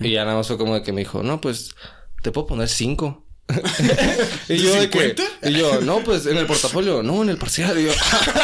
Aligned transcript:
Y 0.00 0.10
ya 0.10 0.24
nada 0.24 0.36
más 0.36 0.46
fue 0.46 0.58
como 0.58 0.74
de 0.74 0.82
que 0.82 0.92
me 0.92 1.00
dijo, 1.00 1.22
no, 1.22 1.40
pues 1.40 1.74
te 2.22 2.32
puedo 2.32 2.46
poner 2.46 2.68
cinco. 2.68 3.24
y 4.48 4.56
yo 4.56 4.74
de 4.74 4.90
que, 4.90 5.14
y 5.44 5.52
yo, 5.52 5.80
no, 5.80 6.00
pues 6.00 6.26
en 6.26 6.36
el 6.36 6.46
portafolio, 6.46 7.02
no, 7.02 7.22
en 7.22 7.30
el 7.30 7.38
parcial. 7.38 7.78
Y 7.78 7.86
yo, 7.86 7.92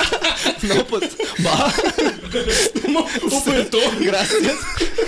no, 0.74 0.86
pues 0.86 1.16
va. 1.44 1.72
no, 2.88 3.06
pues, 3.44 4.00
gracias. 4.00 4.56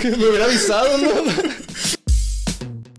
Que 0.01 0.11
me 0.11 0.27
hubiera 0.27 0.45
avisado, 0.45 0.97
¿no? 0.97 1.09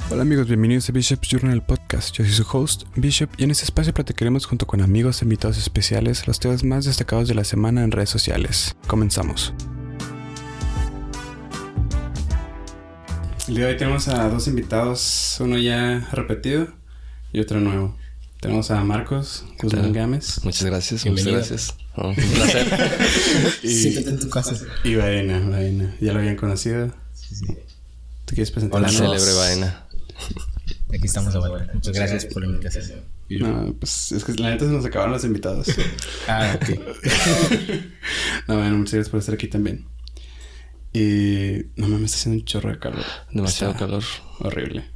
Hola 0.08 0.22
amigos, 0.22 0.46
bienvenidos 0.46 0.88
a 0.88 0.92
Bishop's 0.92 1.28
Journal 1.28 1.66
Podcast. 1.66 2.14
Yo 2.16 2.24
soy 2.24 2.32
su 2.32 2.46
host, 2.50 2.84
Bishop, 2.94 3.28
y 3.36 3.44
en 3.44 3.50
este 3.50 3.64
espacio 3.64 3.92
platicaremos 3.92 4.46
junto 4.46 4.66
con 4.66 4.80
amigos 4.80 5.20
e 5.20 5.24
invitados 5.24 5.58
especiales 5.58 6.26
los 6.26 6.38
temas 6.38 6.62
más 6.62 6.84
destacados 6.84 7.28
de 7.28 7.34
la 7.34 7.44
semana 7.44 7.82
en 7.82 7.90
redes 7.90 8.10
sociales. 8.10 8.76
Comenzamos. 8.86 9.52
El 13.48 13.54
día 13.54 13.66
de 13.66 13.72
hoy 13.72 13.78
tenemos 13.78 14.08
a 14.08 14.28
dos 14.28 14.48
invitados, 14.48 15.36
uno 15.38 15.56
ya 15.56 16.08
repetido 16.10 16.66
y 17.32 17.38
otro 17.38 17.60
nuevo. 17.60 17.96
Tenemos 18.40 18.72
a 18.72 18.82
Marcos 18.82 19.44
Guzmán 19.62 19.92
Gámez 19.92 20.44
Muchas 20.44 20.64
gracias, 20.64 21.04
Bienvenido. 21.04 21.38
muchas 21.38 21.50
gracias. 21.50 21.78
Oh, 21.94 22.08
un 22.08 22.14
placer. 22.16 23.00
y, 23.62 23.68
Siéntate 23.68 24.10
en 24.10 24.18
tu 24.18 24.30
casa. 24.30 24.56
y 24.82 24.96
Baena, 24.96 25.38
Baena. 25.48 25.94
Ya 26.00 26.12
lo 26.12 26.18
habían 26.18 26.34
conocido. 26.34 26.88
¿Tú 28.24 28.34
quieres 28.34 28.50
presentar? 28.50 28.80
La 28.80 28.88
Hola, 28.88 28.98
célebre 28.98 29.32
vaina. 29.34 29.86
Aquí 30.92 31.06
estamos 31.06 31.32
de 31.32 31.38
vuelta. 31.38 31.72
Muchas 31.72 31.94
gracias 31.94 32.26
por 32.26 32.42
la 32.42 32.48
invitación. 32.48 33.00
No, 33.28 33.74
pues 33.78 34.10
es 34.10 34.24
que 34.24 34.34
la 34.34 34.50
neta 34.50 34.64
se 34.64 34.72
nos 34.72 34.84
acabaron 34.84 35.12
los 35.12 35.24
invitados. 35.24 35.68
Ah, 36.26 36.56
ok. 36.56 36.68
no, 38.48 38.56
bueno, 38.56 38.78
muchas 38.78 38.94
gracias 38.94 39.08
por 39.08 39.20
estar 39.20 39.34
aquí 39.36 39.46
también. 39.46 39.86
Y 40.96 41.72
no 41.76 41.88
mames, 41.88 42.14
está 42.14 42.20
haciendo 42.20 42.40
un 42.40 42.46
chorro 42.46 42.70
de 42.70 42.78
calor. 42.78 43.04
Demasiado 43.30 43.74
Está 43.74 43.84
calor. 43.84 44.02
Horrible. 44.38 44.90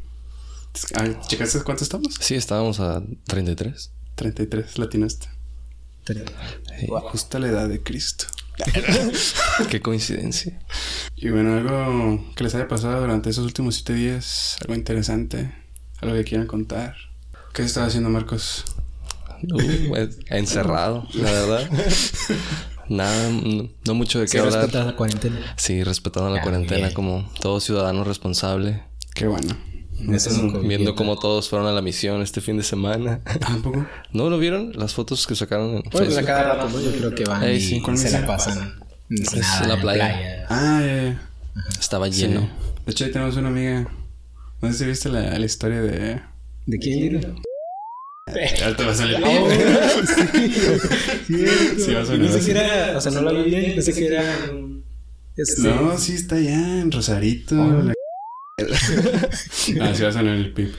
¿Checaste 1.28 1.62
cuánto 1.62 1.84
estamos? 1.84 2.14
Sí, 2.18 2.36
estábamos 2.36 2.80
a 2.80 3.02
33. 3.26 3.92
33 4.14 4.78
latinaste. 4.78 5.28
Sí. 6.06 6.86
Justo 6.88 7.36
a 7.36 7.40
la 7.40 7.48
edad 7.48 7.68
de 7.68 7.82
Cristo. 7.82 8.24
Qué 9.70 9.82
coincidencia. 9.82 10.58
Y 11.16 11.28
bueno, 11.28 11.58
algo 11.58 12.32
que 12.34 12.44
les 12.44 12.54
haya 12.54 12.66
pasado 12.66 13.02
durante 13.02 13.28
esos 13.28 13.44
últimos 13.44 13.74
siete 13.74 13.92
días, 13.92 14.56
algo 14.62 14.76
interesante, 14.76 15.52
algo 16.00 16.14
que 16.14 16.24
quieran 16.24 16.46
contar. 16.46 16.96
¿Qué 17.52 17.62
estaba 17.62 17.88
haciendo 17.88 18.08
Marcos? 18.08 18.64
Uh, 19.42 19.88
pues, 19.88 20.18
encerrado, 20.28 21.06
la 21.12 21.30
verdad. 21.30 21.70
Nada, 22.90 23.30
no, 23.86 23.94
mucho 23.94 24.18
de 24.18 24.24
qué 24.26 24.32
¿Sí 24.32 24.38
hablar. 24.38 24.54
respetas 24.62 24.84
la 24.84 24.96
cuarentena? 24.96 25.54
Sí, 25.56 25.82
respetando 25.84 26.28
la 26.28 26.40
Ah, 26.40 26.42
cuarentena 26.42 26.80
bien. 26.88 26.92
como 26.92 27.30
todo 27.40 27.60
ciudadano 27.60 28.04
responsable. 28.04 28.82
Qué 29.14 29.26
bueno. 29.26 29.56
Eso. 30.12 30.30
Viendo 30.62 30.94
cómo 30.96 31.16
todos 31.18 31.48
fueron 31.48 31.68
a 31.68 31.72
la 31.72 31.82
misión 31.82 32.20
este 32.22 32.40
fin 32.40 32.56
de 32.56 32.62
semana. 32.64 33.20
¿Tampoco? 33.40 33.86
¿No 34.12 34.28
lo 34.28 34.38
vieron? 34.38 34.72
Las 34.74 34.94
fotos 34.94 35.26
que 35.26 35.34
sacaron 35.36 35.76
en 35.76 35.82
pues 35.82 35.94
a 36.02 36.06
Facebook. 36.06 36.26
cada 36.26 36.54
rato. 36.56 36.80
Yo 36.80 36.90
creo 36.92 37.14
que 37.14 37.24
van 37.24 37.42
Ey, 37.44 37.56
y 37.56 37.60
sí. 37.60 37.80
¿Cuál 37.80 37.96
se 37.98 38.10
la 38.10 38.26
pasan 38.26 38.80
en 39.10 39.22
Es 39.22 39.66
la 39.66 39.80
playa. 39.80 40.46
Ah. 40.50 41.14
Estaba 41.78 42.10
Sí. 42.10 42.22
lleno. 42.22 42.48
De 42.86 42.92
hecho, 42.92 43.04
ahí 43.04 43.12
tenemos 43.12 43.36
una 43.36 43.48
amiga. 43.48 43.86
No 44.62 44.72
sé 44.72 44.78
si 44.78 44.84
viste 44.86 45.08
la, 45.10 45.38
la 45.38 45.44
historia 45.46 45.80
de. 45.82 46.20
¿De 46.66 46.78
quién 46.78 47.16
era? 47.16 47.34
Ahorita 48.64 48.86
va 48.86 48.92
a 48.92 48.94
salir. 48.94 49.16
Sí, 51.26 51.46
Sí, 51.84 51.92
va 51.94 52.00
a 52.02 52.04
sonar 52.06 52.30
Pensé 52.30 52.44
que 52.44 52.50
era... 52.50 52.96
O 52.98 53.00
sea, 53.00 53.12
no 53.12 53.20
la 53.22 53.32
vi 53.42 53.50
bien. 53.50 53.74
Pensé 53.74 53.92
que 53.92 54.06
era... 54.06 54.24
Este... 55.36 55.62
No, 55.62 55.96
sí 55.98 56.14
está 56.14 56.36
allá 56.36 56.80
en 56.80 56.90
Rosarito. 56.92 57.54
La... 57.54 57.92
ah, 59.80 59.94
sí 59.94 60.02
va 60.02 60.08
a 60.08 60.12
sonar 60.12 60.36
el 60.36 60.52
pip. 60.52 60.74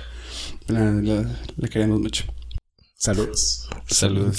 La, 0.68 0.92
la- 0.92 1.40
la 1.58 1.68
queremos 1.68 2.00
mucho. 2.00 2.26
Saludos. 2.96 3.68
Salud. 3.88 4.36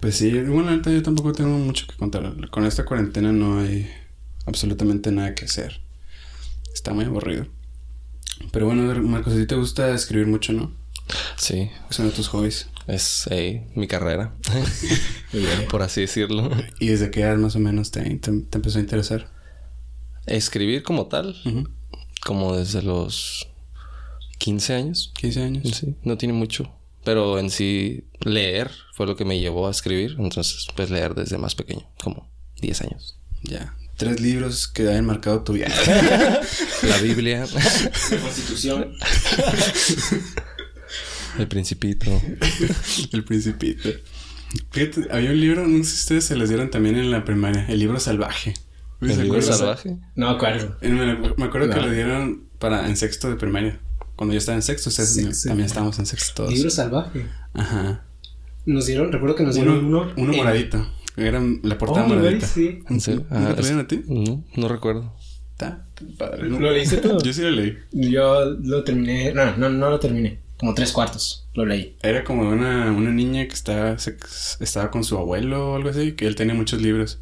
Pues 0.00 0.14
sí, 0.16 0.30
bueno, 0.30 0.68
ahorita 0.68 0.90
yo 0.92 1.02
tampoco 1.02 1.32
tengo 1.32 1.58
mucho 1.58 1.86
que 1.86 1.96
contar. 1.96 2.48
Con 2.50 2.64
esta 2.66 2.84
cuarentena 2.84 3.32
no 3.32 3.58
hay 3.60 3.90
absolutamente 4.44 5.10
nada 5.10 5.34
que 5.34 5.46
hacer. 5.46 5.80
Está 6.72 6.92
muy 6.92 7.04
aburrido. 7.06 7.46
Pero 8.52 8.66
bueno, 8.66 8.82
Marcos, 9.02 9.32
a 9.32 9.36
ti 9.36 9.46
te 9.46 9.54
gusta 9.56 9.92
escribir 9.94 10.26
mucho, 10.28 10.52
¿no? 10.52 10.70
Sí, 11.36 11.70
Es 11.90 11.98
uno 11.98 12.08
de 12.08 12.14
tus 12.14 12.28
hobbies. 12.28 12.68
es 12.86 13.26
eh, 13.30 13.66
mi 13.74 13.86
carrera, 13.86 14.34
por 15.70 15.82
así 15.82 16.00
decirlo. 16.02 16.50
¿Y 16.80 16.88
desde 16.88 17.10
qué 17.10 17.20
edad 17.22 17.36
más 17.36 17.54
o 17.56 17.58
menos 17.60 17.90
te, 17.90 18.02
te, 18.02 18.32
te 18.32 18.58
empezó 18.58 18.78
a 18.78 18.80
interesar? 18.82 19.28
Escribir 20.26 20.82
como 20.82 21.06
tal, 21.06 21.36
Ujú. 21.44 21.68
como 22.24 22.56
desde 22.56 22.82
los 22.82 23.46
15 24.38 24.74
años. 24.74 25.12
15 25.16 25.42
años. 25.42 25.76
Sí, 25.76 25.94
no 26.02 26.16
tiene 26.18 26.32
mucho. 26.34 26.72
Pero 27.04 27.38
en 27.38 27.50
sí, 27.50 28.04
leer 28.20 28.70
fue 28.94 29.06
lo 29.06 29.14
que 29.14 29.24
me 29.24 29.38
llevó 29.38 29.68
a 29.68 29.70
escribir. 29.70 30.16
Entonces, 30.18 30.66
pues 30.74 30.90
leer 30.90 31.14
desde 31.14 31.38
más 31.38 31.54
pequeño, 31.54 31.88
como 32.02 32.28
10 32.60 32.80
años. 32.82 33.18
Ya. 33.44 33.76
Tres 33.96 34.20
libros 34.20 34.66
que 34.66 34.88
hayan 34.88 35.06
marcado 35.06 35.42
tu 35.44 35.52
vida. 35.52 35.68
La 36.82 36.98
Biblia, 36.98 37.46
Constitución. 38.22 38.92
El 41.38 41.48
Principito. 41.48 42.10
El 43.12 43.24
Principito. 43.24 43.88
Fíjate, 44.70 45.08
había 45.10 45.30
un 45.30 45.40
libro, 45.40 45.66
no 45.66 45.78
sé 45.78 45.90
si 45.90 45.96
ustedes 46.00 46.24
se 46.24 46.36
los 46.36 46.48
dieron 46.48 46.70
también 46.70 46.96
en 46.96 47.10
la 47.10 47.24
primaria, 47.24 47.66
el 47.68 47.78
libro 47.78 47.98
salvaje. 48.00 48.54
¿Se 49.02 49.12
El 49.12 49.22
libro 49.24 49.42
salvaje. 49.42 49.98
No 50.14 50.30
me 50.30 50.34
acuerdo. 50.36 50.76
Me, 50.80 51.16
me 51.36 51.44
acuerdo 51.44 51.68
que 51.74 51.80
lo 51.80 51.90
dieron 51.90 52.44
para 52.58 52.88
en 52.88 52.96
sexto 52.96 53.28
de 53.28 53.36
primaria. 53.36 53.80
Cuando 54.14 54.32
yo 54.32 54.38
estaba 54.38 54.56
en 54.56 54.62
sexto, 54.62 54.88
ustedes 54.88 55.12
Sexto. 55.14 55.48
también 55.48 55.66
estábamos 55.66 55.98
en 55.98 56.06
sexto 56.06 56.32
todos. 56.44 56.54
Libro 56.54 56.70
salvaje. 56.70 57.26
Ajá. 57.52 58.04
Nos 58.64 58.86
dieron... 58.86 59.12
Recuerdo 59.12 59.36
que 59.36 59.42
nos 59.42 59.54
dieron 59.56 59.84
Uno, 59.84 60.00
uno... 60.02 60.12
uno 60.16 60.32
en- 60.32 60.38
moradito. 60.38 60.90
Era 61.18 61.42
la 61.62 61.76
portada 61.78 62.06
Oh, 62.06 62.08
moradita. 62.08 62.46
sí. 62.46 62.80
¿En 62.88 63.00
serio? 63.00 63.26
¿No 63.30 63.36
Ah, 63.36 63.50
te 63.54 63.56
lo 63.56 63.62
dieron 63.62 63.80
a 63.80 63.86
ti? 63.88 64.02
No, 64.06 64.44
no 64.56 64.68
recuerdo. 64.68 65.14
Está 65.52 65.86
padre, 66.18 66.48
¿no? 66.48 66.58
¿Lo 66.60 66.70
leíste 66.70 66.96
tú? 66.98 67.18
Yo 67.22 67.32
sí 67.32 67.42
lo 67.42 67.50
leí. 67.50 67.76
Yo 67.92 68.44
lo 68.62 68.84
terminé. 68.84 69.32
No, 69.34 69.54
no, 69.56 69.68
no 69.68 69.90
lo 69.90 69.98
terminé. 70.00 70.40
Como 70.58 70.74
tres 70.74 70.92
cuartos. 70.92 71.46
Lo 71.54 71.66
leí. 71.66 71.96
Era 72.02 72.24
como 72.24 72.48
una, 72.48 72.90
una 72.92 73.10
niña 73.10 73.46
que 73.46 73.54
estaba, 73.54 73.98
se- 73.98 74.16
estaba 74.60 74.90
con 74.90 75.04
su 75.04 75.16
abuelo 75.18 75.72
o 75.72 75.76
algo 75.76 75.90
así, 75.90 76.12
que 76.12 76.26
él 76.26 76.34
tenía 76.34 76.54
muchos 76.54 76.80
libros. 76.80 77.18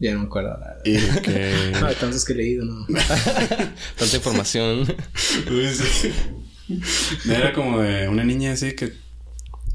Ya 0.00 0.12
no 0.14 0.20
me 0.20 0.26
acuerdo. 0.26 0.50
verdad. 0.58 0.78
Y 0.84 0.96
que... 1.20 1.72
No, 1.80 1.86
de 1.86 1.94
tantos 1.94 2.24
que 2.24 2.32
he 2.32 2.36
leído, 2.36 2.64
no. 2.64 2.84
Tanta 3.96 4.16
información. 4.16 4.84
Era 7.28 7.52
como 7.52 7.80
de 7.80 8.08
una 8.08 8.24
niña 8.24 8.52
así 8.52 8.72
que, 8.74 8.92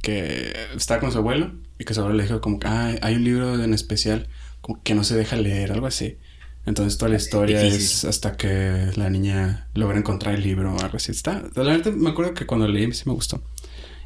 que 0.02 0.54
estaba 0.76 1.00
con 1.00 1.12
su 1.12 1.18
abuelo 1.20 1.54
y 1.80 1.86
que 1.86 1.94
su 1.94 2.00
abuelo 2.02 2.18
le 2.18 2.24
dijo 2.24 2.42
como 2.42 2.60
que 2.60 2.68
"Ah, 2.68 2.96
hay 3.02 3.16
un 3.16 3.24
libro 3.24 3.62
en 3.64 3.74
especial 3.74 4.28
como 4.62 4.82
que 4.84 4.96
no 4.96 5.04
se 5.04 5.16
deja 5.16 5.36
leer, 5.36 5.72
algo 5.72 5.88
así. 5.88 6.18
Entonces 6.68 6.98
toda 7.00 7.10
la 7.10 7.18
historia 7.18 7.62
Difícil. 7.62 7.82
es 7.82 8.06
hasta 8.06 8.38
que 8.38 8.92
la 8.96 9.10
niña 9.10 9.68
logra 9.74 9.98
encontrar 9.98 10.36
el 10.36 10.44
libro 10.44 10.76
o 10.76 10.80
algo 10.80 10.98
así. 10.98 11.12
Está, 11.12 11.42
la 11.56 11.64
verdad 11.64 11.94
me 11.94 12.10
acuerdo 12.12 12.34
que 12.36 12.46
cuando 12.46 12.68
leí 12.68 12.92
sí 12.94 13.04
me 13.08 13.14
gustó. 13.14 13.42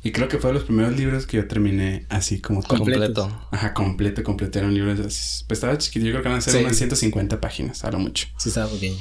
Y 0.04 0.12
creo 0.12 0.28
que 0.28 0.38
fue 0.40 0.50
de 0.52 0.56
los 0.56 0.64
primeros 0.64 0.96
libros 0.98 1.26
que 1.28 1.38
yo 1.38 1.48
terminé 1.48 2.06
así 2.10 2.40
como 2.40 2.62
todo. 2.64 2.78
Completos. 2.78 3.28
Completo. 3.28 3.48
Ajá, 3.52 3.74
completo, 3.74 4.24
completo. 4.24 4.58
Eran 4.60 4.74
libros 4.74 5.00
así. 5.00 5.44
Pues 5.48 5.58
estaba 5.58 5.78
chiquito. 5.78 6.06
Yo 6.06 6.12
creo 6.14 6.24
que 6.24 6.30
van 6.30 6.38
a 6.38 6.42
ser 6.42 6.54
Sí. 6.54 6.60
unas 6.60 6.76
150 6.78 7.40
páginas, 7.42 7.84
a 7.84 7.92
lo 7.92 8.00
mucho. 8.00 8.28
Sí, 8.38 8.50
estaba 8.50 8.72
pequeño. 8.72 8.98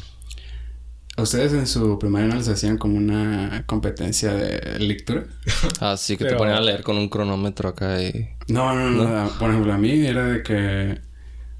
¿A 1.16 1.22
ustedes 1.22 1.52
en 1.52 1.66
su 1.66 1.98
primaria 1.98 2.28
no 2.28 2.36
les 2.36 2.48
hacían 2.48 2.78
como 2.78 2.96
una 2.96 3.64
competencia 3.66 4.32
de 4.34 4.78
lectura? 4.78 5.24
Así 5.80 6.16
que 6.16 6.24
te 6.24 6.30
Pero- 6.30 6.38
ponían 6.38 6.58
a 6.58 6.60
leer 6.62 6.82
con 6.82 6.96
un 6.96 7.08
cronómetro 7.10 7.68
acá 7.70 8.02
y... 8.02 8.28
No, 8.48 8.74
no, 8.74 8.90
no. 8.90 9.38
Por 9.38 9.50
ejemplo, 9.50 9.72
a 9.72 9.78
mí 9.78 10.06
era 10.06 10.24
de 10.26 10.42
que 10.42 10.98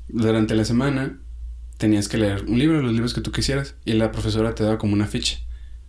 durante 0.08 0.54
la 0.54 0.64
semana 0.64 1.18
tenías 1.80 2.08
que 2.08 2.18
leer 2.18 2.44
un 2.46 2.58
libro, 2.58 2.80
los 2.82 2.92
libros 2.92 3.12
que 3.14 3.20
tú 3.22 3.32
quisieras, 3.32 3.74
y 3.84 3.94
la 3.94 4.12
profesora 4.12 4.54
te 4.54 4.62
daba 4.62 4.78
como 4.78 4.92
una 4.92 5.06
ficha, 5.08 5.38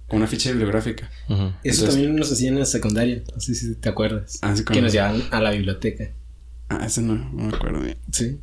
como 0.07 0.17
una 0.19 0.27
ficha 0.27 0.49
bibliográfica. 0.49 1.11
Eso 1.27 1.53
Entonces- 1.63 1.89
también 1.89 2.15
nos 2.15 2.31
hacían 2.31 2.53
en 2.55 2.61
la 2.61 2.65
secundaria. 2.65 3.21
No 3.35 3.39
sé 3.41 3.53
si 3.53 3.75
te 3.75 3.89
acuerdas. 3.89 4.39
Así 4.41 4.63
como... 4.63 4.75
Que 4.75 4.81
nos 4.81 4.91
llevaban 4.93 5.21
a 5.29 5.39
la 5.41 5.51
biblioteca. 5.51 6.09
Ah, 6.69 6.85
ese 6.85 7.01
no, 7.01 7.15
no 7.15 7.43
me 7.49 7.55
acuerdo 7.55 7.81
bien. 7.81 7.97
Sí. 8.11 8.39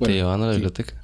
te 0.00 0.12
llevaban 0.12 0.42
a 0.42 0.46
la 0.46 0.52
biblioteca. 0.52 0.94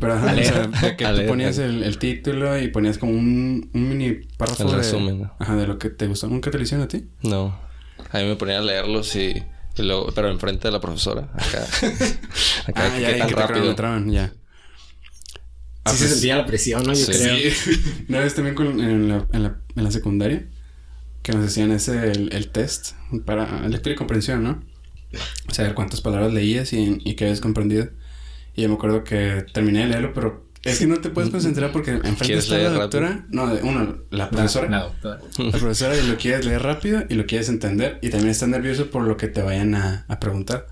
Pero 0.00 0.12
ajá, 0.14 0.30
A 0.30 0.34
o 0.34 0.42
sea, 0.44 0.66
de 0.68 0.96
que 0.96 1.04
tú 1.04 1.12
leer, 1.12 1.26
ponías 1.28 1.58
el, 1.58 1.82
el 1.82 1.98
título 1.98 2.58
y 2.60 2.68
ponías 2.68 2.96
como 2.98 3.12
un, 3.12 3.68
un 3.74 3.88
mini 3.88 4.12
párrafo 4.38 4.62
El 4.62 4.70
de, 4.70 4.76
resumen, 4.76 5.20
¿no? 5.22 5.34
ajá, 5.40 5.56
de 5.56 5.66
lo 5.66 5.78
que 5.78 5.90
te 5.90 6.06
gustó. 6.06 6.28
¿Nunca 6.28 6.50
te 6.52 6.58
lo 6.58 6.62
hicieron 6.62 6.84
a 6.84 6.88
ti? 6.88 7.06
No. 7.22 7.58
A 8.12 8.18
mí 8.18 8.24
me 8.26 8.36
ponían 8.36 8.58
a 8.58 8.64
leerlos 8.64 9.16
y... 9.16 9.42
y 9.76 9.82
luego, 9.82 10.12
pero 10.14 10.30
enfrente 10.30 10.68
de 10.68 10.72
la 10.72 10.80
profesora. 10.80 11.30
Acá. 11.34 11.64
Acá, 12.66 12.82
Ah, 12.94 12.98
ya, 13.00 13.08
¿qué 13.10 13.16
y 13.16 13.18
tan 13.18 13.28
que 13.28 13.34
te 13.34 13.40
rápido? 13.40 13.46
cronometraban, 13.58 14.10
ya. 14.10 14.32
Ah, 15.86 15.90
sí 15.90 15.96
se 15.98 16.04
pues- 16.04 16.10
sentía 16.12 16.36
la 16.36 16.46
presión, 16.46 16.82
¿no? 16.84 16.92
Yo 16.92 17.04
Sí. 17.04 17.12
creo. 17.12 17.36
Sí. 17.36 18.04
Una 18.08 18.20
vez 18.20 18.34
también 18.34 18.54
con- 18.54 18.80
en, 18.80 19.08
la, 19.08 19.26
en, 19.32 19.42
la, 19.42 19.58
en 19.74 19.84
la 19.84 19.90
secundaria 19.90 20.46
que 21.22 21.32
nos 21.32 21.44
hacían 21.46 21.70
ese, 21.72 22.12
el, 22.12 22.32
el 22.32 22.48
test 22.50 22.92
para 23.24 23.66
lectura 23.68 23.94
y 23.94 23.96
comprensión, 23.96 24.42
¿no? 24.44 24.62
Saber 25.50 25.74
cuántas 25.74 26.00
palabras 26.00 26.32
leías 26.32 26.72
y, 26.72 26.98
y 27.04 27.14
qué 27.14 27.24
habías 27.24 27.40
comprendido. 27.40 27.88
Y 28.54 28.62
yo 28.62 28.68
me 28.68 28.74
acuerdo 28.74 29.02
que 29.04 29.44
terminé 29.52 29.80
de 29.80 29.86
leerlo, 29.88 30.12
pero 30.12 30.46
Es 30.62 30.78
que 30.78 30.86
no 30.86 30.96
te 30.98 31.10
puedes 31.10 31.30
concentrar 31.30 31.72
porque 31.72 31.90
enfrente 31.94 32.24
¿Quieres 32.26 32.44
está 32.44 32.58
la 32.58 32.70
doctora. 32.70 33.26
No, 33.30 33.44
uno, 33.62 33.98
la 34.10 34.30
profesora. 34.30 34.68
La 34.70 34.82
doctora. 34.84 35.20
La 35.38 35.58
profesora 35.58 35.96
y 35.96 36.06
lo 36.06 36.16
quieres 36.16 36.44
leer 36.46 36.62
rápido 36.62 37.04
y 37.08 37.14
lo 37.14 37.26
quieres 37.26 37.48
entender. 37.48 37.98
Y 38.02 38.10
también 38.10 38.30
estás 38.30 38.48
nervioso 38.48 38.90
por 38.90 39.02
lo 39.02 39.16
que 39.16 39.28
te 39.28 39.42
vayan 39.42 39.74
a, 39.74 40.04
a 40.08 40.20
preguntar. 40.20 40.66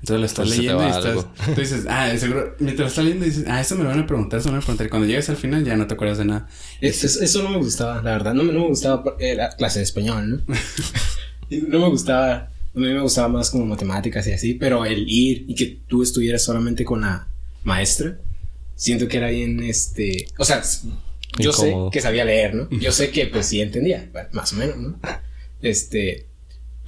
Entonces 0.00 0.20
lo 0.20 0.26
estás 0.26 0.50
Entonces 0.50 0.56
te 0.56 0.62
leyendo 0.62 0.84
y 0.84 0.90
estás. 0.90 1.54
Tú 1.54 1.60
dices, 1.60 1.86
ah, 1.88 2.16
seguro. 2.16 2.56
Mientras 2.58 2.84
lo 2.84 2.88
estás 2.88 3.04
leyendo 3.04 3.26
dices, 3.26 3.44
ah, 3.46 3.60
esto 3.60 3.74
me 3.76 3.84
lo 3.84 3.90
van 3.90 4.00
a 4.00 4.06
preguntar, 4.06 4.38
esto 4.38 4.48
me 4.50 4.56
lo 4.56 4.60
van 4.60 4.62
a 4.62 4.66
preguntar. 4.66 4.86
Y 4.86 4.90
cuando 4.90 5.06
llegas 5.08 5.28
al 5.28 5.36
final 5.36 5.64
ya 5.64 5.76
no 5.76 5.86
te 5.86 5.94
acuerdas 5.94 6.18
de 6.18 6.24
nada. 6.24 6.48
Es- 6.80 7.04
es- 7.04 7.16
eso 7.20 7.42
no 7.42 7.50
me 7.50 7.58
gustaba, 7.58 7.96
la 8.02 8.12
verdad. 8.12 8.32
No, 8.34 8.42
no 8.44 8.52
me 8.60 8.66
gustaba 8.68 9.04
eh, 9.18 9.34
la 9.34 9.50
clase 9.56 9.78
de 9.80 9.84
español, 9.84 10.44
¿no? 10.46 10.54
No 11.68 11.80
me 11.80 11.88
gustaba. 11.88 12.32
A 12.72 12.78
mí 12.78 12.86
me 12.86 13.00
gustaba 13.00 13.26
más 13.28 13.50
como 13.50 13.66
matemáticas 13.66 14.26
y 14.28 14.32
así. 14.32 14.54
Pero 14.54 14.84
el 14.86 15.04
ir 15.08 15.44
y 15.48 15.54
que 15.56 15.80
tú 15.88 16.02
estuvieras 16.02 16.42
solamente 16.44 16.84
con 16.84 17.00
la 17.00 17.26
maestra, 17.64 18.16
siento 18.76 19.08
que 19.08 19.16
era 19.16 19.28
bien, 19.30 19.60
este. 19.64 20.26
O 20.38 20.44
sea, 20.44 20.62
yo 21.38 21.50
Incómodo. 21.50 21.88
sé 21.88 21.92
que 21.92 22.00
sabía 22.00 22.24
leer, 22.24 22.54
¿no? 22.54 22.68
Yo 22.70 22.92
sé 22.92 23.10
que 23.10 23.26
pues 23.26 23.46
sí 23.46 23.60
entendía, 23.60 24.08
más 24.32 24.52
o 24.52 24.56
menos, 24.56 24.76
¿no? 24.78 24.98
Este. 25.62 26.26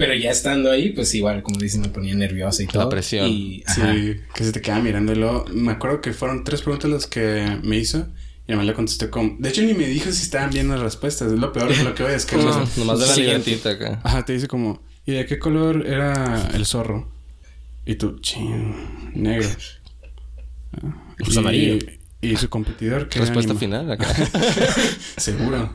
Pero 0.06 0.14
ya 0.18 0.30
estando 0.30 0.70
ahí, 0.70 0.90
pues 0.90 1.14
igual, 1.14 1.42
como 1.42 1.58
dicen, 1.58 1.80
me 1.80 1.88
ponía 1.88 2.14
nerviosa 2.14 2.62
y 2.62 2.66
todo. 2.66 2.88
presión. 2.88 3.28
Y, 3.28 3.62
ajá. 3.66 3.94
Sí, 3.94 4.16
que 4.34 4.44
se 4.44 4.52
te 4.52 4.60
queda 4.60 4.80
luego 5.14 5.44
me 5.52 5.72
acuerdo 5.72 6.00
que 6.00 6.12
fueron 6.12 6.42
tres 6.44 6.62
preguntas 6.62 6.90
las 6.90 7.06
que 7.06 7.58
me 7.62 7.76
hizo. 7.78 8.08
Y 8.46 8.52
además 8.52 8.66
le 8.66 8.74
contesté 8.74 9.08
como. 9.10 9.36
De 9.38 9.48
hecho, 9.50 9.62
ni 9.62 9.72
me 9.74 9.86
dijo 9.86 10.10
si 10.10 10.22
estaban 10.22 10.50
bien 10.50 10.68
las 10.68 10.80
respuestas. 10.80 11.30
Es 11.32 11.38
lo 11.38 11.52
peor 11.52 11.74
de 11.76 11.84
lo 11.84 11.94
que 11.94 12.02
voy 12.02 12.12
es 12.12 12.26
que. 12.26 12.36
No, 12.36 12.42
no- 12.42 12.68
nomás 12.76 12.98
de 12.98 13.06
la 13.06 13.14
Siguiente. 13.14 13.50
libretita 13.50 13.70
acá. 13.70 14.00
Ajá, 14.02 14.24
te 14.24 14.32
dice 14.32 14.48
como. 14.48 14.82
¿Y 15.06 15.12
de 15.12 15.26
qué 15.26 15.38
color 15.38 15.86
era 15.86 16.48
el 16.54 16.66
zorro? 16.66 17.08
Y 17.86 17.94
tú, 17.94 18.18
ching, 18.20 19.12
negro. 19.14 19.48
Pues 21.18 21.34
y- 21.36 21.38
amarillo. 21.38 21.78
Y 22.24 22.36
su 22.36 22.48
competidor, 22.48 23.08
que 23.08 23.18
Respuesta 23.18 23.50
anima- 23.52 23.58
final 23.60 23.90
acá. 23.92 24.06
Seguro. 25.16 25.72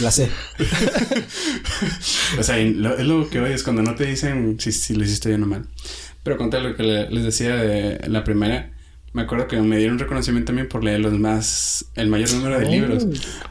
La 0.00 0.10
sé. 0.10 0.28
O 2.38 2.42
sea, 2.42 2.58
lo- 2.58 2.96
es 2.98 3.06
lo 3.06 3.28
que 3.30 3.40
oyes 3.40 3.62
cuando 3.62 3.82
no 3.82 3.94
te 3.94 4.04
dicen 4.06 4.56
si, 4.60 4.70
si 4.72 4.94
lo 4.94 5.04
hiciste 5.04 5.30
bien 5.30 5.42
o 5.42 5.46
mal. 5.46 5.64
Pero 6.22 6.36
conté 6.36 6.60
lo 6.60 6.76
que 6.76 6.82
le- 6.82 7.10
les 7.10 7.24
decía 7.24 7.56
de 7.56 8.06
la 8.08 8.22
primera. 8.24 8.72
Me 9.14 9.22
acuerdo 9.22 9.48
que 9.48 9.56
me 9.60 9.78
dieron 9.78 9.98
reconocimiento 9.98 10.48
también 10.48 10.68
por 10.68 10.84
leer 10.84 11.00
los 11.00 11.14
más... 11.18 11.86
El 11.94 12.08
mayor 12.08 12.30
número 12.34 12.58
de 12.60 12.66
Oh. 12.66 12.70
libros. 12.70 13.06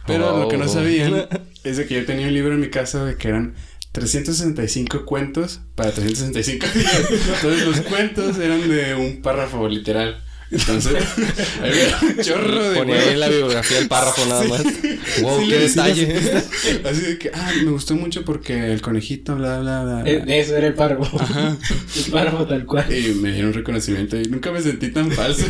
Pero 0.05 0.39
lo 0.39 0.47
que 0.47 0.57
no 0.57 0.65
Oh. 0.65 0.69
sabían 0.69 1.27
es 1.63 1.77
de 1.77 1.87
que 1.87 1.95
yo 1.95 2.05
tenía 2.05 2.27
un 2.27 2.33
libro 2.33 2.53
en 2.53 2.59
mi 2.59 2.69
casa 2.69 3.03
de 3.03 3.15
que 3.15 3.29
eran 3.29 3.55
365 3.93 5.05
cuentos 5.05 5.61
para 5.75 5.91
365 5.91 6.67
días. 6.75 7.09
Entonces 7.09 7.65
los 7.65 7.81
cuentos 7.81 8.37
eran 8.37 8.69
de 8.69 8.93
un 8.95 9.21
párrafo 9.23 9.67
literal. 9.67 10.23
Entonces, 10.49 10.93
había 11.61 11.99
un 12.01 12.23
chorro 12.23 12.69
de 12.69 12.75
Ponía 12.77 12.99
ahí 12.99 13.09
en 13.09 13.19
la 13.19 13.27
bibliografía 13.27 13.79
el 13.79 13.87
párrafo 13.87 14.25
nada 14.25 14.43
más. 14.45 14.63
Wow, 15.21 15.41
Sí, 15.41 15.49
qué 15.49 15.59
detalle. 15.59 16.15
Así 16.85 17.01
de 17.01 17.17
que, 17.17 17.31
ah, 17.33 17.51
me 17.63 17.71
gustó 17.71 17.95
mucho 17.95 18.23
porque 18.23 18.71
el 18.71 18.81
conejito, 18.81 19.35
bla, 19.35 19.59
bla, 19.59 19.83
bla. 19.83 20.03
Eh, 20.05 20.23
Eso 20.27 20.55
era 20.55 20.67
el 20.67 20.73
párrafo. 20.73 21.19
Ajá. 21.19 21.57
El 21.95 22.11
párrafo 22.11 22.45
tal 22.45 22.65
cual. 22.65 22.85
Y 22.91 23.13
me 23.15 23.31
dieron 23.31 23.53
reconocimiento 23.53 24.19
y 24.19 24.25
nunca 24.25 24.51
me 24.51 24.61
sentí 24.61 24.91
tan 24.91 25.11
falso. 25.11 25.45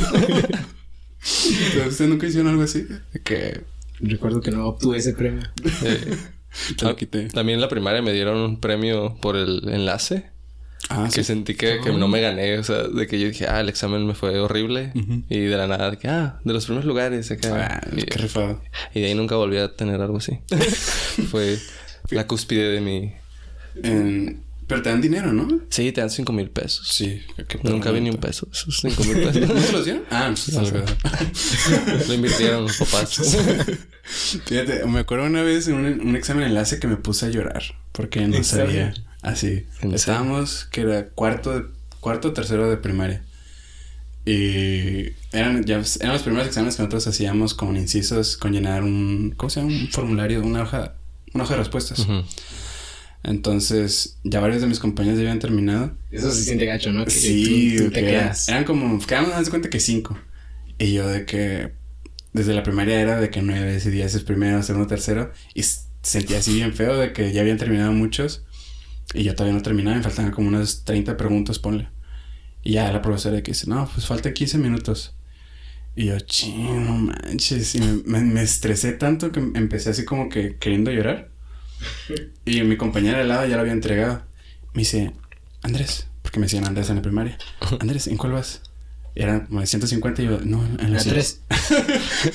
¿Ustedes 1.22 2.10
nunca 2.10 2.28
hicieron 2.28 2.50
algo 2.50 2.64
así? 2.64 2.88
Que 3.24 3.62
Recuerdo 4.00 4.42
que 4.42 4.52
no 4.52 4.68
obtuve 4.68 4.98
ese 4.98 5.14
premio. 5.14 5.42
Eh, 5.84 6.18
te 6.78 6.86
lo 6.86 6.96
quité. 6.96 7.28
También 7.30 7.58
en 7.58 7.62
la 7.62 7.70
primaria 7.70 8.02
me 8.02 8.14
dieron 8.14 8.38
un 8.38 8.60
premio 8.60 9.18
por 9.22 9.36
el 9.36 9.68
enlace. 9.70 10.32
Ah, 10.90 11.06
Que 11.14 11.22
sí. 11.22 11.24
sentí 11.26 11.56
que, 11.56 11.80
que 11.84 11.92
no 11.92 12.08
me 12.08 12.22
gané. 12.22 12.58
O 12.60 12.64
sea, 12.64 12.84
de 12.84 13.08
que 13.08 13.20
yo 13.20 13.28
dije, 13.28 13.46
ah, 13.48 13.60
el 13.60 13.68
examen 13.70 14.06
me 14.08 14.14
fue 14.14 14.40
horrible. 14.40 14.92
Y 15.30 15.40
de 15.40 15.58
la 15.58 15.68
nada, 15.68 15.92
de 15.92 15.98
que, 15.98 16.08
ah, 16.08 16.40
de 16.44 16.54
los 16.54 16.66
primeros 16.66 16.86
lugares 16.86 17.30
acá. 17.32 17.82
Ah, 17.84 17.88
y, 17.96 18.04
qué 18.04 18.18
rifado. 18.20 18.62
y 18.94 19.02
de 19.02 19.08
ahí 19.08 19.16
nunca 19.16 19.36
volví 19.36 19.58
a 19.58 19.76
tener 19.76 20.00
algo 20.02 20.18
así. 20.18 20.40
fue 21.30 21.58
la 22.12 22.26
cúspide 22.28 22.70
de 22.72 22.82
mi... 22.82 23.14
En- 23.84 24.44
Pero 24.66 24.82
te 24.82 24.90
dan 24.90 25.02
dinero, 25.02 25.34
¿no? 25.34 25.48
Sí, 25.70 25.92
te 25.92 26.00
dan 26.02 26.10
cinco 26.10 26.32
mil 26.34 26.50
pesos. 26.50 26.88
Sí. 26.90 27.22
Nunca 27.64 27.92
vi 27.92 28.00
ni 28.02 28.10
un 28.10 28.18
peso. 28.18 28.48
Esos 28.52 28.80
cinco 28.80 29.04
mil 29.04 29.22
¿No 29.26 29.32
pesos. 29.32 29.66
te 29.66 29.72
los 29.74 29.84
dieron? 29.86 30.04
Ah, 30.10 30.34
No 30.54 30.62
verdad. 30.64 30.98
Lo 32.08 32.14
invirtieron 32.14 32.64
los 32.64 32.78
papás. 32.78 33.20
Fíjate, 34.46 34.86
me 34.86 35.00
acuerdo 35.00 35.26
una 35.26 35.42
vez 35.44 35.68
en 35.68 35.76
un, 35.76 35.86
un 36.08 36.16
examen 36.16 36.44
de 36.44 36.48
enlace 36.50 36.80
que 36.80 36.88
me 36.88 36.96
puse 36.98 37.26
a 37.26 37.30
llorar 37.30 37.64
porque 37.92 38.26
no 38.26 38.38
¿En 38.38 38.44
serio? 38.44 38.94
Así. 39.28 39.66
¿En 39.82 39.94
Estábamos, 39.94 40.66
que 40.72 40.82
era 40.82 41.10
cuarto, 41.10 41.72
cuarto 42.00 42.30
o 42.30 42.34
tercero 42.34 42.70
de 42.70 42.78
primaria. 42.78 43.24
Y 44.26 45.14
eran, 45.32 45.64
ya, 45.64 45.82
eran 46.00 46.14
los 46.14 46.24
primeros 46.24 46.48
exámenes 46.48 46.76
que 46.76 46.82
nosotros 46.82 47.08
hacíamos 47.08 47.54
con 47.54 47.78
incisos, 47.78 48.36
con 48.38 48.52
llenar 48.52 48.84
un, 48.84 49.34
¿cómo 49.38 49.50
se 49.50 49.62
llama? 49.62 49.74
Un 49.74 49.88
formulario, 49.90 50.42
una 50.42 50.64
hoja, 50.64 50.96
una 51.34 51.44
hoja 51.44 51.54
de 51.54 51.60
respuestas. 51.60 52.06
Entonces, 53.24 54.18
ya 54.24 54.40
varios 54.40 54.62
de 54.62 54.68
mis 54.68 54.80
compañeros 54.80 55.18
ya 55.20 55.24
habían 55.24 55.40
terminado. 55.40 55.96
Eso 56.12 56.32
se 56.32 56.44
siente 56.44 56.66
gacho, 56.66 56.92
¿no? 56.92 57.06
Que 57.06 57.12
Sí, 57.12 57.76
tú, 57.78 57.86
tú 57.86 57.92
te 57.92 58.02
que 58.02 58.08
quedas. 58.08 58.48
eran 58.50 58.64
como, 58.64 59.00
quedamos, 59.06 59.34
haz 59.34 59.46
de 59.46 59.50
cuenta 59.50 59.70
que 59.70 59.80
cinco. 59.80 60.18
Y 60.78 60.94
yo 60.94 61.08
de 61.08 61.26
que, 61.26 61.74
desde 62.34 62.54
la 62.54 62.64
primaria 62.64 63.00
era 63.02 63.20
de 63.20 63.30
que 63.30 63.42
nueve, 63.42 63.80
y 63.84 63.90
diez 63.90 64.14
es 64.16 64.24
primero, 64.24 64.62
segundo, 64.64 64.88
tercero. 64.88 65.32
Y 65.54 65.64
sentía 66.02 66.38
así 66.40 66.54
bien 66.54 66.74
feo 66.74 66.98
de 66.98 67.12
que 67.14 67.34
ya 67.34 67.42
habían 67.42 67.58
terminado 67.58 67.92
muchos. 67.92 68.44
Y 69.14 69.24
yo 69.24 69.34
todavía 69.36 69.56
no 69.58 69.64
terminaba, 69.64 69.98
me 69.98 70.04
faltaban 70.04 70.32
como 70.32 70.48
unas 70.50 70.84
30 70.84 71.16
preguntas, 71.18 71.60
ponle. 71.60 71.88
Y 72.64 72.74
ya 72.74 72.92
la 72.92 73.02
profesora 73.02 73.42
que 73.42 73.52
dice, 73.52 73.68
no, 73.70 73.90
pues 73.94 74.06
faltan 74.06 74.34
15 74.34 74.58
minutos. 74.58 75.14
Y 75.96 76.06
yo, 76.06 76.20
ching, 76.20 76.86
no 76.86 76.98
manches. 76.98 77.74
Y 77.76 77.80
me, 78.06 78.22
me- 78.22 78.42
estresé 78.44 78.92
tanto 78.94 79.32
que 79.32 79.40
empecé 79.40 79.90
así 79.92 80.06
como 80.06 80.30
que 80.30 80.58
queriendo 80.58 80.92
llorar. 80.92 81.30
Y 82.46 82.62
mi 82.64 82.76
compañera 82.78 83.18
de 83.18 83.24
al 83.24 83.30
lado 83.30 83.48
ya 83.48 83.56
lo 83.56 83.62
había 83.62 83.74
entregado. 83.74 84.24
Me 84.74 84.82
dice, 84.82 85.14
Andrés, 85.64 86.08
porque 86.22 86.40
me 86.40 86.46
decían 86.46 86.66
Andrés 86.66 86.90
en 86.90 86.98
la 86.98 87.02
primaria. 87.02 87.38
Andrés, 87.80 88.08
¿en 88.08 88.18
cuál 88.18 88.34
vas? 88.34 88.62
Y 89.18 89.24
Eran 89.24 89.48
como 89.48 89.62
de 89.62 89.66
150 89.68 90.22
y 90.22 90.26
yo, 90.26 90.40
no, 90.44 90.64
en 90.64 90.94
la 90.94 91.00
La 91.00 91.04
3. 91.04 91.42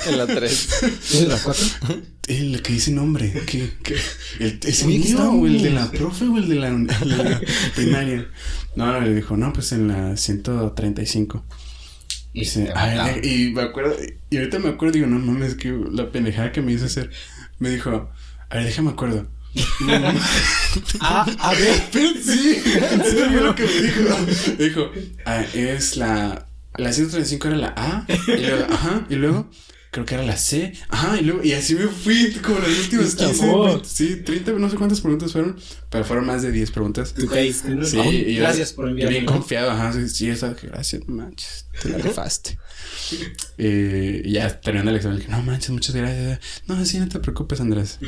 en 0.08 0.18
la 0.18 0.26
3. 0.26 0.68
¿Es 0.82 1.20
la 1.28 1.38
4? 1.38 1.66
El 2.26 2.60
que 2.60 2.72
dice 2.72 2.90
nombre, 2.90 3.32
¿qué? 3.46 3.70
qué? 3.84 3.94
¿El, 4.40 4.58
¿Es 4.64 4.82
Oye, 4.82 4.98
mío 4.98 5.16
¿qué 5.16 5.22
o 5.22 5.46
el 5.46 5.62
de 5.62 5.70
la 5.70 5.88
profe 5.92 6.24
o 6.24 6.36
el 6.38 6.48
de 6.48 6.56
la, 6.56 6.70
la 6.72 7.40
primaria? 7.76 8.26
No, 8.74 8.86
no, 8.86 9.00
le 9.00 9.14
dijo, 9.14 9.36
no, 9.36 9.52
pues 9.52 9.70
en 9.70 9.86
la 9.86 10.16
135. 10.16 11.44
Y, 12.32 12.40
dice, 12.40 12.72
"Ay, 12.74 13.20
y 13.22 13.50
me 13.52 13.62
acuerdo, 13.62 13.94
y 14.30 14.36
ahorita 14.38 14.58
me 14.58 14.70
acuerdo, 14.70 14.94
digo, 14.94 15.06
no 15.06 15.20
mames, 15.20 15.54
que 15.54 15.72
la 15.92 16.10
pendejada 16.10 16.50
que 16.50 16.62
me 16.62 16.72
hizo 16.72 16.86
hacer. 16.86 17.10
Me 17.60 17.70
dijo, 17.70 18.10
a 18.50 18.56
ver, 18.56 18.64
déjame 18.64 18.90
acuerdo. 18.90 19.28
Ah, 21.00 21.26
a 21.38 21.52
ver. 21.52 21.82
Pero 21.92 22.08
sí, 22.24 22.56
eso 22.64 23.26
lo 23.30 23.54
que 23.54 23.64
me 23.64 23.82
dijo. 23.82 24.16
Dijo, 24.58 24.90
ah, 25.26 25.44
es 25.52 25.96
la. 25.96 26.48
La 26.76 26.92
135 26.92 27.48
era 27.48 27.56
la 27.56 27.74
A, 27.76 28.06
y 28.08 28.40
luego, 28.46 28.64
ajá, 28.72 29.06
y 29.10 29.14
luego 29.16 29.50
creo 29.90 30.06
que 30.06 30.14
era 30.14 30.24
la 30.24 30.38
C, 30.38 30.72
ajá, 30.88 31.20
y 31.20 31.24
luego, 31.24 31.44
y 31.44 31.52
así 31.52 31.74
me 31.74 31.86
fui 31.86 32.30
como 32.42 32.58
las 32.60 32.70
últimas 32.70 33.08
Está 33.08 33.26
15, 33.26 33.46
por. 33.46 33.66
20, 33.68 33.88
sí, 33.88 34.16
30, 34.24 34.52
no 34.52 34.70
sé 34.70 34.76
cuántas 34.76 35.00
preguntas 35.02 35.32
fueron, 35.32 35.56
pero 35.90 36.02
fueron 36.06 36.24
más 36.26 36.40
de 36.40 36.50
10 36.50 36.70
preguntas. 36.70 37.12
Tú 37.12 37.26
caíste, 37.26 37.74
¿no? 37.74 37.84
Sí, 37.84 37.98
Ah, 38.00 38.06
y 38.06 38.34
yo- 38.36 38.40
Gracias 38.40 38.72
por 38.72 38.86
yo 38.86 38.90
enviarme. 38.92 39.12
Bien 39.18 39.26
confiado, 39.26 39.70
ajá, 39.70 39.92
sí, 39.92 40.08
sí, 40.08 40.30
esa, 40.30 40.54
gracias, 40.62 41.06
manches, 41.08 41.66
te 41.82 41.88
la 41.90 41.98
rifaste. 41.98 42.58
Eh, 43.58 44.22
y 44.24 44.32
ya 44.32 44.60
terminando 44.60 44.90
el 44.90 44.96
examen, 44.96 45.18
dije, 45.18 45.30
no 45.30 45.42
manches, 45.42 45.70
muchas 45.70 45.94
gracias. 45.94 46.40
No, 46.66 46.84
sí, 46.84 46.98
no 46.98 47.08
te 47.08 47.18
preocupes, 47.20 47.60
Andrés. 47.60 47.98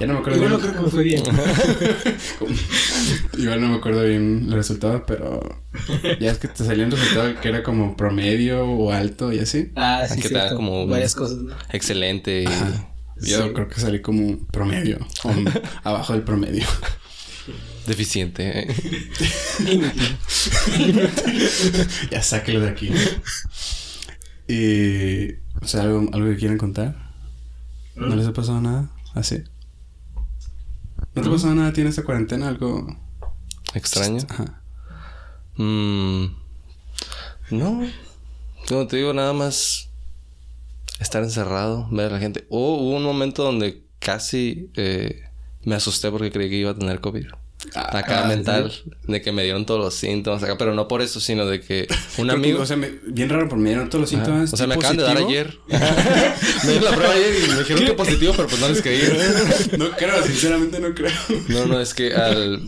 Ya 0.00 0.06
no 0.08 0.14
me 0.14 0.18
acuerdo 0.20 0.38
Igual 0.38 0.52
no 0.52 0.58
bien. 0.58 0.70
creo 0.70 0.74
que 0.74 0.80
me 0.86 0.90
fue 0.90 1.04
bien. 1.04 1.22
Igual 3.38 3.60
no 3.60 3.68
me 3.68 3.76
acuerdo 3.76 4.02
bien 4.04 4.44
el 4.48 4.52
resultado, 4.52 5.04
pero 5.06 5.40
ya 6.20 6.32
es 6.32 6.38
que 6.38 6.48
te 6.48 6.64
salía 6.64 6.84
un 6.84 6.90
resultado 6.90 7.40
que 7.40 7.48
era 7.48 7.62
como 7.62 7.96
promedio 7.96 8.64
o 8.66 8.90
alto 8.92 9.32
y 9.32 9.38
así. 9.38 9.70
Ah, 9.76 10.04
sí, 10.08 10.20
Que 10.20 10.28
te 10.30 10.34
da 10.34 10.54
como 10.56 10.86
Varias 10.88 11.14
cosas, 11.14 11.38
¿no? 11.38 11.54
Excelente. 11.72 12.42
y-. 12.42 12.46
Yo 13.28 13.44
Sí. 13.46 13.50
creo 13.54 13.68
que 13.68 13.80
salí 13.80 14.00
como 14.02 14.44
promedio, 14.48 14.98
o 15.22 15.30
abajo 15.84 16.12
del 16.14 16.22
promedio. 16.22 16.66
Deficiente. 17.86 18.62
¿eh? 18.62 18.66
ya 22.10 22.22
sáquelo 22.22 22.60
de 22.60 22.68
aquí. 22.70 22.90
Y, 24.48 25.32
o 25.62 25.66
sea, 25.66 25.82
algo, 25.82 26.08
algo 26.12 26.28
que 26.30 26.36
quieran 26.36 26.58
contar. 26.58 26.96
¿No 27.94 28.16
les 28.16 28.26
ha 28.26 28.32
pasado 28.32 28.60
nada? 28.60 28.90
¿Así? 29.14 29.44
¿No 31.14 31.22
te 31.22 31.28
ha 31.28 31.32
pasado 31.32 31.54
nada 31.54 31.68
a 31.68 31.72
ti 31.72 31.80
en 31.80 31.86
esta 31.86 32.02
cuarentena? 32.02 32.48
Algo. 32.48 32.86
Extraño. 33.74 34.18
Ajá. 34.28 34.62
Mm, 35.56 36.26
no. 37.50 37.82
Como 38.68 38.86
te 38.86 38.96
digo, 38.96 39.12
nada 39.12 39.32
más 39.32 39.90
estar 40.98 41.22
encerrado, 41.22 41.88
ver 41.90 42.06
a 42.10 42.14
la 42.14 42.18
gente. 42.18 42.46
Oh, 42.50 42.74
hubo 42.76 42.96
un 42.96 43.04
momento 43.04 43.44
donde 43.44 43.84
casi 43.98 44.70
eh, 44.74 45.22
me 45.62 45.74
asusté 45.74 46.10
porque 46.10 46.30
creí 46.30 46.50
que 46.50 46.56
iba 46.56 46.72
a 46.72 46.78
tener 46.78 47.00
COVID. 47.00 47.26
Ah, 47.74 47.98
acá 47.98 48.24
ah, 48.24 48.28
mental 48.28 48.72
de 49.08 49.20
que 49.22 49.32
me 49.32 49.42
dieron 49.42 49.66
todos 49.66 49.80
los 49.80 49.94
síntomas 49.94 50.42
acá, 50.42 50.56
pero 50.58 50.74
no 50.74 50.86
por 50.86 51.02
eso, 51.02 51.18
sino 51.20 51.46
de 51.46 51.60
que 51.60 51.88
un 52.18 52.30
amigo. 52.30 52.60
O 52.62 52.66
sea, 52.66 52.76
me- 52.76 52.92
bien 53.06 53.28
raro, 53.28 53.48
pero 53.48 53.56
me 53.60 53.70
dieron 53.70 53.88
todos 53.88 54.02
los 54.02 54.10
síntomas. 54.10 54.52
o 54.52 54.56
sea, 54.56 54.66
me 54.66 54.74
¿Estoy 54.74 54.90
acaban 54.90 54.96
de 54.98 55.02
dar 55.02 55.28
ayer. 55.28 55.58
me 56.64 56.70
dieron 56.70 56.84
la 56.84 56.90
prueba 56.96 57.14
ayer 57.14 57.34
y 57.44 57.48
me 57.50 57.58
dijeron 57.58 57.84
que 57.84 57.92
positivo, 57.94 58.32
pero 58.36 58.48
pues 58.48 58.60
no 58.60 58.68
les 58.68 58.82
creí. 58.82 59.00
No 59.78 59.90
creo, 59.92 60.22
sinceramente 60.22 60.78
no 60.78 60.94
creo. 60.94 61.10
No, 61.48 61.66
no, 61.66 61.80
es 61.80 61.94
que 61.94 62.14
al, 62.14 62.60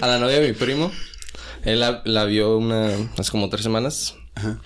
a 0.00 0.06
la 0.06 0.18
novia 0.18 0.40
de 0.40 0.48
mi 0.48 0.54
primo, 0.54 0.90
él 1.64 1.80
la, 1.80 2.02
la 2.04 2.24
vio 2.24 2.56
una, 2.56 2.90
hace 3.18 3.30
como 3.30 3.48
tres 3.50 3.62
semanas. 3.62 4.14
Ajá. 4.34 4.60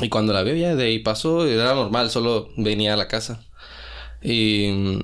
Y 0.00 0.08
cuando 0.08 0.32
la 0.32 0.42
vio 0.42 0.54
ya 0.54 0.74
de 0.74 0.84
ahí 0.84 0.98
pasó, 1.00 1.46
era 1.46 1.74
normal, 1.74 2.10
solo 2.10 2.48
venía 2.56 2.94
a 2.94 2.96
la 2.96 3.08
casa. 3.08 3.44
Y 4.22 4.70
mm, 4.72 5.00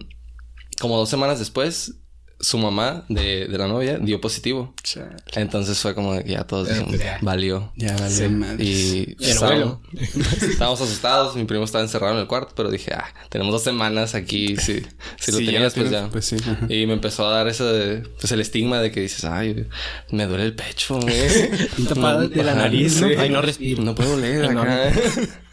como 0.80 0.96
dos 0.96 1.10
semanas 1.10 1.38
después, 1.38 1.94
su 2.40 2.56
mamá 2.58 3.04
de, 3.08 3.46
de 3.48 3.58
la 3.58 3.66
novia 3.66 3.98
dio 3.98 4.20
positivo. 4.20 4.72
Chale. 4.82 5.16
Entonces 5.34 5.78
fue 5.78 5.94
como 5.94 6.14
de 6.14 6.22
que 6.24 6.32
ya 6.32 6.44
todos 6.44 6.68
dijeron, 6.68 6.96
ya. 6.96 7.18
valió. 7.20 7.72
Ya, 7.76 7.96
madre. 8.30 8.64
Y 8.64 9.16
Y 9.18 9.30
estábamos, 9.30 9.78
estábamos 10.42 10.80
asustados, 10.80 11.34
mi 11.36 11.44
primo 11.44 11.64
estaba 11.64 11.82
encerrado 11.82 12.14
en 12.14 12.20
el 12.20 12.26
cuarto, 12.26 12.52
pero 12.56 12.70
dije, 12.70 12.92
ah, 12.94 13.12
tenemos 13.28 13.52
dos 13.52 13.62
semanas 13.64 14.14
aquí, 14.14 14.56
si, 14.56 14.82
si 15.18 15.32
lo 15.32 15.38
Sí, 15.38 15.46
tenías, 15.46 15.74
ya 15.74 15.80
pues 15.80 15.90
ya. 15.90 16.08
pues 16.10 16.24
sí. 16.26 16.36
Y 16.68 16.86
me 16.86 16.92
empezó 16.92 17.26
a 17.26 17.32
dar 17.32 17.48
ese, 17.48 18.02
pues 18.20 18.30
el 18.32 18.40
estigma 18.40 18.80
de 18.80 18.90
que 18.92 19.00
dices, 19.00 19.24
ay, 19.24 19.66
me 20.10 20.26
duele 20.26 20.44
el 20.44 20.54
pecho, 20.54 21.00
güey. 21.00 21.48
Tapado 21.88 22.28
de 22.28 22.44
la 22.44 22.54
nariz. 22.54 23.02
Ay, 23.02 23.30
no 23.30 23.42
respiro. 23.42 23.82
No 23.82 23.94
puedo 23.94 24.16
leer 24.16 24.44
Ay, 24.46 24.54
no. 24.54 24.62
acá. 24.62 24.92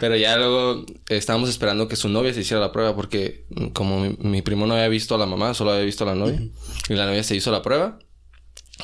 Pero 0.00 0.16
ya 0.16 0.36
luego 0.36 0.84
eh, 1.08 1.16
estábamos 1.16 1.48
esperando 1.48 1.88
que 1.88 1.96
su 1.96 2.08
novia 2.08 2.32
se 2.32 2.40
hiciera 2.40 2.60
la 2.60 2.70
prueba 2.72 2.94
porque 2.94 3.46
como 3.72 4.00
mi, 4.00 4.16
mi 4.20 4.42
primo 4.42 4.66
no 4.66 4.74
había 4.74 4.88
visto 4.88 5.14
a 5.14 5.18
la 5.18 5.26
mamá, 5.26 5.54
solo 5.54 5.72
había 5.72 5.84
visto 5.84 6.04
a 6.04 6.08
la 6.08 6.14
novia. 6.14 6.40
Y 6.88 6.94
la 6.94 7.06
novia 7.06 7.22
se 7.24 7.34
hizo 7.36 7.50
la 7.50 7.62
prueba. 7.62 7.98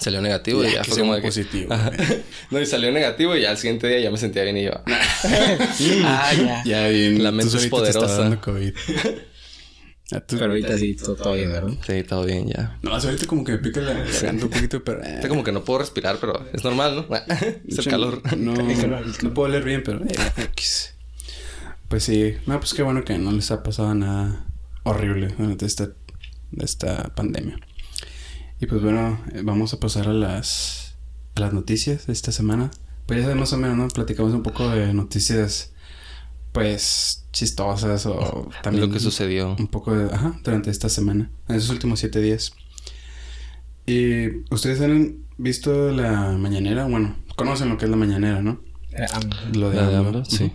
Salió 0.00 0.20
negativo 0.20 0.64
y 0.64 0.66
Ya, 0.66 0.72
ya 0.74 0.82
que 0.82 0.90
fue 0.90 0.98
como 1.00 1.14
de 1.14 1.20
que... 1.20 1.28
positivo, 1.28 1.72
Ajá. 1.72 1.92
No, 2.50 2.60
y 2.60 2.66
salió 2.66 2.90
negativo 2.90 3.36
y 3.36 3.42
ya 3.42 3.50
al 3.50 3.58
siguiente 3.58 3.86
día 3.86 4.00
ya 4.00 4.10
me 4.10 4.18
sentía 4.18 4.42
bien 4.42 4.56
y 4.56 4.64
yo... 4.64 4.72
ah, 6.04 6.32
ya. 6.36 6.62
Ya 6.64 6.88
bien. 6.88 7.22
La 7.22 7.30
mente 7.30 7.56
es 7.56 7.62
te 7.62 7.68
poderosa. 7.68 8.18
dando 8.22 8.40
COVID. 8.40 8.72
A 10.12 10.20
tú- 10.20 10.36
Pero 10.36 10.50
ahorita 10.50 10.76
sí, 10.78 10.96
todo, 10.96 11.14
todo 11.14 11.34
bien, 11.34 11.50
¿verdad? 11.52 11.72
Sí, 11.86 12.02
todo 12.02 12.24
bien 12.24 12.48
ya. 12.48 12.76
No, 12.82 12.92
ahorita 12.92 13.26
como 13.26 13.44
que 13.44 13.52
me 13.52 13.58
pica 13.58 13.80
la 13.80 13.92
garganta 13.94 14.44
un 14.46 14.50
poquito, 14.50 14.82
pero... 14.84 15.02
eh, 15.02 15.08
Ahorita 15.10 15.28
como 15.28 15.44
que 15.44 15.52
no 15.52 15.64
puedo 15.64 15.78
respirar, 15.78 16.18
pero 16.20 16.44
es 16.52 16.62
normal, 16.64 17.06
¿no? 17.08 17.16
es 17.68 17.78
el 17.78 17.84
calor. 17.86 18.20
No, 18.36 18.52
no 18.54 19.32
puedo 19.34 19.48
leer 19.48 19.62
bien, 19.64 19.82
pero... 19.84 20.00
Pues 21.88 22.04
sí. 22.04 22.34
No, 22.46 22.58
pues 22.58 22.74
qué 22.74 22.82
bueno 22.82 23.04
que 23.04 23.18
no 23.18 23.32
les 23.32 23.50
ha 23.50 23.62
pasado 23.62 23.94
nada 23.94 24.46
horrible 24.84 25.34
durante 25.38 25.66
esta, 25.66 25.90
esta 26.58 27.14
pandemia. 27.14 27.58
Y 28.60 28.66
pues 28.66 28.82
bueno, 28.82 29.20
eh, 29.32 29.42
vamos 29.44 29.74
a 29.74 29.80
pasar 29.80 30.08
a 30.08 30.12
las, 30.12 30.96
a 31.34 31.40
las 31.40 31.52
noticias 31.52 32.06
de 32.06 32.12
esta 32.12 32.32
semana. 32.32 32.70
Pues 33.06 33.24
ya 33.26 33.34
más 33.34 33.52
o 33.52 33.58
menos, 33.58 33.76
¿no? 33.76 33.88
Platicamos 33.88 34.32
un 34.32 34.42
poco 34.42 34.68
de 34.70 34.94
noticias, 34.94 35.72
pues, 36.52 37.26
chistosas 37.32 38.06
o 38.06 38.48
también... 38.62 38.86
Lo 38.86 38.92
que 38.92 39.00
sucedió. 39.00 39.56
un 39.58 39.66
poco 39.68 39.94
de, 39.94 40.12
ajá, 40.12 40.40
durante 40.42 40.70
esta 40.70 40.88
semana, 40.88 41.30
en 41.48 41.56
esos 41.56 41.68
últimos 41.70 42.00
siete 42.00 42.20
días. 42.20 42.54
Y 43.86 44.38
ustedes 44.50 44.80
han 44.80 45.18
visto 45.36 45.92
la 45.92 46.32
mañanera, 46.38 46.86
bueno, 46.86 47.16
conocen 47.36 47.68
lo 47.68 47.76
que 47.76 47.84
es 47.84 47.90
la 47.90 47.98
mañanera, 47.98 48.40
¿no? 48.40 48.60
Eh, 48.92 49.04
Lo 49.52 49.68
de 49.68 49.76
¿La 49.76 49.88
de 49.88 49.96
AMLO. 49.96 50.08
AMLO? 50.08 50.24
Sí. 50.24 50.52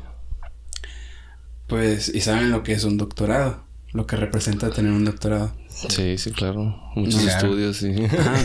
Pues, 1.69 2.09
y 2.13 2.21
saben 2.21 2.51
lo 2.51 2.63
que 2.63 2.73
es 2.73 2.83
un 2.83 2.97
doctorado, 2.97 3.63
lo 3.93 4.05
que 4.07 4.15
representa 4.17 4.69
tener 4.71 4.91
un 4.91 5.05
doctorado. 5.05 5.53
Sí, 5.69 6.17
sí, 6.17 6.31
claro. 6.31 6.75
Muchos 6.95 7.21
Claro. 7.21 7.37
estudios, 7.47 7.77
sí. 7.77 7.93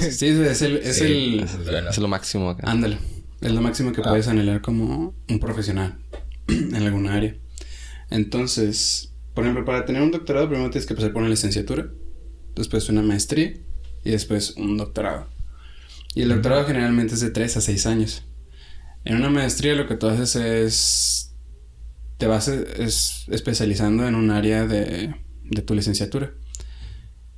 Es 0.07 0.23
el, 0.23 0.77
es 0.77 0.97
Sí, 0.99 1.41
el, 1.43 1.87
es 1.89 1.99
lo 1.99 2.07
máximo 2.09 2.51
acá. 2.51 2.71
ándale, 2.71 2.99
es 3.41 3.51
lo 3.53 3.61
máximo 3.61 3.93
que 3.93 4.03
Ah. 4.03 4.11
puedes 4.11 4.29
anhelar 4.29 4.61
como 4.61 5.15
un 5.29 5.39
profesional 5.41 5.99
en 6.49 6.75
alguna 6.77 7.15
área. 7.15 7.35
Entonces, 8.11 9.13
por 9.35 9.45
ejemplo, 9.45 9.65
para 9.65 9.85
tener 9.87 10.03
un 10.03 10.11
doctorado 10.13 10.49
primero 10.49 10.71
tienes 10.71 10.87
que 10.87 10.95
pasar 10.95 11.13
por 11.13 11.23
una 11.23 11.31
licenciatura, 11.31 11.89
después 12.55 12.89
una 12.89 13.03
maestría 13.03 13.55
y 14.05 14.11
después 14.11 14.55
un 14.57 14.77
doctorado. 14.77 15.29
Y 16.15 16.23
el 16.23 16.29
doctorado 16.29 16.65
generalmente 16.67 17.15
es 17.15 17.21
de 17.21 17.31
3 17.31 17.57
a 17.57 17.61
6 17.61 17.87
años. 17.87 18.23
En 19.05 19.17
una 19.17 19.31
maestría 19.31 19.75
lo 19.75 19.89
que 19.89 19.97
tú 19.97 20.07
haces 20.09 20.37
es... 20.37 21.24
Te 22.19 22.27
vas 22.27 22.49
es, 22.49 23.25
especializando 23.29 24.07
en 24.07 24.15
un 24.15 24.31
área 24.31 24.67
de, 24.67 25.15
de 25.43 25.63
tu 25.63 25.75
licenciatura. 25.75 26.33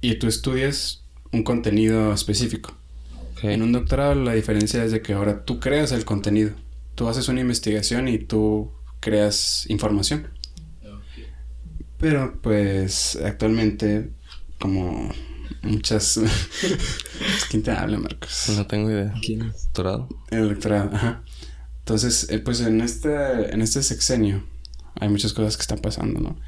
Y 0.01 0.17
tú 0.19 0.27
estudias 0.27 1.05
un 1.33 1.43
contenido 1.43 2.13
específico. 2.13 2.77
En 3.43 3.63
un 3.63 3.73
doctorado 3.73 4.15
la 4.15 4.33
diferencia 4.33 4.85
es 4.85 4.93
de 4.93 5.03
que 5.03 5.13
ahora 5.13 5.45
tú 5.45 5.61
creas 5.61 5.93
el 5.93 6.05
contenido. 6.05 6.53
Tú 6.95 7.09
haces 7.09 7.29
una 7.29 7.41
investigación 7.41 8.09
y 8.09 8.19
tú 8.19 8.73
creas 9.01 9.67
información. 9.69 10.29
Pero 11.99 12.39
pues 12.43 13.17
actualmente 13.25 14.11
como 14.59 15.11
muchas... 15.63 16.21
¿Quién 17.51 17.63
te 17.63 17.71
habla, 17.71 17.99
Marcos? 17.99 18.53
No 18.57 18.67
tengo 18.67 18.91
idea. 18.91 19.15
¿Quién 19.23 19.43
es? 19.43 19.65
Doctorado. 19.67 20.09
El 20.31 20.49
doctorado, 20.49 20.91
ajá. 20.95 21.23
Entonces, 21.79 22.29
eh, 22.31 22.39
pues 22.39 22.61
en 22.61 22.81
este, 22.81 23.55
en 23.55 23.63
este 23.63 23.83
sexenio 23.83 24.45
hay 25.01 25.09
muchas 25.09 25.33
cosas 25.33 25.57
que 25.57 25.63
están 25.63 25.79
pasando, 25.79 26.21
¿no? 26.21 26.39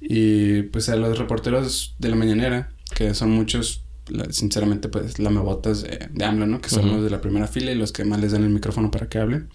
Y 0.00 0.62
pues 0.62 0.88
a 0.88 0.96
los 0.96 1.18
reporteros 1.18 1.94
de 1.98 2.08
la 2.08 2.16
mañanera, 2.16 2.72
que 2.94 3.14
son 3.14 3.30
muchos, 3.30 3.84
la- 4.08 4.32
sinceramente, 4.32 4.88
pues 4.88 5.18
lamebotas 5.18 5.82
de, 5.82 6.08
de 6.10 6.24
AMLO, 6.24 6.46
¿no? 6.46 6.60
Que 6.60 6.70
son 6.70 6.86
los 6.94 7.04
de 7.04 7.10
la 7.10 7.20
primera 7.20 7.46
fila 7.46 7.70
y 7.72 7.74
los 7.74 7.92
que 7.92 8.04
más 8.04 8.20
les 8.20 8.32
dan 8.32 8.42
el 8.44 8.50
micrófono 8.50 8.90
para 8.90 9.08
que 9.08 9.18
hablen. 9.18 9.48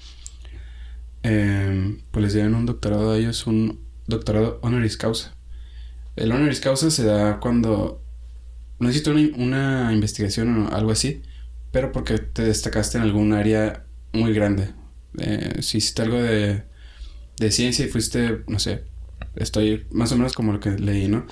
Eh, 1.23 1.97
pues 2.11 2.23
les 2.23 2.33
dieron 2.33 2.55
un 2.55 2.65
doctorado 2.65 3.11
a 3.11 3.17
ellos, 3.17 3.47
un 3.47 3.79
doctorado 4.07 4.59
honoris 4.61 4.97
causa. 4.97 5.35
El 6.15 6.31
honoris 6.31 6.59
causa 6.59 6.91
se 6.91 7.03
da 7.03 7.39
cuando 7.39 8.01
no 8.79 8.89
hiciste 8.89 9.09
una, 9.09 9.35
una 9.37 9.93
investigación 9.93 10.67
o 10.67 10.75
algo 10.75 10.91
así, 10.91 11.23
pero 11.71 11.91
porque 11.91 12.19
te 12.19 12.43
destacaste 12.43 12.97
en 12.97 13.03
algún 13.03 13.33
área 13.33 13.85
muy 14.13 14.33
grande. 14.33 14.69
Eh, 15.17 15.61
si 15.61 15.79
hiciste 15.79 16.03
algo 16.03 16.21
de, 16.21 16.63
de 17.37 17.51
ciencia 17.51 17.85
y 17.85 17.89
fuiste, 17.89 18.43
no 18.47 18.59
sé, 18.59 18.83
estoy 19.35 19.85
más 19.91 20.11
o 20.11 20.17
menos 20.17 20.33
como 20.33 20.53
lo 20.53 20.59
que 20.59 20.71
leí, 20.71 21.07
¿no? 21.07 21.25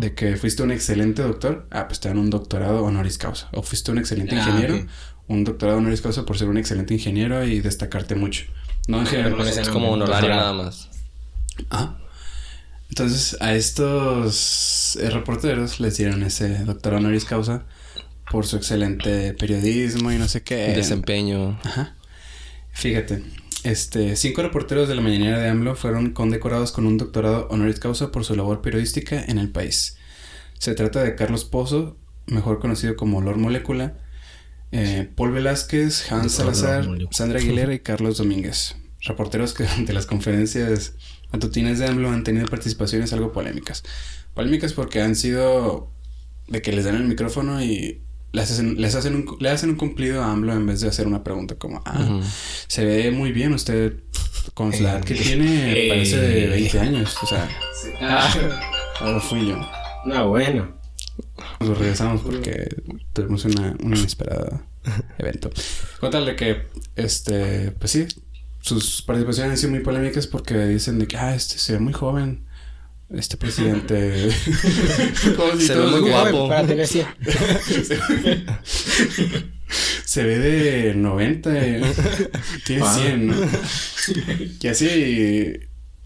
De 0.00 0.14
que 0.14 0.36
fuiste 0.36 0.62
un 0.62 0.70
excelente 0.70 1.22
doctor, 1.22 1.66
ah, 1.70 1.86
pues 1.88 2.00
te 2.00 2.08
dan 2.08 2.18
un 2.18 2.30
doctorado 2.30 2.82
honoris 2.84 3.18
causa. 3.18 3.48
O 3.52 3.62
fuiste 3.62 3.90
un 3.90 3.98
excelente 3.98 4.36
Ah, 4.36 4.38
ingeniero, 4.38 4.86
un 5.28 5.44
doctorado 5.44 5.78
honoris 5.78 6.00
causa 6.00 6.24
por 6.24 6.38
ser 6.38 6.48
un 6.48 6.56
excelente 6.58 6.94
ingeniero 6.94 7.44
y 7.44 7.60
destacarte 7.60 8.14
mucho. 8.14 8.44
No 8.88 9.00
en 9.00 9.06
general, 9.06 9.36
pues, 9.36 9.56
Es 9.56 9.68
como 9.68 9.90
honorario 9.90 10.28
doctorado. 10.28 10.40
nada 10.40 10.64
más. 10.64 10.88
Ah. 11.70 11.96
Entonces, 12.88 13.36
a 13.40 13.54
estos 13.54 14.96
eh, 15.00 15.10
reporteros 15.10 15.78
les 15.78 15.96
dieron 15.96 16.22
ese 16.24 16.64
doctor 16.64 16.94
honoris 16.94 17.24
causa 17.24 17.64
por 18.32 18.46
su 18.46 18.56
excelente 18.56 19.32
periodismo 19.34 20.10
y 20.10 20.16
no 20.18 20.26
sé 20.26 20.42
qué. 20.42 20.72
Desempeño. 20.74 21.60
Ajá. 21.62 21.94
Fíjate, 22.72 23.22
este, 23.62 24.16
cinco 24.16 24.42
reporteros 24.42 24.88
de 24.88 24.94
la 24.94 25.02
mañanera 25.02 25.38
de 25.38 25.48
AMLO 25.48 25.74
fueron 25.74 26.12
condecorados 26.12 26.72
con 26.72 26.86
un 26.86 26.96
doctorado 26.96 27.46
honoris 27.50 27.78
causa 27.78 28.10
por 28.10 28.24
su 28.24 28.34
labor 28.34 28.62
periodística 28.62 29.22
en 29.22 29.38
el 29.38 29.50
país. 29.50 29.98
Se 30.58 30.74
trata 30.74 31.02
de 31.02 31.14
Carlos 31.14 31.44
Pozo, 31.44 31.96
mejor 32.26 32.60
conocido 32.60 32.96
como 32.96 33.20
Lord 33.20 33.38
Molécula, 33.38 33.98
eh, 34.72 35.10
Paul 35.14 35.32
Velázquez, 35.32 36.10
Hans 36.12 36.32
Salazar. 36.32 36.86
Sandra 37.10 37.38
Aguilera 37.38 37.74
y 37.74 37.80
Carlos 37.80 38.18
Domínguez. 38.18 38.76
Reporteros 39.02 39.54
que 39.54 39.64
durante 39.64 39.92
las 39.92 40.06
conferencias 40.06 40.94
matutinas 41.32 41.78
de 41.78 41.86
AMLO 41.86 42.10
han 42.10 42.24
tenido 42.24 42.46
participaciones 42.46 43.12
algo 43.12 43.32
polémicas. 43.32 43.82
Polémicas 44.34 44.72
porque 44.72 45.00
han 45.00 45.16
sido 45.16 45.90
de 46.48 46.62
que 46.62 46.72
les 46.72 46.84
dan 46.84 46.96
el 46.96 47.04
micrófono 47.04 47.62
y 47.62 48.02
les 48.32 48.50
hacen, 48.50 48.80
les 48.80 48.94
hacen 48.94 49.14
un, 49.14 49.36
le 49.40 49.48
hacen 49.50 49.70
un 49.70 49.76
cumplido 49.76 50.22
a 50.22 50.30
AMLO 50.32 50.52
en 50.52 50.66
vez 50.66 50.80
de 50.80 50.88
hacer 50.88 51.06
una 51.06 51.22
pregunta 51.24 51.56
como, 51.56 51.82
ah, 51.84 52.20
se 52.68 52.84
ve 52.84 53.10
muy 53.10 53.32
bien 53.32 53.52
usted 53.52 53.94
con 54.54 54.70
la 54.70 54.76
edad 54.76 55.04
que 55.04 55.14
Eh, 55.14 55.18
tiene, 55.22 55.86
parece 55.88 56.16
de 56.18 56.44
eh. 56.44 56.48
20 56.48 56.80
años. 56.80 57.16
O 57.22 57.26
sea, 57.26 57.48
Ah, 58.00 58.60
ahora 59.00 59.20
fui 59.20 59.46
yo. 59.48 59.56
no, 60.06 60.28
bueno. 60.28 60.78
Nos 61.60 61.76
regresamos 61.78 62.22
porque 62.22 62.68
tuvimos 63.12 63.44
una, 63.44 63.74
un 63.82 63.94
inesperado 63.96 64.62
evento. 65.18 65.50
Con 65.98 66.10
tal 66.10 66.24
de 66.26 66.36
que, 66.36 66.66
este, 66.96 67.72
pues 67.72 67.90
sí, 67.92 68.06
sus 68.62 69.02
participaciones 69.02 69.52
han 69.52 69.58
sido 69.58 69.70
muy 69.70 69.80
polémicas 69.80 70.26
porque 70.26 70.56
dicen 70.66 70.98
de 70.98 71.06
que, 71.06 71.16
ah, 71.18 71.34
este 71.34 71.58
se 71.58 71.74
ve 71.74 71.78
muy 71.80 71.92
joven. 71.92 72.46
Este 73.12 73.36
presidente. 73.36 74.30
Si 75.58 75.66
Se 75.66 75.74
ve 75.74 75.86
muy 75.86 76.00
guapo. 76.10 76.48
Para 76.48 76.66
tener 76.66 76.86
100. 76.86 77.06
Se 80.04 80.24
ve 80.24 80.38
de 80.38 80.94
90. 80.94 81.50
eh. 81.66 81.82
Tiene 82.66 82.82
Ah. 82.84 82.94
100, 82.94 83.26
¿no? 83.26 83.34
Y 84.60 84.66
así. 84.68 85.52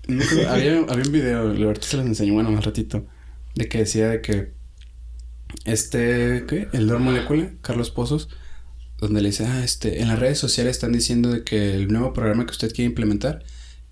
nunca- 0.06 0.52
había, 0.52 0.78
había 0.80 1.04
un 1.04 1.12
video, 1.12 1.40
ahorita 1.66 1.86
se 1.86 1.96
los 1.96 2.06
enseñó, 2.06 2.34
bueno, 2.34 2.50
más 2.50 2.64
ratito. 2.64 3.06
De 3.54 3.68
que 3.68 3.78
decía 3.78 4.08
de 4.08 4.20
que. 4.20 4.52
este, 5.64 6.44
¿qué? 6.48 6.68
El 6.72 6.86
Dor 6.88 6.98
Molecula, 7.00 7.52
Carlos 7.62 7.90
Pozos, 7.90 8.28
donde 8.98 9.22
le 9.22 9.28
dice, 9.28 9.46
ah, 9.46 9.62
este, 9.64 10.02
en 10.02 10.08
las 10.08 10.18
redes 10.18 10.38
sociales 10.38 10.72
están 10.76 10.92
diciendo 10.92 11.30
de 11.30 11.44
que 11.44 11.74
el 11.74 11.88
nuevo 11.88 12.12
programa 12.12 12.44
que 12.44 12.50
usted 12.52 12.72
quiere 12.72 12.86
implementar, 12.88 13.44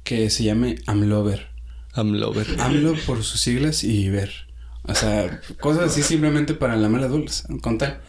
que 0.02 0.28
se 0.30 0.44
llame 0.44 0.76
AMLOVER. 0.86 1.51
AMLOVER. 1.92 2.60
AMLO 2.60 2.94
por 3.06 3.22
sus 3.22 3.40
siglas 3.40 3.84
y 3.84 4.08
ver. 4.08 4.30
O 4.84 4.94
sea, 4.94 5.40
cosas 5.60 5.92
así 5.92 6.02
simplemente 6.02 6.54
para 6.54 6.76
la 6.76 6.88
mala 6.88 7.08
dulce, 7.08 7.44
con 7.60 7.78
tal 7.78 8.00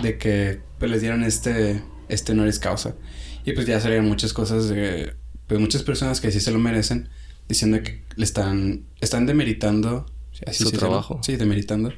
de 0.00 0.18
que 0.18 0.60
pues, 0.78 0.90
les 0.90 1.00
dieron 1.00 1.24
este, 1.24 1.82
este 2.08 2.32
honoris 2.32 2.58
causa. 2.58 2.94
Y 3.44 3.52
pues 3.52 3.66
ya 3.66 3.80
salieron 3.80 4.06
muchas 4.06 4.32
cosas 4.32 4.68
de, 4.68 5.14
pues 5.46 5.60
muchas 5.60 5.82
personas 5.82 6.20
que 6.20 6.30
sí 6.30 6.40
se 6.40 6.52
lo 6.52 6.58
merecen, 6.58 7.08
diciendo 7.48 7.82
que 7.82 8.04
le 8.16 8.24
están, 8.24 8.84
están 9.00 9.26
demeritando. 9.26 10.06
Así 10.46 10.64
Su 10.64 10.72
trabajo. 10.72 11.20
sí, 11.22 11.36
demeritando 11.36 11.92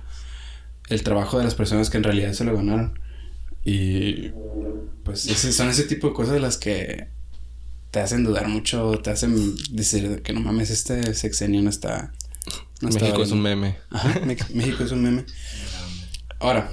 el 0.88 1.02
trabajo 1.02 1.38
de 1.38 1.44
las 1.44 1.54
personas 1.54 1.88
que 1.88 1.96
en 1.96 2.04
realidad 2.04 2.32
se 2.32 2.44
lo 2.44 2.54
ganaron. 2.54 2.98
Y 3.64 4.30
pues 5.02 5.20
son 5.22 5.70
ese 5.70 5.84
tipo 5.84 6.08
de 6.08 6.14
cosas 6.14 6.40
las 6.40 6.58
que 6.58 7.08
te 7.94 8.00
hacen 8.00 8.24
dudar 8.24 8.48
mucho, 8.48 8.98
te 9.04 9.10
hacen 9.10 9.54
decir 9.70 10.20
que 10.22 10.32
no 10.32 10.40
mames, 10.40 10.70
este 10.70 11.14
sexenio 11.14 11.62
no 11.62 11.70
está... 11.70 12.12
México 12.80 13.22
es 13.22 13.30
un 13.30 13.40
meme. 13.40 13.76
Ajá, 13.88 14.20
México 14.52 14.82
es 14.82 14.90
un 14.90 15.00
meme. 15.00 15.24
Ahora, 16.40 16.72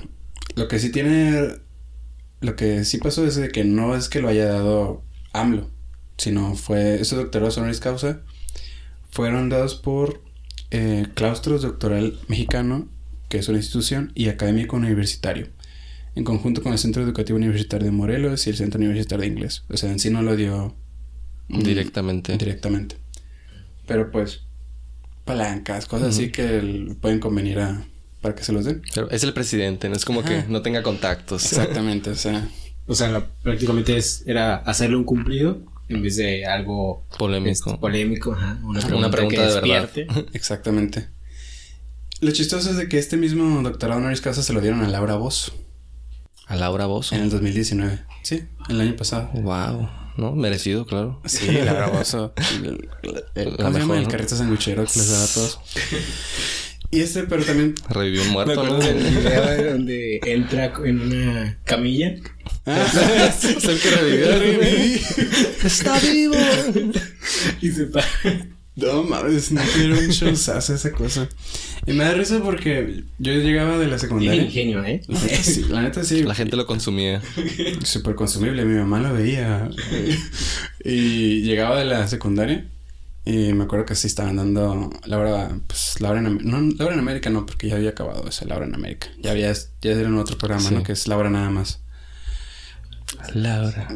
lo 0.55 0.67
que 0.67 0.79
sí 0.79 0.91
tiene... 0.91 1.59
Lo 2.39 2.55
que 2.55 2.85
sí 2.85 2.97
pasó 2.97 3.23
es 3.27 3.35
de 3.35 3.49
que 3.49 3.63
no 3.63 3.95
es 3.95 4.09
que 4.09 4.19
lo 4.19 4.29
haya 4.29 4.45
dado 4.45 5.03
AMLO, 5.31 5.69
sino 6.17 6.55
fue... 6.55 6.99
Esos 6.99 7.19
doctorados 7.19 7.55
honoris 7.59 7.79
causa 7.79 8.21
fueron 9.11 9.49
dados 9.49 9.75
por 9.75 10.23
eh, 10.71 11.05
Claustros 11.13 11.61
Doctoral 11.61 12.19
Mexicano, 12.29 12.87
que 13.29 13.37
es 13.37 13.47
una 13.47 13.59
institución, 13.59 14.11
y 14.15 14.29
Académico 14.29 14.75
Universitario 14.75 15.49
en 16.15 16.23
conjunto 16.23 16.63
con 16.63 16.71
el 16.71 16.79
Centro 16.79 17.03
Educativo 17.03 17.37
Universitario 17.37 17.85
de 17.85 17.91
Morelos 17.91 18.47
y 18.47 18.49
el 18.49 18.55
Centro 18.55 18.79
Universitario 18.79 19.21
de 19.21 19.27
Inglés. 19.27 19.65
O 19.69 19.77
sea, 19.77 19.91
en 19.91 19.99
sí 19.99 20.09
no 20.09 20.23
lo 20.23 20.35
dio 20.35 20.75
directamente. 21.51 22.37
Directamente. 22.37 22.97
Pero 23.87 24.11
pues, 24.11 24.41
palancas, 25.25 25.85
cosas 25.85 26.09
así 26.09 26.31
que 26.31 26.95
pueden 27.01 27.19
convenir 27.19 27.59
a, 27.59 27.85
para 28.21 28.35
que 28.35 28.43
se 28.43 28.53
los 28.53 28.65
den. 28.65 28.81
Pero 28.93 29.09
es 29.09 29.23
el 29.23 29.33
presidente, 29.33 29.89
no 29.89 29.95
es 29.95 30.05
como 30.05 30.23
que 30.23 30.43
no 30.47 30.61
tenga 30.61 30.83
contactos. 30.83 31.45
Exactamente, 31.45 32.11
o 32.11 32.15
sea. 32.15 32.47
O 32.87 32.95
sea, 32.95 33.29
prácticamente 33.43 33.95
es, 33.95 34.23
era 34.25 34.55
hacerle 34.55 34.97
un 34.97 35.05
cumplido 35.05 35.61
en 35.87 36.01
vez 36.01 36.17
de 36.17 36.45
algo 36.45 37.05
polémico. 37.17 37.69
Este, 37.69 37.77
polémico, 37.77 38.33
ajá. 38.33 38.59
Una 38.63 39.09
pregunta, 39.09 39.47
de 39.47 39.61
verdad. 39.61 39.89
Exactamente. 40.33 41.07
Lo 42.19 42.31
chistoso 42.31 42.71
es 42.71 42.77
de 42.77 42.89
que 42.89 42.97
este 42.97 43.17
mismo 43.17 43.61
doctorado 43.61 43.99
honoris 43.99 44.19
causa 44.19 44.43
se 44.43 44.51
lo 44.51 44.61
dieron 44.61 44.81
a 44.81 44.89
Laura 44.89 45.15
Voss. 45.15 45.53
A 46.47 46.55
Laura 46.55 46.85
Bozo. 46.85 47.15
En 47.15 47.21
el 47.21 47.29
2019. 47.29 48.01
Sí, 48.23 48.43
el 48.67 48.81
año 48.81 48.95
pasado. 48.95 49.29
Wow. 49.33 49.89
¿No? 50.17 50.35
Merecido, 50.35 50.85
claro. 50.85 51.21
Sí, 51.25 51.51
Laura 51.51 51.87
Bozo. 51.87 52.33
el, 52.63 52.89
el, 53.35 53.55
el, 53.57 53.91
el 53.91 54.07
carrito 54.07 54.35
sanguichero 54.35 54.85
que 54.85 54.99
les 54.99 55.09
da 55.09 55.23
a 55.23 55.27
todos. 55.27 55.59
Y 56.93 56.99
este, 56.99 57.23
pero 57.23 57.43
también... 57.45 57.73
Revivió 57.89 58.21
un 58.23 58.29
muerto, 58.31 58.63
¿no? 58.63 58.81
El 58.81 58.97
video 58.97 59.71
donde 59.71 60.19
entra 60.25 60.73
en 60.83 60.99
una 60.99 61.57
camilla. 61.63 62.15
Ah, 62.65 62.85
es 63.41 63.63
el 63.63 63.79
que 63.79 63.89
revivió. 63.91 65.05
Está 65.63 65.97
vivo. 65.99 66.35
y 67.61 67.71
se 67.71 67.85
para. 67.85 68.05
No 68.75 69.03
mames, 69.03 69.51
no 69.51 69.61
quiero 69.75 69.99
un 69.99 70.07
showzazo 70.07 70.75
esa 70.75 70.91
cosa. 70.91 71.27
Y 71.85 71.93
me 71.93 72.05
da 72.05 72.13
risa 72.13 72.39
porque 72.41 73.03
yo 73.17 73.33
llegaba 73.33 73.77
de 73.77 73.87
la 73.87 73.99
secundaria. 73.99 74.43
ingenio, 74.43 74.83
¿eh? 74.85 75.01
Sí, 75.41 75.65
la 75.69 75.81
neta 75.81 76.03
sí. 76.03 76.23
La 76.23 76.35
gente 76.35 76.55
lo 76.55 76.65
consumía. 76.65 77.21
Súper 77.83 78.15
consumible, 78.15 78.63
mi 78.65 78.79
mamá 78.79 78.99
lo 78.99 79.13
veía. 79.13 79.69
y 80.85 81.41
llegaba 81.41 81.77
de 81.77 81.85
la 81.85 82.07
secundaria. 82.07 82.67
Y 83.23 83.53
me 83.53 83.65
acuerdo 83.65 83.85
que 83.85 83.95
sí 83.95 84.07
estaban 84.07 84.37
dando 84.37 84.89
Laura, 85.05 85.51
pues 85.67 85.99
Laura 85.99 86.19
en, 86.19 86.39
no, 86.43 86.59
Laura 86.77 86.95
en 86.95 86.99
América 86.99 87.29
no, 87.29 87.45
porque 87.45 87.67
ya 87.67 87.75
había 87.75 87.91
acabado 87.91 88.27
ese 88.27 88.45
Laura 88.45 88.65
en 88.65 88.73
América. 88.73 89.09
Ya 89.19 89.31
había, 89.31 89.53
ya 89.53 89.91
era 89.91 90.01
en 90.01 90.17
otro 90.17 90.37
programa, 90.37 90.71
¿no? 90.71 90.81
Que 90.81 90.93
es 90.93 91.07
Laura 91.07 91.29
nada 91.29 91.49
más. 91.51 91.81
Laura. 93.33 93.87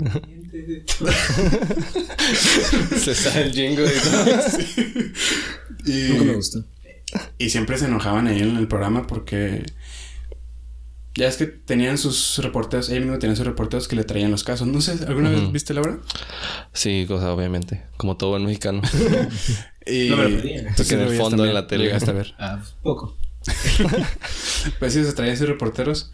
Se 2.98 3.16
sale 3.16 3.46
el 3.46 3.54
jingo 3.54 3.84
y 3.84 3.88
todo. 3.88 4.26
Y, 5.86 6.10
Nunca 6.10 6.24
me 6.24 6.36
gustó. 6.36 6.64
Y 7.38 7.50
siempre 7.50 7.78
se 7.78 7.86
enojaban 7.86 8.28
ahí 8.28 8.40
en 8.40 8.58
el 8.58 8.68
programa 8.68 9.08
porque. 9.08 9.64
Ya 11.18 11.30
es 11.30 11.38
que 11.38 11.46
tenían 11.46 11.98
sus 11.98 12.40
reporteros, 12.40 12.90
ellos 12.90 13.04
mismos 13.04 13.20
tenían 13.20 13.38
sus 13.38 13.46
reporteros 13.46 13.88
que 13.88 13.96
le 13.96 14.04
traían 14.04 14.32
los 14.32 14.44
casos. 14.44 14.68
No 14.68 14.82
sé, 14.82 15.00
¿alguna 15.08 15.30
vez 15.30 15.50
viste 15.50 15.74
Laura? 15.74 16.00
Sí, 16.74 17.06
cosa 17.08 17.32
obviamente. 17.32 17.86
Como 17.96 18.18
todo 18.18 18.32
buen 18.32 18.44
mexicano. 18.44 18.82
y 19.88 20.10
no 20.10 20.18
me 20.18 20.30
lo 20.30 20.42
pedían. 20.42 20.76
en 20.78 21.00
el 21.00 21.18
fondo 21.18 21.46
en 21.46 21.54
la 21.54 21.68
tele. 21.68 21.94
hasta 21.94 22.12
ver. 22.12 22.36
Ah, 22.38 22.62
poco. 22.84 23.16
pues 24.80 24.94
sí, 24.94 25.06
se 25.06 25.14
traían 25.14 25.38
sus 25.38 25.48
reporteros 25.48 26.12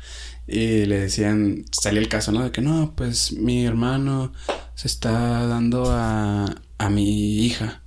y 0.47 0.85
le 0.85 0.99
decían, 0.99 1.65
salía 1.71 2.01
el 2.01 2.09
caso, 2.09 2.31
¿no? 2.31 2.43
De 2.43 2.51
que 2.51 2.61
no, 2.61 2.93
pues 2.95 3.33
mi 3.33 3.65
hermano 3.65 4.33
se 4.75 4.87
está 4.87 5.45
dando 5.47 5.91
a, 5.91 6.55
a 6.77 6.89
mi 6.89 7.45
hija. 7.45 7.83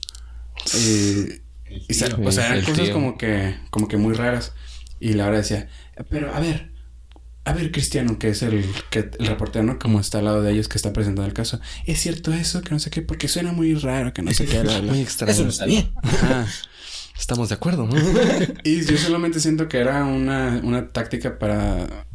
Y, 0.74 1.42
o 1.90 2.32
sea, 2.32 2.46
eran 2.46 2.64
cosas 2.64 2.90
como 2.90 3.18
que, 3.18 3.56
como 3.70 3.88
que 3.88 3.96
muy 3.96 4.14
raras. 4.14 4.52
Y 5.00 5.14
Laura 5.14 5.38
decía, 5.38 5.68
pero 6.08 6.34
a 6.34 6.40
ver, 6.40 6.70
a 7.44 7.52
ver, 7.52 7.72
Cristiano, 7.72 8.18
que 8.18 8.28
es 8.28 8.42
el, 8.42 8.64
que, 8.90 9.10
el 9.18 9.26
reportero, 9.26 9.64
¿no? 9.64 9.78
Como 9.78 10.00
está 10.00 10.18
al 10.18 10.24
lado 10.24 10.42
de 10.42 10.52
ellos 10.52 10.68
que 10.68 10.78
está 10.78 10.92
presentando 10.92 11.26
el 11.26 11.34
caso. 11.34 11.60
¿Es 11.84 12.00
cierto 12.00 12.32
eso? 12.32 12.62
Que 12.62 12.70
no 12.70 12.78
sé 12.78 12.90
qué, 12.90 13.02
porque 13.02 13.28
suena 13.28 13.52
muy 13.52 13.74
raro, 13.74 14.14
que 14.14 14.22
no 14.22 14.32
sé 14.32 14.46
qué. 14.46 14.62
muy 14.82 15.00
extraño. 15.00 15.32
Eso 15.32 15.42
no 15.42 15.50
está 15.50 15.66
bien. 15.66 15.92
Estamos 17.18 17.50
de 17.50 17.56
acuerdo. 17.56 17.88
y 18.64 18.84
yo 18.84 18.96
solamente 18.96 19.40
siento 19.40 19.68
que 19.68 19.78
era 19.78 20.04
una, 20.04 20.60
una 20.64 20.88
táctica 20.90 21.38
para 21.38 22.06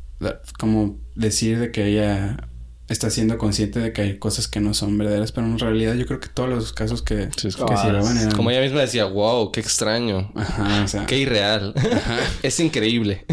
como 0.58 1.00
decir 1.16 1.60
de 1.60 1.72
que 1.72 1.86
ella 1.86 2.50
está 2.90 3.10
siendo 3.10 3.38
consciente 3.38 3.80
de 3.80 3.94
que 3.94 4.02
hay 4.02 4.18
cosas 4.18 4.48
que 4.48 4.60
no 4.60 4.74
son 4.74 4.98
verdaderas, 4.98 5.32
pero 5.32 5.46
en 5.46 5.60
realidad 5.60 5.94
yo 5.94 6.06
creo 6.08 6.20
que 6.20 6.28
todos 6.28 6.50
los 6.50 6.74
casos 6.74 7.02
que, 7.02 7.30
sí, 7.38 7.50
que 7.50 7.88
eran... 7.88 8.32
Como 8.36 8.50
ella 8.50 8.62
misma 8.62 8.82
decía, 8.82 9.06
wow, 9.06 9.52
qué 9.52 9.60
extraño. 9.60 10.32
Ajá, 10.36 10.84
o 10.84 10.88
sea... 10.88 11.06
Qué 11.06 11.20
irreal. 11.20 11.74
es 12.44 12.60
increíble. 12.60 13.26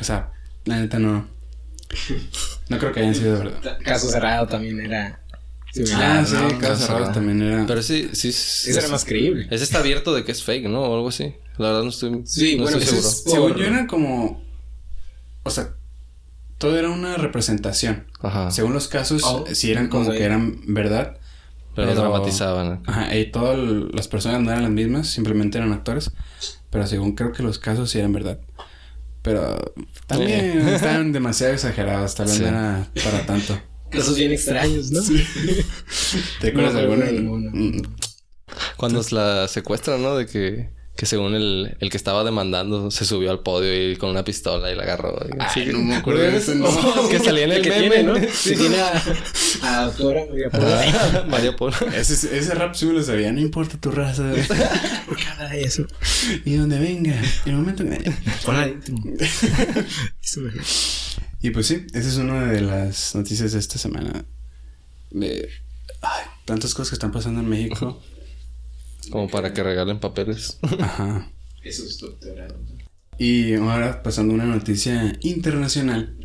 o 0.00 0.04
sea, 0.04 0.32
la 0.64 0.80
neta 0.80 0.98
no... 0.98 1.28
No 2.68 2.78
creo 2.78 2.92
que 2.92 3.00
hayan 3.00 3.14
sido 3.14 3.38
verdad. 3.38 3.78
Caso 3.84 4.08
cerrado 4.08 4.48
también 4.48 4.80
era... 4.80 5.20
ah, 5.94 6.24
sí, 6.26 6.56
caso 6.60 6.86
cerrado 6.86 7.12
también 7.12 7.40
era... 7.42 7.64
Pero 7.64 7.82
sí, 7.82 8.10
sí... 8.12 8.30
Ese 8.30 8.76
era 8.76 8.88
más 8.88 9.04
creíble. 9.04 9.46
Ese 9.52 9.62
está 9.62 9.78
abierto 9.78 10.14
de 10.14 10.24
que 10.24 10.32
es 10.32 10.42
fake, 10.42 10.66
¿no? 10.66 10.82
O 10.82 10.94
algo 10.96 11.08
así. 11.08 11.36
La 11.58 11.68
verdad 11.68 11.84
no 11.84 11.90
estoy... 11.90 12.22
Sí, 12.24 12.56
no 12.56 12.64
bueno, 12.64 12.78
estoy 12.78 12.96
seguro. 12.96 13.08
Es, 13.08 13.22
según 13.22 13.54
yo 13.54 13.64
era 13.64 13.86
como... 13.86 14.44
O 15.44 15.50
sea, 15.50 15.75
todo 16.58 16.78
era 16.78 16.90
una 16.90 17.16
representación. 17.16 18.06
Ajá. 18.20 18.50
Según 18.50 18.72
los 18.72 18.88
casos, 18.88 19.22
oh, 19.24 19.44
sí 19.52 19.70
eran 19.70 19.88
como 19.88 20.10
que 20.10 20.22
eran 20.22 20.60
verdad. 20.66 21.18
Pero, 21.74 21.94
dramatizaban. 21.94 22.82
Ajá, 22.86 23.14
y 23.14 23.30
todas 23.30 23.58
las 23.92 24.08
personas 24.08 24.40
no 24.40 24.50
eran 24.50 24.62
las 24.62 24.72
mismas, 24.72 25.08
simplemente 25.08 25.58
eran 25.58 25.72
actores. 25.72 26.10
Pero 26.70 26.86
según 26.86 27.14
creo 27.14 27.32
que 27.32 27.42
los 27.42 27.58
casos 27.58 27.90
sí 27.90 27.98
eran 27.98 28.12
verdad. 28.12 28.40
Pero 29.20 29.74
también 30.06 30.66
estaban 30.68 31.12
demasiado 31.12 31.52
exagerados, 31.52 32.14
tal 32.14 32.26
vez 32.26 32.40
no 32.40 32.48
era 32.48 32.88
para 33.04 33.26
tanto. 33.26 33.60
Casos 33.90 34.16
bien 34.16 34.32
extraños, 34.32 34.90
¿no? 34.90 35.02
Sí. 35.02 35.22
¿Te 36.40 36.48
acuerdas 36.48 36.74
de 36.74 36.80
alguno? 36.80 37.50
Mm. 37.52 37.82
Cuando 38.76 39.02
la 39.10 39.46
secuestran, 39.48 40.02
¿no? 40.02 40.16
De 40.16 40.26
que 40.26 40.70
que 40.96 41.04
según 41.04 41.34
el, 41.34 41.76
el 41.78 41.90
que 41.90 41.96
estaba 41.96 42.24
demandando 42.24 42.90
se 42.90 43.04
subió 43.04 43.30
al 43.30 43.40
podio 43.40 43.90
y 43.90 43.96
con 43.96 44.10
una 44.10 44.24
pistola 44.24 44.70
y 44.72 44.74
la 44.74 44.84
agarró. 44.84 45.18
Ay, 45.38 45.66
no 45.66 45.80
me 45.80 45.96
acuerdo 45.96 46.22
de 46.22 46.36
eso. 46.36 46.54
No. 46.54 46.66
que 47.08 47.18
salía 47.18 47.44
en 47.44 47.52
el, 47.52 47.62
meme, 47.62 47.80
tiene, 47.80 48.02
¿no? 48.02 48.14
Sí, 48.32 48.56
tiene 48.56 48.80
a, 48.80 49.02
a 49.62 49.84
doctora 49.84 50.24
María 50.30 50.50
Paula. 50.50 51.26
María 51.28 51.56
Paula. 51.56 51.76
Ese, 51.94 52.36
ese 52.36 52.54
rap 52.54 52.74
sí 52.74 52.86
me 52.86 52.94
lo 52.94 53.02
sabía. 53.02 53.30
No 53.30 53.40
importa 53.40 53.78
tu 53.78 53.90
raza. 53.90 54.22
¿Por 55.06 55.16
qué 55.16 55.24
habla 55.26 55.50
de 55.50 55.62
eso? 55.64 55.86
Y 56.46 56.54
donde 56.54 56.78
venga. 56.78 57.14
En 57.44 57.52
el 57.52 57.56
momento 57.56 57.84
que... 57.84 58.12
Adentro. 58.46 58.94
y 61.42 61.50
pues 61.50 61.66
sí, 61.66 61.86
esa 61.92 62.08
es 62.08 62.16
una 62.16 62.46
de 62.46 62.62
las 62.62 63.14
noticias 63.14 63.52
de 63.52 63.58
esta 63.58 63.76
semana. 63.76 64.24
De... 65.10 65.50
Ay, 66.00 66.24
tantas 66.46 66.72
cosas 66.72 66.90
que 66.90 66.94
están 66.94 67.12
pasando 67.12 67.40
en 67.40 67.48
México. 67.48 68.02
Como 69.10 69.28
para 69.28 69.52
que 69.52 69.62
regalen 69.62 70.00
papeles. 70.00 70.58
Ajá. 70.80 71.30
Eso 71.62 71.84
es 71.84 71.98
doctorado. 71.98 72.56
Y 73.18 73.54
ahora 73.54 74.02
pasando 74.02 74.32
a 74.32 74.36
una 74.36 74.44
noticia 74.46 75.16
internacional. 75.20 76.16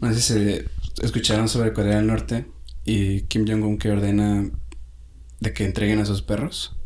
No 0.00 0.12
sé 0.12 0.20
si 0.20 1.04
escucharon 1.04 1.48
sobre 1.48 1.72
Corea 1.72 1.96
del 1.96 2.06
Norte 2.06 2.46
y 2.84 3.22
Kim 3.22 3.46
Jong-un 3.46 3.78
que 3.78 3.90
ordena 3.90 4.50
de 5.38 5.52
que 5.52 5.64
entreguen 5.64 6.00
a 6.00 6.06
sus 6.06 6.22
perros. 6.22 6.76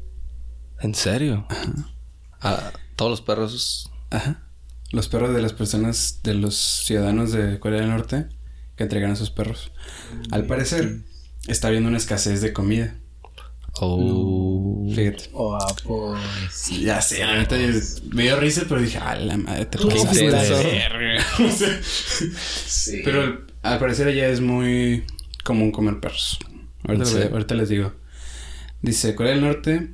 ¿En 0.80 0.94
serio? 0.94 1.46
Ajá. 1.48 1.90
A 2.40 2.72
todos 2.96 3.10
los 3.10 3.20
perros. 3.22 3.90
Ajá. 4.10 4.48
los 4.92 5.08
perros 5.08 5.34
de 5.34 5.42
las 5.42 5.52
personas, 5.52 6.20
de 6.22 6.34
los 6.34 6.54
ciudadanos 6.56 7.32
de 7.32 7.58
Corea 7.58 7.80
del 7.80 7.90
Norte 7.90 8.28
que 8.76 8.84
entregan 8.84 9.10
a 9.10 9.16
sus 9.16 9.30
perros. 9.30 9.72
Al 10.30 10.46
parecer, 10.46 11.04
está 11.48 11.68
habiendo 11.68 11.88
una 11.88 11.98
escasez 11.98 12.40
de 12.42 12.52
comida. 12.52 13.00
Oh. 13.80 14.86
Fíjate. 14.94 15.30
Oh, 15.32 15.58
pues. 15.84 16.20
sí. 16.52 16.82
Ya 16.82 17.00
sé, 17.02 17.20
la 17.24 17.36
neta 17.38 17.56
me 18.12 18.22
dio 18.22 18.38
risa, 18.38 18.62
pero 18.68 18.80
dije, 18.80 18.98
a 18.98 19.16
la 19.16 19.36
madre, 19.36 19.66
te 19.66 19.78
Qué 19.78 19.86
pasaste 19.86 20.18
de 20.18 20.24
intenso. 20.26 20.54
verga". 20.62 21.24
O 21.44 21.50
sea, 21.50 21.80
Sí. 22.66 23.00
Pero 23.04 23.44
al 23.62 23.78
parecer 23.78 24.06
allá 24.08 24.28
es 24.28 24.40
muy 24.40 25.04
común 25.42 25.72
comer 25.72 26.00
perros. 26.00 26.38
Ahorita, 26.86 27.04
Sí. 27.06 27.14
les- 27.18 27.32
ahorita 27.32 27.54
les 27.54 27.68
digo. 27.68 27.92
Dice, 28.82 29.14
Corea 29.14 29.32
del 29.32 29.40
Norte, 29.42 29.88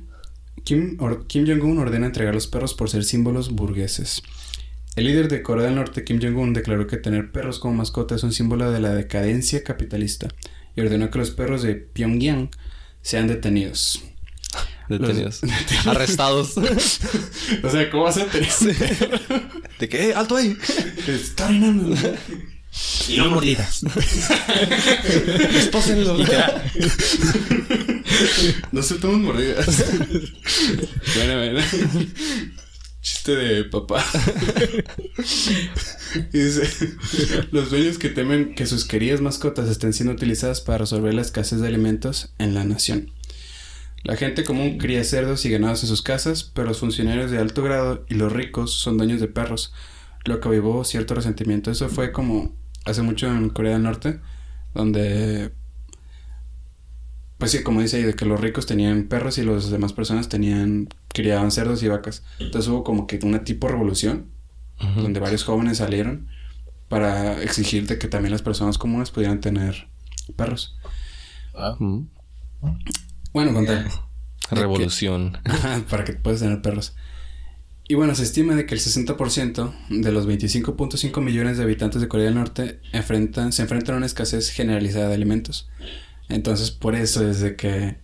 Kim, 0.63 0.97
or- 0.99 1.25
Kim 1.27 1.45
Jong-un 1.47 1.79
ordena 1.79 2.05
entregar 2.05 2.33
los 2.35 2.47
perros 2.47 2.73
por 2.73 2.89
ser 2.89 3.03
símbolos 3.03 3.51
burgueses. 3.51 4.21
El 4.97 5.05
líder 5.05 5.29
de 5.29 5.41
Corea 5.41 5.65
del 5.65 5.75
Norte, 5.75 6.03
Kim 6.03 6.19
Jong-un, 6.21 6.53
declaró 6.53 6.85
que 6.85 6.97
tener 6.97 7.31
perros 7.31 7.59
como 7.59 7.73
mascota 7.75 8.15
es 8.15 8.23
un 8.23 8.33
símbolo 8.33 8.69
de 8.71 8.81
la 8.81 8.93
decadencia 8.93 9.63
capitalista 9.63 10.27
y 10.75 10.81
ordenó 10.81 11.09
que 11.09 11.17
los 11.19 11.31
perros 11.31 11.61
de 11.63 11.75
Pyongyang 11.75 12.49
sean 13.01 13.27
detenidos. 13.27 14.01
Detenidos. 14.89 15.41
Arrestados. 15.85 16.53
O 17.63 17.69
sea, 17.69 17.89
¿cómo 17.89 18.03
vas 18.03 18.17
a 18.17 18.25
tener 18.25 18.49
un 18.61 18.67
perro? 18.75 19.41
¿De 19.79 19.89
qué? 19.89 20.09
¡Eh, 20.09 20.13
¡Alto 20.13 20.35
ahí! 20.35 20.57
Está 21.07 21.45
orinando. 21.47 21.95
Y 23.07 23.17
no 23.17 23.29
mordidas. 23.31 23.83
Espósenlo. 25.55 26.17
No 28.71 28.81
se 28.81 28.95
toman 28.95 29.23
mordidas. 29.23 29.83
bueno, 31.15 31.37
bueno. 31.37 31.59
Chiste 33.01 33.35
de 33.35 33.63
papá. 33.65 34.03
Y 36.33 36.37
dice, 36.37 36.97
los 37.51 37.69
dueños 37.69 37.97
que 37.97 38.09
temen 38.09 38.53
que 38.53 38.65
sus 38.65 38.83
queridas 38.83 39.21
mascotas 39.21 39.69
estén 39.69 39.93
siendo 39.93 40.13
utilizadas 40.13 40.59
para 40.59 40.79
resolver 40.79 41.13
la 41.13 41.21
escasez 41.21 41.61
de 41.61 41.67
alimentos 41.67 42.33
en 42.37 42.53
la 42.53 42.65
nación. 42.65 43.13
La 44.03 44.17
gente 44.17 44.43
común 44.43 44.77
cría 44.77 45.03
cerdos 45.03 45.45
y 45.45 45.49
ganados 45.49 45.83
en 45.83 45.89
sus 45.89 46.01
casas, 46.01 46.43
pero 46.43 46.67
los 46.67 46.79
funcionarios 46.79 47.31
de 47.31 47.37
alto 47.37 47.63
grado 47.63 48.05
y 48.09 48.15
los 48.15 48.31
ricos 48.31 48.73
son 48.73 48.97
dueños 48.97 49.21
de 49.21 49.27
perros, 49.27 49.73
lo 50.25 50.39
que 50.39 50.47
avivó 50.49 50.83
cierto 50.83 51.13
resentimiento. 51.13 51.71
Eso 51.71 51.87
fue 51.87 52.11
como 52.11 52.53
hace 52.85 53.03
mucho 53.03 53.27
en 53.27 53.49
Corea 53.49 53.73
del 53.73 53.83
Norte, 53.83 54.19
donde 54.73 55.51
pues 57.41 57.49
sí, 57.49 57.63
como 57.63 57.81
dice 57.81 57.97
ahí, 57.97 58.03
de 58.03 58.13
que 58.13 58.25
los 58.25 58.39
ricos 58.39 58.67
tenían 58.67 59.05
perros 59.05 59.39
y 59.39 59.41
las 59.41 59.71
demás 59.71 59.93
personas 59.93 60.29
tenían, 60.29 60.89
criaban 61.07 61.49
cerdos 61.49 61.81
y 61.81 61.87
vacas. 61.87 62.21
Entonces 62.37 62.69
hubo 62.69 62.83
como 62.83 63.07
que 63.07 63.19
una 63.23 63.43
tipo 63.43 63.67
revolución, 63.67 64.27
donde 64.97 65.19
varios 65.19 65.43
jóvenes 65.43 65.79
salieron 65.79 66.27
para 66.87 67.41
exigir 67.41 67.87
de 67.87 67.97
que 67.97 68.07
también 68.07 68.31
las 68.31 68.43
personas 68.43 68.77
comunes 68.77 69.09
pudieran 69.09 69.41
tener 69.41 69.87
perros. 70.35 70.77
Mm. 71.79 72.01
Bueno, 73.33 73.53
contar. 73.55 73.87
Revolución. 74.51 75.39
Ajá, 75.45 75.83
para 75.89 76.03
que 76.03 76.13
puedas 76.13 76.41
tener 76.41 76.61
perros. 76.61 76.95
Y 77.87 77.95
bueno, 77.95 78.13
se 78.13 78.21
estima 78.21 78.53
de 78.53 78.67
que 78.67 78.75
el 78.75 78.81
60% 78.81 79.73
de 79.89 80.11
los 80.11 80.27
25.5 80.27 81.21
millones 81.23 81.57
de 81.57 81.63
habitantes 81.63 82.01
de 82.01 82.07
Corea 82.07 82.27
del 82.27 82.35
Norte 82.35 82.79
enfrentan, 82.91 83.51
se 83.51 83.63
enfrentan 83.63 83.95
a 83.95 83.97
una 83.97 84.05
escasez 84.05 84.51
generalizada 84.51 85.07
de 85.07 85.15
alimentos. 85.15 85.71
Entonces, 86.31 86.71
por 86.71 86.95
eso 86.95 87.27
es 87.29 87.39
de 87.41 87.55
que 87.55 87.97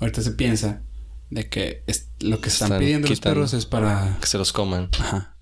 ahorita 0.00 0.22
se 0.22 0.32
piensa 0.32 0.82
de 1.30 1.48
que 1.48 1.82
es- 1.86 2.08
lo 2.20 2.40
que 2.40 2.48
están, 2.48 2.66
Están 2.66 2.78
pidiendo 2.80 3.08
los 3.08 3.20
perros 3.20 3.54
es 3.54 3.66
para... 3.66 4.18
Que 4.20 4.26
se 4.26 4.38
los 4.38 4.52
coman. 4.52 4.88
Ajá. 4.98 5.36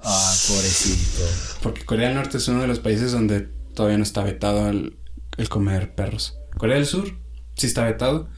Ah, 0.00 0.34
pobrecito. 0.48 1.22
Porque 1.62 1.84
Corea 1.84 2.08
del 2.08 2.16
Norte 2.16 2.36
es 2.38 2.46
uno 2.48 2.60
de 2.60 2.68
los 2.68 2.78
países 2.78 3.12
donde 3.12 3.40
todavía 3.74 3.98
no 3.98 4.04
está 4.04 4.22
vetado 4.22 4.68
el, 4.70 4.96
el 5.36 5.48
comer 5.48 5.94
perros. 5.94 6.36
Corea 6.56 6.76
del 6.76 6.86
Sur 6.86 7.18
sí 7.56 7.66
está 7.66 7.84
vetado, 7.84 8.28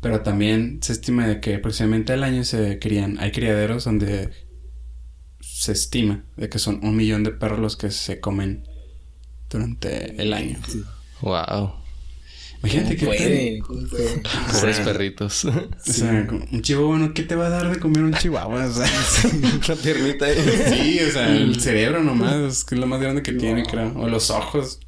pero 0.00 0.22
también 0.22 0.78
se 0.82 0.92
estima 0.92 1.26
de 1.26 1.40
que 1.40 1.56
aproximadamente 1.56 2.12
al 2.12 2.22
año 2.22 2.44
se 2.44 2.78
crían, 2.78 3.18
hay 3.18 3.32
criaderos 3.32 3.84
donde 3.84 4.30
se 5.40 5.72
estima 5.72 6.24
de 6.36 6.48
que 6.48 6.58
son 6.58 6.80
un 6.84 6.94
millón 6.96 7.24
de 7.24 7.32
perros 7.32 7.58
los 7.58 7.76
que 7.76 7.90
se 7.90 8.20
comen 8.20 8.66
durante 9.50 10.20
el 10.22 10.32
año. 10.32 10.58
Wow. 11.22 11.74
Imagínate 12.62 12.96
que 12.96 13.06
Puede. 13.06 13.62
Pobres 13.62 14.80
perritos. 14.84 15.44
o 15.46 15.52
sea, 15.82 16.26
un 16.52 16.60
chihuahua, 16.62 17.12
¿qué 17.14 17.22
te 17.22 17.34
va 17.34 17.46
a 17.46 17.50
dar 17.50 17.72
de 17.72 17.78
comer 17.80 18.02
un 18.02 18.12
chihuahua? 18.14 18.66
O 18.66 18.72
sea, 18.72 18.86
Una 19.66 19.76
piernita 19.76 20.26
sí, 20.68 21.00
o 21.08 21.10
sea, 21.10 21.34
el 21.34 21.58
cerebro 21.60 22.02
nomás, 22.02 22.34
es 22.36 22.64
que 22.64 22.74
es 22.74 22.80
lo 22.80 22.86
más 22.86 23.00
grande 23.00 23.22
que 23.22 23.32
tiene, 23.32 23.64
creo. 23.64 23.92
O 23.98 24.08
los 24.08 24.30
ojos. 24.30 24.78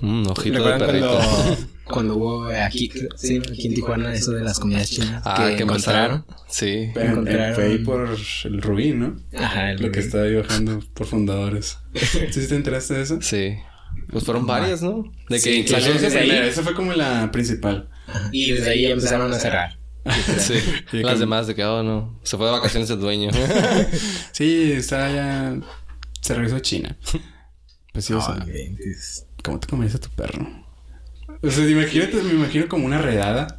Un 0.00 0.24
ojito 0.28 0.62
de 0.62 0.64
¿Recuerdan 0.70 0.86
perrito. 0.86 1.08
cuando, 1.18 1.56
cuando 1.84 2.16
hubo 2.16 2.46
aquí, 2.46 2.88
sí, 3.16 3.38
aquí 3.38 3.66
en 3.66 3.74
Tijuana 3.74 4.14
eso 4.14 4.30
de 4.30 4.44
las 4.44 4.60
comidas 4.60 4.88
chinas? 4.88 5.22
Ah, 5.26 5.52
que 5.56 5.64
encontraron. 5.64 6.18
encontraron. 6.18 6.24
Sí. 6.48 6.90
Pero 6.94 7.10
Encontraron- 7.16 7.54
fue 7.56 7.64
ahí 7.64 7.78
por 7.78 8.16
el 8.44 8.62
Rubí, 8.62 8.92
¿no? 8.92 9.16
Ajá, 9.36 9.72
el 9.72 9.82
Lo 9.82 9.90
que 9.90 9.98
está 9.98 10.22
ahí 10.22 10.36
bajando 10.36 10.80
por 10.94 11.06
fundadores. 11.08 11.78
¿Sí 12.30 12.46
te 12.46 12.54
enteraste 12.54 12.94
de 12.94 13.02
eso? 13.02 13.18
Sí. 13.20 13.56
Pues 14.10 14.24
fueron 14.24 14.46
varias, 14.46 14.82
¿no? 14.82 15.04
De 15.28 15.36
que 15.36 15.40
Sí, 15.40 15.50
incluso... 15.60 15.92
Desde 15.92 16.18
ahí. 16.18 16.26
primera, 16.28 16.46
esa 16.46 16.62
fue 16.62 16.74
como 16.74 16.92
la 16.94 17.30
principal. 17.30 17.88
Y 18.32 18.52
desde 18.52 18.70
ahí 18.70 18.86
empezaron 18.86 19.32
a 19.32 19.38
cerrar. 19.38 19.78
Sí. 20.38 20.54
Las 20.92 21.14
que- 21.14 21.20
demás 21.20 21.46
de 21.46 21.54
que, 21.54 21.64
oh, 21.64 21.82
no. 21.82 22.18
Se 22.22 22.36
fue 22.38 22.46
de 22.46 22.52
vacaciones 22.52 22.88
el 22.90 23.00
dueño. 23.00 23.30
Sí, 24.32 24.72
está 24.72 25.10
ya. 25.12 25.58
Se 26.20 26.34
regresó 26.34 26.56
a 26.56 26.62
China. 26.62 26.96
Pues 27.92 28.04
sí, 28.06 28.12
o 28.14 28.20
sea. 28.20 28.44
¿cómo 29.44 29.60
te 29.60 29.66
comerías 29.68 29.96
a 29.96 30.00
tu 30.00 30.08
perro? 30.10 30.46
O 31.42 31.50
sea, 31.50 31.68
imagínate, 31.68 32.22
me 32.22 32.32
imagino 32.32 32.68
como 32.68 32.86
una 32.86 32.98
redada 32.98 33.57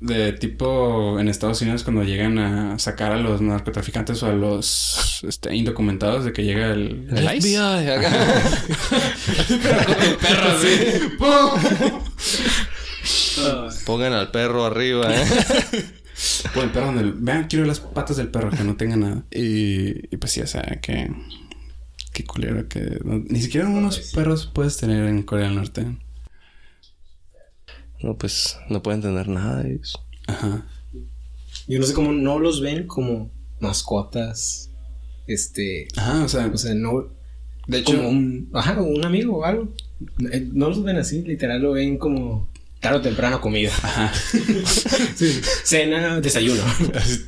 de 0.00 0.32
tipo 0.32 1.18
en 1.18 1.28
Estados 1.28 1.60
Unidos 1.62 1.82
cuando 1.82 2.04
llegan 2.04 2.38
a 2.38 2.78
sacar 2.78 3.10
a 3.12 3.16
los 3.18 3.40
narcotraficantes 3.40 4.22
o 4.22 4.26
a 4.26 4.32
los 4.32 5.20
este, 5.26 5.54
indocumentados 5.56 6.24
de 6.24 6.32
que 6.32 6.44
llega 6.44 6.70
el, 6.72 7.08
el 7.10 7.18
El 7.18 7.36
ICE. 7.36 7.58
FBI 7.58 7.88
acá. 7.88 8.10
perro 10.20 10.50
así. 10.56 10.76
Pongan 13.86 14.12
al 14.12 14.30
perro 14.30 14.64
arriba, 14.66 15.14
¿eh? 15.14 15.24
Pon 16.54 16.64
el 16.64 16.70
perro 16.70 16.86
donde... 16.86 17.02
el- 17.02 17.12
Vean, 17.12 17.46
quiero 17.48 17.64
las 17.64 17.80
patas 17.80 18.16
del 18.16 18.28
perro, 18.28 18.50
que 18.50 18.64
no 18.64 18.76
tenga 18.76 18.96
nada. 18.96 19.22
Y, 19.30 20.12
y 20.14 20.16
pues 20.18 20.32
sí, 20.32 20.40
o 20.40 20.46
sea, 20.46 20.62
que... 20.82 21.10
Qué 22.12 22.24
culero 22.24 22.68
que... 22.68 22.98
no- 23.04 23.22
ni 23.28 23.40
siquiera 23.40 23.68
unos 23.68 23.98
perros 24.12 24.50
puedes 24.52 24.76
tener 24.76 25.06
en 25.06 25.22
Corea 25.22 25.46
del 25.46 25.54
Norte. 25.56 25.86
No, 28.00 28.16
pues 28.16 28.58
no 28.68 28.82
pueden 28.82 29.02
tener 29.02 29.28
nada 29.28 29.62
de 29.62 29.74
ellos. 29.74 29.98
Ajá. 30.26 30.66
Yo 31.66 31.78
no 31.78 31.84
sé 31.84 31.94
cómo 31.94 32.12
no 32.12 32.38
los 32.38 32.60
ven 32.60 32.86
como 32.86 33.30
mascotas. 33.60 34.70
Este. 35.26 35.88
Ajá, 35.96 36.24
o 36.24 36.28
sea... 36.28 36.46
O 36.52 36.56
sea, 36.56 36.74
no. 36.74 37.08
de 37.66 37.78
hecho... 37.78 37.96
Como 37.96 38.08
un. 38.08 38.50
Ajá, 38.54 38.76
como 38.76 38.88
un 38.88 39.04
amigo 39.04 39.38
o 39.38 39.44
algo. 39.44 39.74
Eh, 40.32 40.48
No 40.52 40.68
los 40.68 40.82
ven 40.82 40.96
así, 40.96 41.22
literal 41.22 41.60
lo 41.60 41.72
ven 41.72 41.98
como. 41.98 42.48
Tarde 42.80 42.98
o 42.98 43.02
temprano 43.02 43.40
comida. 43.40 43.72
Ajá. 43.82 44.12
Cena, 45.64 46.20
desayuno. 46.20 46.62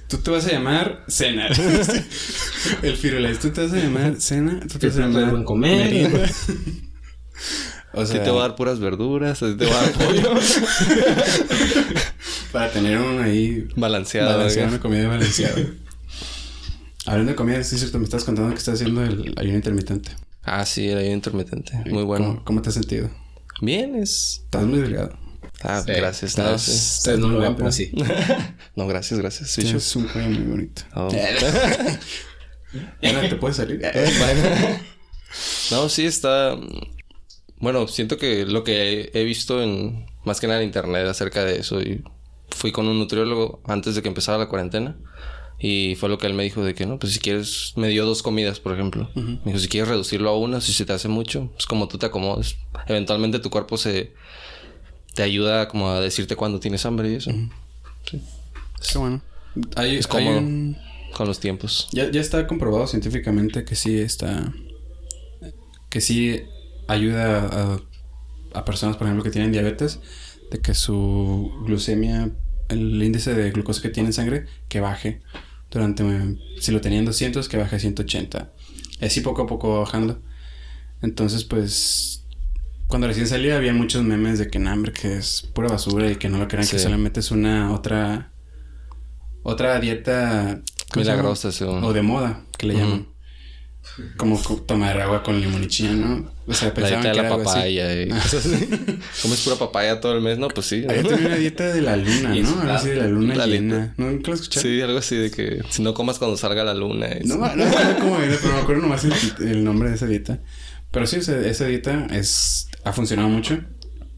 Tú 0.07 0.19
te 0.19 0.31
vas 0.31 0.47
a 0.47 0.53
llamar 0.53 1.05
Cena. 1.09 1.49
el 2.83 2.97
Firulais. 2.97 3.41
Tú 3.41 3.51
te 3.51 3.63
vas 3.63 3.73
a 3.73 3.77
llamar 3.77 4.21
Cena. 4.21 4.61
Tú 4.73 4.79
te 4.79 4.87
vas 4.87 4.97
a 4.99 5.01
llamar 5.01 5.43
comer. 5.45 6.31
O 7.93 8.01
A 8.03 8.05
ti 8.05 8.13
sea, 8.13 8.23
te 8.23 8.31
va 8.31 8.39
a 8.45 8.49
dar 8.49 8.57
puras 8.57 8.79
verduras, 8.79 9.39
te 9.41 9.55
va 9.67 9.79
a 9.81 9.83
dar 9.83 9.93
pollo. 9.99 10.35
para 12.53 12.71
tener 12.71 12.99
un 12.99 13.21
ahí 13.21 13.69
Balanceado. 13.77 14.31
balanceado, 14.31 14.69
una 14.69 14.81
comida 14.81 15.09
balanceada. 15.09 15.57
Hablando 17.07 17.31
de 17.33 17.37
comida, 17.37 17.63
sí 17.65 17.75
es 17.75 17.81
cierto, 17.81 17.99
me 17.99 18.05
estás 18.05 18.25
contando 18.25 18.51
que 18.53 18.59
estás 18.59 18.75
haciendo 18.75 19.03
el 19.03 19.35
ayuno 19.37 19.57
intermitente. 19.57 20.11
Ah, 20.43 20.65
sí, 20.67 20.89
el 20.89 20.99
ayuno 20.99 21.15
intermitente. 21.15 21.73
Muy 21.87 22.05
bueno. 22.05 22.27
¿Cómo, 22.27 22.45
cómo 22.45 22.63
te 22.63 22.69
has 22.69 22.75
sentido? 22.75 23.11
Bien, 23.61 23.95
es... 23.97 24.43
Estás 24.45 24.65
muy 24.65 24.81
delgado. 24.81 25.19
Ah, 25.63 25.83
Sí. 25.85 25.93
gracias. 25.93 26.39
No, 26.39 26.59
sí. 26.59 26.71
Ustedes 26.71 27.19
no 27.19 27.29
lo 27.29 27.41
ven, 27.41 27.55
pero 27.57 27.71
sí. 27.73 27.91
no, 28.77 28.87
gracias, 28.87 29.19
gracias. 29.21 29.51
Sí, 29.51 29.63
Tienes 29.63 29.97
un 29.97 30.05
cuello 30.09 30.29
muy 30.31 30.39
bonito. 30.51 30.83
Oh. 30.95 31.09
Ya 33.03 33.13
no 33.13 33.21
te 33.29 33.37
puedes 33.37 33.57
salir. 33.57 33.83
No, 35.71 35.89
sí 35.89 36.07
está. 36.07 36.57
Bueno, 37.61 37.87
siento 37.89 38.17
que 38.17 38.47
lo 38.47 38.65
que 38.65 39.11
he 39.15 39.25
visto 39.25 39.63
en 39.63 40.07
más 40.25 40.41
que 40.41 40.47
nada 40.47 40.61
en 40.61 40.67
internet 40.67 41.07
acerca 41.07 41.45
de 41.45 41.59
eso. 41.59 41.81
Y 41.81 42.03
fui 42.51 42.73
con 42.73 42.89
un 42.89 42.99
nutriólogo 42.99 43.61
antes 43.67 43.95
de 43.95 44.03
que 44.03 44.09
empezara 44.09 44.39
la 44.39 44.49
cuarentena. 44.49 44.97
Y 45.63 45.95
fue 45.97 46.09
lo 46.09 46.17
que 46.17 46.27
él 46.27 46.33
me 46.33 46.43
dijo 46.43 46.65
de 46.65 46.75
que 46.75 46.87
no, 46.87 46.99
pues 46.99 47.13
si 47.13 47.19
quieres, 47.19 47.75
me 47.77 47.89
dio 47.89 48.07
dos 48.07 48.23
comidas, 48.23 48.61
por 48.61 48.73
ejemplo. 48.73 49.11
Me 49.15 49.39
dijo, 49.45 49.59
si 49.59 49.69
quieres 49.69 49.91
reducirlo 49.91 50.31
a 50.31 50.39
una, 50.39 50.63
si 50.63 50.73
se 50.73 50.87
te 50.87 50.95
hace 50.95 51.09
mucho, 51.09 51.53
es 51.59 51.67
como 51.67 51.87
tú 51.87 51.99
te 51.99 52.07
acomodes. 52.07 52.57
Eventualmente 52.87 53.41
tu 53.41 53.51
cuerpo 53.51 53.77
se 53.77 54.15
te 55.15 55.23
ayuda 55.23 55.69
como 55.69 55.91
a 55.91 56.01
decirte 56.01 56.35
cuando 56.35 56.61
tienes 56.61 56.87
hambre 56.87 57.11
y 57.11 57.15
eso. 57.17 57.31
Qué 58.07 58.99
bueno. 58.99 59.21
Hay, 59.77 59.97
Es 59.97 60.07
hay 60.07 60.11
cómodo. 60.25 60.39
un, 60.39 60.79
con 61.15 61.27
los 61.29 61.41
tiempos. 61.41 61.89
Ya, 61.93 62.11
ya 62.11 62.23
está 62.23 62.47
comprobado 62.47 62.87
científicamente 62.87 63.63
que 63.65 63.75
sí 63.75 63.99
está. 63.99 64.55
que 65.91 66.01
sí 66.01 66.41
ayuda 66.91 67.47
a, 67.47 68.59
a 68.59 68.65
personas, 68.65 68.97
por 68.97 69.07
ejemplo, 69.07 69.25
que 69.25 69.31
tienen 69.31 69.53
diabetes, 69.53 70.01
de 70.51 70.59
que 70.61 70.75
su 70.75 71.53
glucemia, 71.65 72.31
el 72.69 73.03
índice 73.03 73.35
de 73.35 73.51
glucosa 73.51 73.83
que 73.83 73.89
tiene 73.89 74.09
en 74.09 74.13
sangre, 74.13 74.47
que 74.69 74.81
baje 74.81 75.23
durante. 75.71 76.05
Si 76.61 76.73
lo 76.73 76.81
tenían 76.81 77.05
200, 77.05 77.49
que 77.49 77.57
baje 77.57 77.77
a 77.77 77.79
180. 77.79 78.53
Así 79.01 79.21
poco 79.21 79.43
a 79.43 79.47
poco 79.47 79.81
bajando. 79.81 80.21
Entonces, 81.03 81.45
pues. 81.45 82.25
Cuando 82.87 83.07
recién 83.07 83.29
salía 83.29 83.57
había 83.57 83.73
muchos 83.73 84.03
memes 84.03 84.41
de 84.41 84.49
que 84.49 84.59
hambre 84.59 84.93
que 84.93 85.17
es 85.17 85.49
pura 85.55 85.69
basura 85.69 86.11
y 86.11 86.17
que 86.17 86.29
no 86.29 86.39
lo 86.39 86.49
crean 86.49 86.67
que 86.67 86.77
solamente 86.77 87.21
es 87.21 87.31
una 87.31 87.73
otra 87.73 88.33
otra 89.45 89.79
dieta. 89.79 90.61
Milagrosa, 90.97 91.53
según. 91.53 91.85
o 91.85 91.93
de 91.93 92.03
moda 92.03 92.43
que 92.59 92.67
le 92.67 92.75
llaman. 92.75 93.07
Como 94.17 94.43
co- 94.43 94.63
tomar 94.63 94.99
agua 95.01 95.23
con 95.23 95.41
limón 95.41 95.63
y 95.65 95.67
chía, 95.69 95.93
¿no? 95.93 96.33
O 96.47 96.55
sea, 96.55 96.69
La 96.69 96.75
pensaban 96.75 97.03
dieta 97.03 97.09
de 97.09 97.17
que 97.17 97.23
la 97.23 97.35
algo 97.35 97.51
así. 97.51 97.59
papaya 97.59 98.03
y 98.03 98.09
cosas 98.09 98.47
así. 98.47 98.69
¿Comes 99.23 99.41
pura 99.43 99.57
papaya 99.57 100.01
todo 100.01 100.15
el 100.17 100.23
mes? 100.23 100.39
No, 100.39 100.49
pues 100.49 100.67
sí. 100.67 100.83
¿no? 100.87 100.91
Había 100.93 101.17
una 101.27 101.37
dieta 101.37 101.73
de 101.73 101.81
la 101.83 101.97
luna, 101.97 102.35
¿no? 102.35 102.61
Algo 102.63 102.73
así 102.73 102.89
de 102.89 102.97
la 102.97 103.07
luna 103.09 103.35
la 103.35 103.47
llena. 103.47 103.95
¿No? 103.99 104.11
¿Nunca 104.11 104.29
lo 104.31 104.35
escuchaste? 104.35 104.69
Sí, 104.69 104.81
algo 104.81 104.99
así 104.99 105.17
de 105.17 105.31
que 105.31 105.61
si 105.71 105.83
no 105.83 105.93
comas 105.95 106.19
cuando 106.19 106.37
salga 106.37 106.65
la 106.65 106.75
luna. 106.75 107.09
No, 107.25 107.37
no, 107.37 107.57
no 107.57 107.65
acuerdo 107.65 107.99
cómo 108.01 108.19
era, 108.21 108.37
pero 108.41 108.55
me 108.55 108.61
acuerdo 108.61 108.83
nomás 108.83 109.05
el, 109.05 109.13
el 109.49 109.65
nombre 109.65 109.91
de 109.91 109.97
esa 109.97 110.07
dieta. 110.07 110.41
Pero 110.91 111.07
sí, 111.07 111.17
o 111.19 111.23
sea, 111.23 111.39
esa 111.41 111.67
dieta 111.67 112.07
es, 112.11 112.69
ha 112.85 112.93
funcionado 112.93 113.29
mucho. 113.29 113.61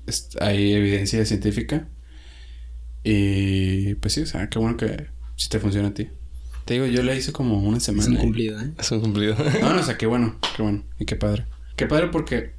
Es- 0.07 0.29
hay 0.41 0.73
evidencia 0.75 1.25
científica. 1.27 1.89
Y 3.05 3.95
pues 3.97 4.15
sí, 4.15 4.21
o 4.23 4.27
sea, 4.27 4.49
qué 4.49 4.59
bueno 4.59 4.77
que 4.77 5.07
si 5.37 5.49
te 5.49 5.59
funciona 5.59 5.89
a 5.89 5.95
ti. 5.95 6.09
Te 6.65 6.75
digo, 6.75 6.87
yo 6.87 7.03
la 7.03 7.15
hice 7.15 7.33
como 7.33 7.59
una 7.59 7.79
Es 7.79 7.85
semana. 7.85 8.09
un 8.09 8.15
y- 8.17 8.19
cumplido, 8.19 8.61
¿eh? 8.61 8.73
Es 8.79 8.91
un 8.93 9.01
cumplido. 9.01 9.35
No, 9.61 9.73
no, 9.75 9.81
o 9.81 9.83
sea, 9.83 9.97
qué 9.99 10.07
bueno, 10.07 10.39
qué 10.57 10.63
bueno. 10.63 10.85
Y 10.99 11.05
qué 11.07 11.17
padre. 11.17 11.47
Qué 11.77 11.87
padre 11.87 12.09
porque... 12.09 12.55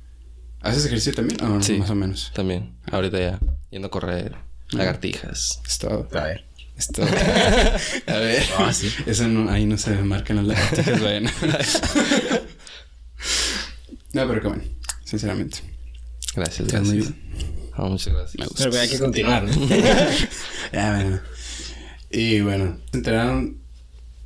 ¿Haces 0.61 0.85
ejercicio 0.85 1.13
también? 1.13 1.41
O 1.43 1.61
Sí. 1.61 1.73
más 1.77 1.89
o 1.89 1.95
menos. 1.95 2.31
También. 2.33 2.77
Ahorita 2.91 3.19
ya. 3.19 3.39
Yendo 3.69 3.87
a 3.87 3.91
correr. 3.91 4.35
Lagartijas. 4.71 5.61
Es 5.67 5.77
todo. 5.77 6.07
A 6.13 6.23
ver. 6.23 6.45
Es 6.77 6.87
todo. 6.87 7.05
a 8.07 8.13
ver. 8.17 8.43
Ah, 8.57 8.71
sí. 8.73 8.89
Eso 9.05 9.27
no, 9.27 9.49
ahí 9.51 9.65
no 9.65 9.77
se 9.77 9.91
marcan 10.03 10.37
las 10.37 10.45
lagartijas, 10.47 11.01
vayan. 11.03 11.25
no, 14.13 14.27
pero 14.27 14.41
qué 14.41 14.47
bueno. 14.47 14.63
Sinceramente. 15.03 15.59
Gracias, 16.35 16.73
muy 16.83 16.97
gracias. 16.97 17.13
Ah, 17.73 17.83
muchas 17.85 18.13
gracias. 18.13 18.39
Me 18.39 18.45
gusta. 18.45 18.63
Pero 18.69 18.79
hay 18.81 18.89
que 18.89 18.99
continuar, 18.99 19.43
¿no? 19.43 19.51
Ya, 20.71 20.95
bueno. 20.95 21.19
Y 22.09 22.41
bueno, 22.41 22.77
se 22.91 22.97
enteraron 22.97 23.62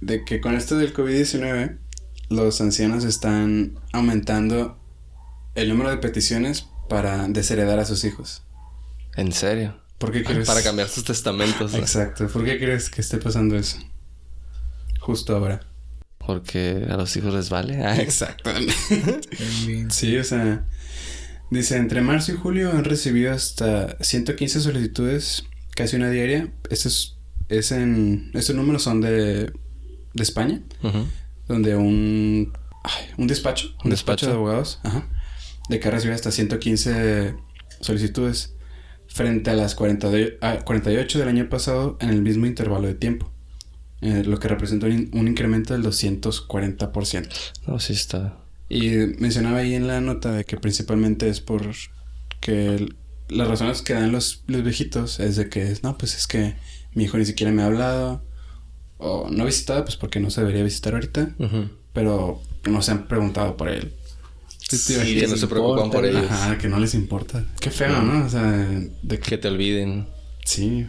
de 0.01 0.23
que 0.23 0.41
con 0.41 0.55
esto 0.55 0.77
del 0.77 0.93
COVID-19, 0.93 1.77
los 2.29 2.61
ancianos 2.61 3.03
están 3.03 3.79
aumentando 3.93 4.77
el 5.55 5.69
número 5.69 5.89
de 5.89 5.97
peticiones 5.97 6.67
para 6.89 7.27
desheredar 7.27 7.79
a 7.79 7.85
sus 7.85 8.03
hijos. 8.03 8.43
¿En 9.15 9.31
serio? 9.31 9.75
¿Por 9.97 10.11
qué 10.11 10.23
crees? 10.23 10.47
Para 10.47 10.61
cambiar 10.61 10.89
sus 10.89 11.03
testamentos. 11.03 11.73
¿no? 11.73 11.79
Exacto. 11.79 12.27
¿Por 12.27 12.45
qué 12.45 12.59
crees 12.59 12.89
que 12.89 13.01
esté 13.01 13.17
pasando 13.17 13.55
eso? 13.55 13.79
Justo 14.99 15.35
ahora. 15.35 15.61
Porque 16.19 16.85
a 16.89 16.97
los 16.97 17.15
hijos 17.15 17.33
les 17.33 17.49
vale. 17.49 17.81
Ah, 17.83 17.97
Exacto. 17.97 18.51
Sí, 19.89 20.17
o 20.17 20.23
sea, 20.23 20.65
dice, 21.49 21.77
entre 21.77 22.01
marzo 22.01 22.33
y 22.33 22.35
julio 22.35 22.71
han 22.71 22.83
recibido 22.83 23.33
hasta 23.33 23.97
115 24.01 24.61
solicitudes, 24.61 25.45
casi 25.75 25.95
una 25.95 26.11
diaria. 26.11 26.51
Esto 26.69 26.89
es, 26.89 27.15
es 27.49 27.71
en, 27.71 28.31
estos 28.35 28.55
números 28.55 28.83
son 28.83 29.01
de, 29.01 29.51
de 30.13 30.23
España, 30.23 30.61
donde 31.47 31.75
un, 31.75 32.53
ay, 32.83 33.05
un 33.17 33.27
despacho, 33.27 33.67
un 33.83 33.89
despacho, 33.89 34.25
despacho. 34.25 34.27
de 34.27 34.33
abogados, 34.33 34.79
ajá, 34.83 35.07
de 35.69 35.79
que 35.79 35.87
ha 35.87 35.91
recibido 35.91 36.15
hasta 36.15 36.31
115 36.31 37.35
solicitudes, 37.81 38.53
frente 39.07 39.49
a 39.49 39.53
las 39.53 39.73
40 39.75 40.09
de- 40.09 40.37
a 40.41 40.59
48 40.59 41.19
del 41.19 41.27
año 41.29 41.49
pasado 41.49 41.97
en 42.01 42.09
el 42.09 42.21
mismo 42.21 42.45
intervalo 42.45 42.87
de 42.87 42.93
tiempo. 42.95 43.31
eh, 44.01 44.23
lo 44.23 44.37
que 44.39 44.47
representa 44.47 44.85
un, 44.85 45.09
un 45.13 45.27
incremento 45.27 45.73
del 45.73 45.81
240%. 45.81 47.29
No, 47.65 47.79
sí 47.79 47.93
está. 47.93 48.37
Y 48.69 48.89
mencionaba 49.17 49.57
ahí 49.57 49.73
en 49.73 49.87
la 49.87 50.01
nota 50.01 50.31
de 50.33 50.43
que 50.45 50.57
principalmente 50.57 51.27
es 51.29 51.41
por 51.41 51.71
que 52.39 52.75
el- 52.75 52.95
las 53.29 53.47
razones 53.47 53.81
que 53.81 53.93
dan 53.93 54.11
los, 54.11 54.43
los 54.45 54.61
viejitos 54.63 55.19
es 55.19 55.35
de 55.35 55.49
que 55.49 55.75
no, 55.81 55.97
pues 55.97 56.15
es 56.15 56.27
que 56.27 56.55
mi 56.93 57.05
hijo 57.05 57.17
ni 57.17 57.25
siquiera 57.25 57.51
me 57.51 57.63
ha 57.63 57.65
hablado 57.65 58.23
o 58.97 59.29
no 59.29 59.43
ha 59.43 59.45
visitado, 59.45 59.83
pues 59.85 59.95
porque 59.97 60.19
no 60.19 60.29
se 60.29 60.41
debería 60.41 60.63
visitar 60.63 60.93
ahorita, 60.93 61.35
Ujú. 61.39 61.69
pero 61.93 62.41
no 62.65 62.81
se 62.81 62.91
han 62.91 63.07
preguntado 63.07 63.55
por 63.57 63.69
él. 63.69 63.93
¿Tú 64.69 64.75
te 64.75 64.77
Sí? 64.77 65.19
Que 65.19 65.27
no 65.27 65.37
se 65.37 65.47
preocupan 65.47 65.89
por 65.91 66.05
ellos. 66.05 66.25
Ajá, 66.29 66.57
que 66.57 66.67
no 66.67 66.79
les 66.79 66.93
importa. 66.93 67.45
Qué 67.59 67.71
feo, 67.71 68.01
¿no? 68.01 68.25
O 68.25 68.29
sea, 68.29 68.41
de 68.43 69.19
que 69.19 69.29
Que 69.29 69.37
te 69.37 69.47
olviden. 69.47 70.07
sí. 70.45 70.87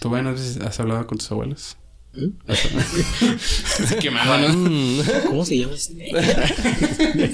¿Tú, 0.00 0.08
bueno, 0.08 0.30
has 0.30 0.80
hablado 0.80 1.06
con 1.06 1.18
tus 1.18 1.30
abuelos? 1.30 1.76
¿Mm? 2.14 2.26
Así 2.48 3.94
que 4.00 4.10
¿no? 4.10 4.48
Mm. 4.48 5.00
¿Cómo 5.28 5.44
se 5.44 5.58
llama 5.58 5.74
este? 5.74 6.10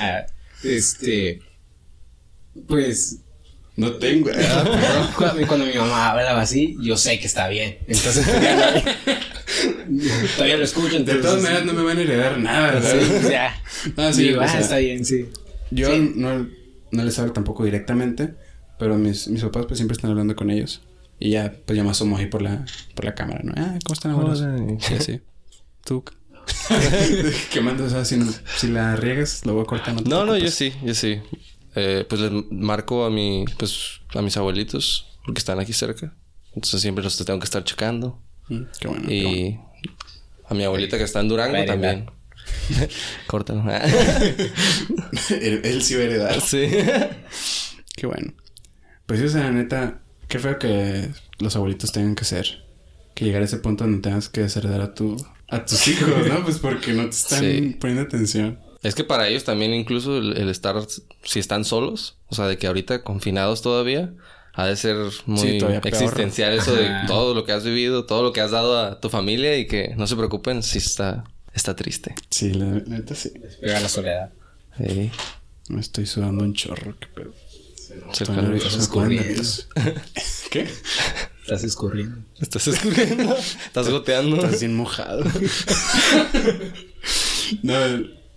Ah, 0.00 0.26
este. 0.62 1.40
Pues. 2.66 3.20
No 3.78 3.92
tengo. 3.92 4.28
Cuando, 5.16 5.46
cuando 5.46 5.66
mi 5.66 5.74
mamá 5.74 6.10
hablaba 6.10 6.40
así, 6.42 6.76
yo 6.82 6.96
sé 6.96 7.18
que 7.20 7.26
está 7.26 7.48
bien. 7.48 7.78
Entonces, 7.86 8.26
todavía, 8.26 8.84
no- 10.54 10.58
lo 10.58 10.64
escucho. 10.64 10.90
De 10.94 10.98
Entonces, 10.98 11.22
todas 11.22 11.42
maneras 11.42 11.64
no 11.64 11.72
me 11.74 11.82
van 11.82 11.98
a 11.98 12.02
heredar 12.02 12.38
nada, 12.38 12.72
¿verdad? 12.72 12.94
Sí, 13.00 13.28
ya. 13.30 13.62
Ah, 13.96 14.12
sí, 14.12 14.22
Digo, 14.24 14.40
o 14.40 14.44
ah, 14.44 14.48
sea, 14.48 14.60
está 14.60 14.78
bien, 14.78 15.04
sí. 15.04 15.26
Yo 15.70 15.88
Sí. 15.90 16.12
no, 16.16 16.48
no 16.90 17.04
les 17.04 17.18
hablo 17.18 17.32
tampoco 17.32 17.64
directamente, 17.64 18.34
pero 18.78 18.96
mis, 18.98 19.28
mis 19.28 19.42
papás 19.42 19.66
pues 19.66 19.78
siempre 19.78 19.94
están 19.94 20.10
hablando 20.10 20.34
con 20.34 20.50
ellos. 20.50 20.82
Y 21.20 21.30
ya, 21.30 21.52
pues 21.64 21.76
yo 21.76 21.84
me 21.84 21.90
asomo 21.90 22.16
ahí 22.16 22.26
por 22.26 22.42
la, 22.42 22.64
por 22.94 23.04
la 23.04 23.14
cámara, 23.14 23.40
¿no? 23.44 23.52
Ah, 23.56 23.78
¿cómo 23.84 23.94
están 23.94 24.12
abuelos? 24.12 24.42
Y 24.90 24.94
así. 24.94 25.20
Tú. 25.84 26.04
¿Qué 27.52 27.60
mando? 27.60 27.84
O 27.84 27.90
sea, 27.90 28.04
si, 28.04 28.16
no- 28.16 28.32
si 28.56 28.68
la 28.68 28.96
riegas, 28.96 29.44
lo 29.44 29.54
voy 29.54 29.62
a 29.62 29.66
cortar. 29.66 29.94
No, 29.94 30.24
no, 30.24 30.36
yo 30.36 30.40
preocupes. 30.40 30.54
sí, 30.54 30.72
yo 30.84 30.94
sí. 30.94 31.20
Eh, 31.80 32.04
pues 32.08 32.20
les 32.20 32.32
marco 32.50 33.04
a 33.04 33.10
mi, 33.10 33.44
pues, 33.56 34.00
a 34.14 34.20
mis 34.22 34.36
abuelitos, 34.36 35.06
porque 35.24 35.38
están 35.38 35.60
aquí 35.60 35.72
cerca. 35.72 36.12
Entonces 36.54 36.80
siempre 36.80 37.04
los 37.04 37.16
tengo 37.24 37.38
que 37.38 37.44
estar 37.44 37.62
checando. 37.62 38.20
Mm, 38.48 38.62
Qué 38.80 38.88
bueno. 38.88 39.08
qué 39.08 39.22
bueno. 39.22 39.36
Y 39.38 39.60
a 40.48 40.54
mi 40.54 40.64
abuelita 40.64 40.98
que 40.98 41.04
está 41.04 41.20
en 41.20 41.28
Durango 41.28 41.64
también. 41.66 42.10
Córtalo. 43.26 43.62
él, 45.30 45.82
sí 45.82 45.94
va 45.94 46.00
a 46.00 46.04
heredar. 46.04 46.40
sí. 46.40 46.66
Qué 47.96 48.06
bueno. 48.06 48.32
Pues 49.06 49.30
sea, 49.32 49.44
la 49.44 49.50
neta, 49.52 50.00
qué 50.28 50.38
feo 50.38 50.58
que 50.58 51.10
los 51.38 51.54
abuelitos 51.56 51.92
tengan 51.92 52.14
que 52.14 52.24
ser. 52.24 52.64
Que 53.14 53.24
llegar 53.24 53.42
a 53.42 53.44
ese 53.44 53.58
punto 53.58 53.84
donde 53.84 54.00
tengas 54.00 54.28
que 54.28 54.40
desheredar 54.42 54.80
a 54.80 54.94
tu, 54.94 55.16
a 55.48 55.64
tus 55.64 55.86
hijos, 55.88 56.08
¿no? 56.26 56.42
Pues 56.44 56.58
porque 56.58 56.92
no 56.92 57.04
te 57.04 57.10
están 57.10 57.40
Sí. 57.40 57.76
poniendo 57.80 58.02
atención. 58.02 58.58
Es 58.88 58.94
que 58.94 59.04
para 59.04 59.28
ellos 59.28 59.44
también 59.44 59.74
incluso 59.74 60.18
el, 60.18 60.36
el 60.36 60.48
estar, 60.48 60.76
si 61.22 61.38
están 61.38 61.64
solos, 61.64 62.16
o 62.28 62.34
sea, 62.34 62.46
de 62.46 62.58
que 62.58 62.66
ahorita 62.66 63.02
confinados 63.02 63.62
todavía, 63.62 64.12
ha 64.54 64.66
de 64.66 64.76
ser 64.76 64.96
muy 65.26 65.38
Sí, 65.38 65.58
todavía 65.58 65.80
peor. 65.80 65.94
existencial 65.94 66.52
eso 66.52 66.74
de 66.74 66.90
todo 67.06 67.34
lo 67.34 67.44
que 67.44 67.52
has 67.52 67.64
vivido, 67.64 68.06
todo 68.06 68.22
lo 68.22 68.32
que 68.32 68.40
has 68.40 68.50
dado 68.50 68.78
a 68.78 69.00
tu 69.00 69.08
familia 69.08 69.56
y 69.56 69.66
que 69.66 69.94
no 69.96 70.06
se 70.06 70.16
preocupen 70.16 70.62
si 70.62 70.78
está, 70.78 71.24
está 71.54 71.76
triste. 71.76 72.14
Sí, 72.30 72.52
la, 72.54 72.64
neta 72.66 73.14
sí. 73.14 73.32
Pega 73.60 73.78
la 73.78 73.88
soledad. 73.88 74.32
Sí. 74.76 75.10
Me 75.68 75.80
estoy 75.80 76.06
sudando 76.06 76.42
un 76.42 76.54
chorro, 76.54 76.96
qué 76.98 77.06
pedo. 77.06 77.34
Se 78.12 78.24
estás. 78.24 79.68
¿Qué? 80.50 80.66
Estás 81.42 81.64
escurriendo. 81.64 82.18
Estás 82.40 82.66
escurriendo, 82.68 83.36
estás 83.36 83.88
goteando. 83.88 84.36
Estás 84.36 84.60
bien 84.60 84.74
mojado. 84.74 85.24
no, 87.62 87.74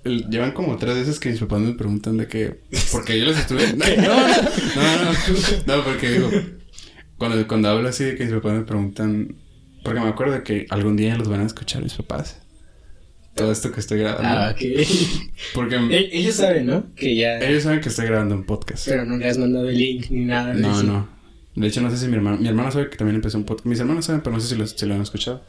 el- 0.03 0.29
llevan 0.29 0.51
como 0.51 0.77
tres 0.77 0.95
veces 0.95 1.19
que 1.19 1.29
mis 1.29 1.39
papás 1.39 1.59
me 1.61 1.73
preguntan 1.73 2.17
de 2.17 2.27
que... 2.27 2.61
Porque 2.91 3.19
yo 3.19 3.25
los 3.25 3.37
estuve... 3.37 3.67
No, 3.77 3.85
no, 3.85 5.13
no, 5.65 5.77
no, 5.77 5.83
porque 5.83 6.09
digo... 6.09 6.29
Cuando, 7.17 7.47
cuando 7.47 7.69
hablo 7.69 7.87
así 7.89 8.03
de 8.03 8.15
que 8.15 8.25
mis 8.25 8.33
papás 8.33 8.53
me 8.53 8.61
preguntan... 8.63 9.35
Porque 9.83 9.99
me 9.99 10.07
acuerdo 10.09 10.43
que 10.43 10.65
algún 10.69 10.95
día 10.97 11.15
los 11.17 11.27
van 11.27 11.41
a 11.41 11.45
escuchar 11.45 11.81
mis 11.83 11.93
papás. 11.93 12.39
Todo 13.35 13.51
esto 13.51 13.71
que 13.71 13.79
estoy 13.79 13.99
grabando. 13.99 14.27
Ah, 14.27 14.51
ok. 14.53 14.87
Porque 15.53 15.75
E- 15.75 16.09
Ellos 16.19 16.35
saben, 16.35 16.65
¿no? 16.65 16.93
Que 16.95 17.15
ya. 17.15 17.39
ellos 17.39 17.63
saben 17.63 17.79
que 17.79 17.89
estoy 17.89 18.05
grabando 18.05 18.35
un 18.35 18.43
podcast. 18.43 18.87
Pero 18.87 19.05
no 19.05 19.17
le 19.17 19.27
has 19.27 19.37
mandado 19.37 19.69
el 19.69 19.77
link 19.77 20.07
ni 20.09 20.25
nada. 20.25 20.53
No, 20.53 20.83
no. 20.83 21.09
De 21.55 21.67
hecho, 21.67 21.81
no 21.81 21.89
sé 21.89 21.97
si 21.97 22.07
mi 22.07 22.15
hermano... 22.15 22.37
Mi 22.37 22.47
hermano 22.47 22.71
sabe 22.71 22.89
que 22.89 22.97
también 22.97 23.15
empezó 23.15 23.37
un 23.37 23.45
podcast. 23.45 23.65
Mis 23.67 23.79
hermanos 23.79 24.05
saben, 24.05 24.21
pero 24.21 24.35
no 24.35 24.41
sé 24.41 24.47
si 24.49 24.55
lo, 24.55 24.67
si 24.67 24.85
lo 24.85 24.95
han 24.95 25.01
escuchado. 25.01 25.43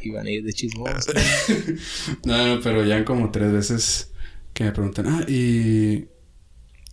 Y, 0.00 0.10
van 0.10 0.26
a 0.26 0.30
ir 0.30 0.44
de 0.44 0.52
chismosos. 0.52 1.06
No, 2.24 2.56
no, 2.56 2.60
pero 2.62 2.84
ya 2.84 3.04
como 3.04 3.30
tres 3.30 3.52
veces 3.52 4.10
que 4.52 4.64
me 4.64 4.72
preguntan, 4.72 5.06
ah, 5.06 5.24
y... 5.28 6.06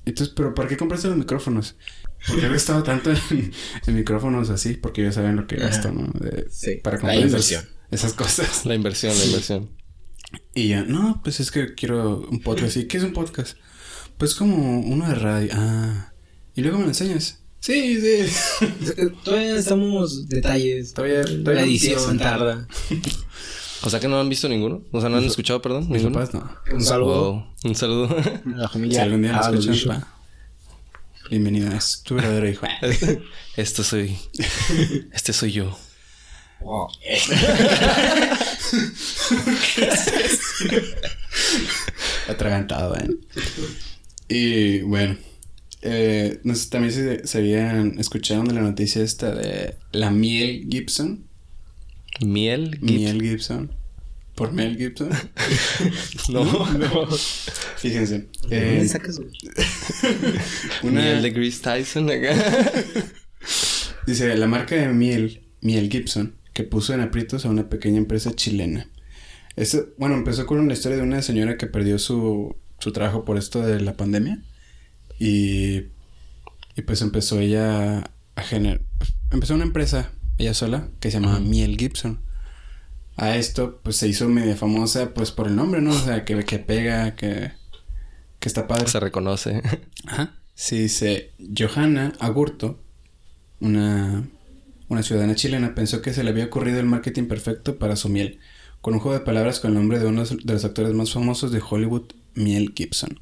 Entonces, 0.06 0.34
¿pero 0.36 0.54
para 0.54 0.68
qué 0.70 0.78
compraste 0.78 1.08
los 1.08 1.18
micrófonos? 1.18 1.76
porque 2.28 2.46
he 2.46 2.50
gastado 2.50 2.84
tanto 2.84 3.12
en, 3.12 3.52
en 3.88 3.96
micrófonos 3.96 4.50
así, 4.50 4.74
porque 4.74 5.04
ya 5.04 5.12
saben 5.12 5.36
lo 5.36 5.48
que 5.48 5.58
gasto, 5.58 5.92
¿no? 5.92 6.08
De- 6.20 6.48
Sí, 6.50 6.76
para 6.84 6.98
la 6.98 7.02
comprar 7.02 7.18
esas, 7.20 7.30
inversión. 7.32 7.66
esas 7.92 8.14
cosas. 8.14 8.66
La 8.66 8.76
inversión, 8.76 9.18
la 9.18 9.26
inversión. 9.26 9.70
Y 10.54 10.70
ya, 10.70 10.84
no, 10.84 11.22
pues 11.24 11.40
es 11.40 11.52
que 11.52 11.76
quiero 11.76 12.20
un 12.30 12.42
podcast. 12.42 12.78
¿Y 12.78 12.88
qué 12.88 12.98
es 12.98 13.04
un 13.04 13.14
podcast? 13.14 13.58
Pues 14.18 14.34
como 14.36 14.80
uno 14.82 15.08
de 15.08 15.16
radio. 15.16 15.50
Ah. 15.54 16.14
¿Y 16.56 16.62
luego 16.62 16.78
me 16.78 16.84
lo 16.84 16.90
enseñas? 16.90 17.44
Sí, 17.66 18.00
sí. 18.00 18.28
Todavía 19.24 19.56
estamos 19.58 20.30
detalles. 20.30 20.94
Todavía- 20.94 21.24
la 21.24 21.44
todavía 21.44 21.64
edición 21.64 21.94
empiezan. 21.94 22.18
tarda. 22.20 22.68
O 23.82 23.90
sea 23.90 24.00
que 24.00 24.08
no 24.08 24.20
han 24.20 24.30
visto 24.30 24.48
ninguno. 24.48 24.84
O 24.92 25.02
sea, 25.02 25.10
no 25.10 25.18
han 25.18 25.24
escuchado, 25.24 25.64
perdón. 25.64 25.90
Mis 25.90 26.04
ninguno. 26.04 26.24
papás 26.26 26.34
no. 26.36 26.76
Un 26.76 26.84
saludo 26.84 27.32
Wow. 27.34 27.46
Un 27.64 27.76
saludo. 27.76 28.06
a 28.18 28.42
la 28.58 28.68
Si 28.68 28.74
familia. 28.74 29.02
algún 29.04 29.22
día 29.24 29.40
Ah, 29.44 29.50
escuchan, 29.52 30.00
pa. 30.02 30.08
Bienvenido, 31.32 31.72
es 31.76 32.04
tu 32.04 32.14
verdadero 32.14 32.48
hijo. 32.48 32.68
Esto 33.58 33.84
soy. 33.84 34.16
Este 35.12 35.34
soy 35.34 35.54
yo. 35.54 35.76
Wow. 36.62 36.88
Atragantado, 42.28 42.96
¿eh? 42.96 43.10
Y 44.28 44.82
bueno, 44.82 45.18
eh, 45.86 46.40
no 46.44 46.56
sé, 46.56 46.70
también 46.70 46.94
se, 46.94 47.26
se 47.28 47.38
habían 47.38 48.00
escuchado 48.00 48.44
de 48.44 48.54
la 48.54 48.62
noticia 48.62 49.02
esta 49.04 49.34
de 49.34 49.76
la 49.92 50.10
Miel 50.12 50.68
Gibson. 50.70 51.26
Miel. 52.26 52.80
Gib- 52.82 52.96
Miel 52.98 53.22
Gibson. 53.22 53.72
Por 54.36 54.52
Mel 54.52 54.78
Gibson. 54.78 55.10
No. 56.30 56.44
No. 56.78 57.08
Fíjense. 57.78 58.28
¿Dónde 58.42 58.82
eh, 58.82 58.88
sacas? 58.88 59.20
una- 60.84 61.02
Miel 61.02 61.22
de 61.22 61.34
Chris 61.34 61.62
Tyson 61.62 62.10
acá. 62.10 62.34
Dice, 64.08 64.36
la 64.38 64.48
marca 64.48 64.76
de 64.76 64.88
miel, 64.90 65.42
Miel 65.62 65.90
Gibson, 65.90 66.36
que 66.54 66.64
puso 66.64 66.94
en 66.94 67.02
aprietos 67.02 67.46
a 67.46 67.50
una 67.50 67.70
pequeña 67.70 67.98
empresa 67.98 68.34
chilena. 68.36 68.90
Esto, 69.56 69.88
bueno, 69.98 70.16
empezó 70.16 70.46
con 70.46 70.60
una 70.60 70.74
historia 70.74 70.98
de 70.98 71.04
una 71.04 71.22
señora 71.22 71.58
que 71.58 71.68
perdió 71.68 71.98
su, 71.98 72.56
su 72.80 72.92
trabajo 72.92 73.24
por 73.26 73.38
esto 73.38 73.62
de 73.62 73.80
la 73.82 73.96
pandemia. 73.96 74.44
Y, 75.20 75.78
y 76.76 76.82
pues 76.86 77.02
empezó 77.02 77.40
ella 77.40 78.12
a 78.36 78.42
generar... 78.42 78.82
Empezó 79.32 79.56
una 79.56 79.64
empresa, 79.64 80.12
ella 80.38 80.54
sola, 80.54 80.90
que 81.00 81.12
se 81.12 81.20
llamaba 81.20 81.40
Miel 81.40 81.78
Gibson. 81.78 82.20
A 83.18 83.36
esto, 83.38 83.80
pues 83.82 83.96
se 83.96 84.08
hizo 84.08 84.28
media 84.28 84.56
famosa, 84.56 85.14
pues 85.14 85.32
por 85.32 85.48
el 85.48 85.56
nombre, 85.56 85.82
¿no? 85.82 85.92
O 85.92 86.00
sea, 86.00 86.26
que, 86.26 86.44
que 86.44 86.60
pega, 86.60 87.16
que, 87.16 87.52
que 88.40 88.50
está 88.50 88.68
padre. 88.68 88.88
Se 88.88 89.00
reconoce. 89.00 89.62
Ajá. 90.06 90.36
Sí, 90.56 90.80
dice 90.80 91.34
Johanna 91.58 92.14
Agurto, 92.20 92.82
una, 93.60 94.26
una 94.88 95.04
ciudadana 95.04 95.36
chilena, 95.36 95.76
pensó 95.76 96.02
que 96.02 96.14
se 96.14 96.24
le 96.24 96.30
había 96.30 96.46
ocurrido 96.46 96.80
el 96.80 96.86
marketing 96.86 97.26
perfecto 97.26 97.78
para 97.78 97.98
su 97.98 98.08
miel, 98.08 98.40
con 98.82 98.94
un 98.94 99.02
juego 99.02 99.20
de 99.20 99.26
palabras 99.26 99.60
con 99.60 99.72
el 99.72 99.78
nombre 99.78 100.00
de 100.00 100.06
uno 100.06 100.24
de 100.24 100.54
los 100.54 100.64
actores 100.64 100.94
más 100.94 101.12
famosos 101.12 101.52
de 101.52 101.62
Hollywood, 101.68 102.14
Miel 102.36 102.74
Gibson. 102.74 103.20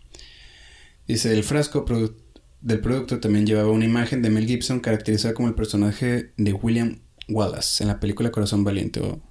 Dice, 1.08 1.34
el 1.34 1.44
frasco 1.44 1.86
produ- 1.86 2.16
del 2.62 2.80
producto 2.80 3.20
también 3.20 3.46
llevaba 3.46 3.70
una 3.72 3.86
imagen 3.86 4.22
de 4.22 4.30
Mel 4.30 4.46
Gibson 4.48 4.80
caracterizada 4.80 5.34
como 5.34 5.48
el 5.50 5.54
personaje 5.56 6.32
de 6.38 6.54
William 6.54 7.00
Wallace 7.30 7.84
en 7.84 7.88
la 7.90 8.00
película 8.00 8.32
Corazón 8.32 8.64
Valiente. 8.64 9.00
O, 9.02 9.22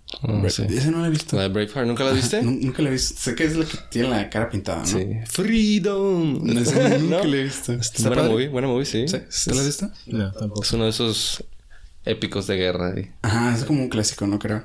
sí. 0.50 0.64
Esa 0.68 0.90
no 0.90 1.00
la 1.00 1.06
he 1.06 1.10
visto. 1.10 1.36
La 1.36 1.42
de 1.42 1.48
Braveheart, 1.48 1.86
¿nunca 1.86 2.04
la 2.04 2.12
viste? 2.12 2.42
Nu- 2.42 2.58
Nunca 2.60 2.82
la 2.82 2.88
he 2.90 2.92
visto. 2.92 3.18
Sé 3.18 3.34
que 3.34 3.44
es 3.44 3.56
la 3.56 3.64
que 3.64 3.78
tiene 3.90 4.08
la 4.10 4.28
cara 4.30 4.48
pintada, 4.50 4.80
¿no? 4.80 4.86
Sí. 4.86 5.06
Freedom. 5.26 6.44
No, 6.44 6.60
esa 6.60 6.98
nunca 6.98 6.98
No. 7.22 7.24
la 7.24 7.36
he 7.36 7.44
visto. 7.44 7.72
¿Está 7.72 8.02
Buena 8.08 8.16
padre? 8.16 8.32
movie, 8.32 8.48
buena 8.48 8.68
movie, 8.68 8.84
sí. 8.86 9.08
¿Sí? 9.08 9.16
Es, 9.16 9.44
¿Tú 9.44 9.54
la 9.54 9.60
has 9.60 9.66
visto? 9.66 9.90
No, 10.06 10.32
tampoco. 10.32 10.62
es 10.62 10.72
uno 10.72 10.84
de 10.84 10.90
esos 10.90 11.44
épicos 12.04 12.46
de 12.46 12.56
guerra. 12.56 12.98
y- 13.00 13.10
Ajá, 13.22 13.54
es 13.54 13.64
como 13.64 13.82
un 13.82 13.88
clásico, 13.88 14.26
¿no? 14.26 14.38
Creo. 14.38 14.62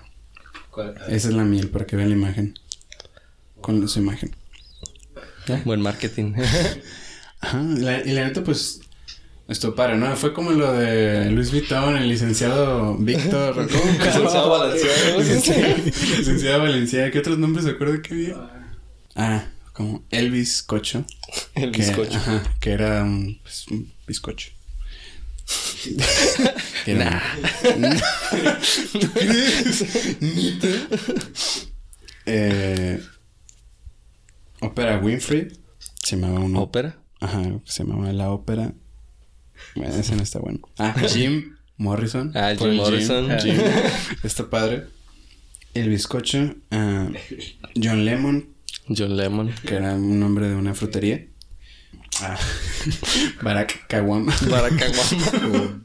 ¿Cuál? 0.71 0.95
Esa 1.09 1.29
es 1.29 1.33
la 1.33 1.43
miel, 1.43 1.69
para 1.69 1.85
que 1.85 1.95
vean 1.95 2.09
la 2.09 2.15
imagen. 2.15 2.53
Con 3.61 3.87
su 3.89 3.99
imagen. 3.99 4.35
Buen 5.65 5.81
marketing. 5.81 6.33
Ajá, 7.39 7.61
la- 7.61 8.01
y 8.05 8.11
la 8.13 8.25
neta, 8.25 8.43
pues... 8.43 8.81
Esto 9.47 9.75
para, 9.75 9.95
¿no? 9.95 10.13
Fue 10.17 10.33
como 10.33 10.51
lo 10.51 10.73
de 10.73 11.31
Luis 11.31 11.51
Vuitton, 11.51 11.95
el 11.95 12.09
licenciado 12.09 12.97
Víctor... 12.97 13.55
¿Cómo? 13.71 13.91
Licenciado 14.05 14.49
Valenciano. 14.49 15.19
Licenciado- 15.19 15.77
licenciado 16.17 16.59
Valenciano. 16.63 17.11
¿Qué 17.13 17.19
otros 17.19 17.37
nombres 17.37 17.63
se 17.63 17.71
acuerda 17.71 18.01
que 18.01 18.13
había? 18.13 18.35
Ah, 19.15 19.45
como 19.71 20.03
Elvis 20.09 20.63
Cocho. 20.63 21.05
El 21.55 21.71
que- 21.71 21.79
bizcocho. 21.79 22.17
Ajá, 22.17 22.43
que 22.59 22.71
era 22.71 23.03
un, 23.03 23.39
pues, 23.41 23.67
un 23.69 23.89
bizcocho. 24.05 24.49
Que 26.83 26.91
era- 26.91 27.23
¿Tú 28.99 28.99
crees? 29.13 29.85
¿Neta? 30.19 30.67
Eh, 32.25 33.01
ópera 34.61 34.99
Winfrey. 34.99 35.47
Se 36.03 36.15
llamaba 36.15 36.39
una 36.39 36.59
¿Ópera? 36.59 36.99
Ajá, 37.19 37.41
se 37.65 37.83
llamaba 37.83 38.11
la 38.13 38.29
ópera. 38.31 38.73
Bueno, 39.75 39.93
ese 39.95 40.15
no 40.15 40.23
está 40.23 40.39
bueno. 40.39 40.59
Ah, 40.77 40.95
Jim 41.09 41.55
Morrison. 41.77 42.31
Ah, 42.35 42.53
Jim 42.57 42.75
Morrison. 42.75 43.29
Jim. 43.41 43.57
Está 44.23 44.49
padre. 44.49 44.85
El 45.73 45.89
bizcocho. 45.89 46.55
ah, 46.71 47.09
John 47.75 48.05
Lemon, 48.05 48.49
John 48.95 49.15
Lemon. 49.17 49.53
que 49.65 49.75
era 49.75 49.93
un 49.95 50.19
nombre 50.19 50.47
de 50.47 50.55
una 50.55 50.73
frutería. 50.73 51.27
Ah, 52.21 52.37
Barack 53.43 53.87
Kawam. 53.87 54.27
Para 54.49 54.69
Caguama. 54.69 55.83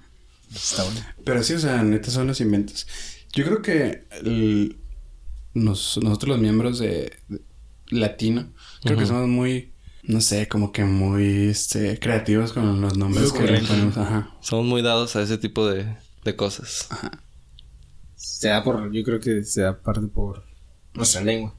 Está 0.55 0.85
bueno. 0.85 1.01
Pero 1.25 1.43
sí, 1.43 1.55
o 1.55 1.59
sea, 1.59 1.83
neta 1.83 2.11
son 2.11 2.27
los 2.27 2.41
inventos. 2.41 2.87
Yo 3.33 3.45
creo 3.45 3.63
que 3.63 4.05
el- 4.23 4.77
nos- 5.55 5.99
nosotros 6.03 6.29
los 6.31 6.39
miembros 6.41 6.79
de, 6.79 7.13
de 7.29 7.41
latino, 7.93 8.53
creo 8.83 8.99
que 8.99 9.07
somos 9.07 9.29
muy, 9.29 9.73
no 10.03 10.21
sé, 10.21 10.49
como 10.49 10.73
que 10.73 10.85
muy 10.85 11.49
este, 11.49 11.99
creativos 11.99 12.53
con 12.53 12.81
los 12.81 12.97
nombres 12.99 13.33
Muy 13.33 13.41
que 13.41 13.53
le 13.53 13.61
ponemos. 13.61 13.97
Ajá. 13.97 14.35
Somos 14.41 14.67
muy 14.67 14.83
dados 14.83 15.15
a 15.17 15.23
ese 15.23 15.39
tipo 15.39 15.67
de, 15.69 15.95
de 16.25 16.37
cosas. 16.37 16.89
Se 18.17 18.49
da 18.49 18.63
por, 18.65 18.93
yo 18.93 19.03
creo 19.05 19.21
que 19.21 19.45
se 19.45 19.63
da 19.63 19.81
parte 19.81 20.07
por 20.09 20.45
nuestra 20.95 21.23
lengua. 21.23 21.55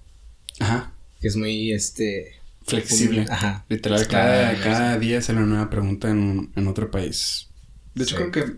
Ajá. 0.60 0.94
Que 1.22 1.28
es 1.28 1.36
muy, 1.36 1.72
este... 1.72 2.34
Flexible. 2.66 3.26
Ajá. 3.30 3.66
Literal, 3.68 4.08
cada, 4.08 4.58
cada 4.62 4.98
día 4.98 5.22
sale 5.22 5.40
una 5.40 5.48
nueva 5.48 5.70
pregunta 5.70 6.10
en, 6.10 6.52
en 6.56 6.68
otro 6.68 6.90
país. 6.92 7.50
De 7.94 8.04
hecho, 8.04 8.16
Sí. 8.18 8.24
creo 8.32 8.32
que, 8.32 8.56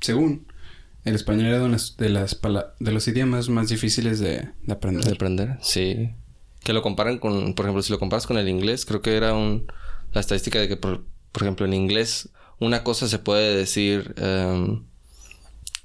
según 0.00 0.46
el 1.04 1.14
español 1.14 1.46
era 1.46 1.58
de, 1.60 1.68
las, 1.70 1.96
de, 1.96 2.08
las 2.10 2.38
de 2.78 2.92
los 2.92 3.08
idiomas 3.08 3.48
más 3.48 3.68
difíciles 3.70 4.20
de, 4.20 4.50
de 4.62 4.72
aprender. 4.72 5.04
De 5.04 5.12
aprender, 5.12 5.58
sí. 5.62 6.10
Que 6.64 6.72
lo 6.72 6.82
comparan 6.82 7.18
con, 7.18 7.54
por 7.54 7.64
ejemplo, 7.64 7.82
si 7.82 7.92
lo 7.92 7.98
comparas 7.98 8.26
con 8.26 8.38
el 8.38 8.48
inglés, 8.48 8.86
creo 8.86 9.02
que 9.02 9.16
era 9.16 9.34
un, 9.34 9.66
la 10.12 10.20
estadística 10.20 10.60
de 10.60 10.68
que, 10.68 10.76
por, 10.76 11.04
por 11.32 11.42
ejemplo, 11.42 11.66
en 11.66 11.74
inglés, 11.74 12.28
una 12.58 12.84
cosa 12.84 13.08
se 13.08 13.18
puede 13.18 13.56
decir, 13.56 14.14
em, 14.16 14.84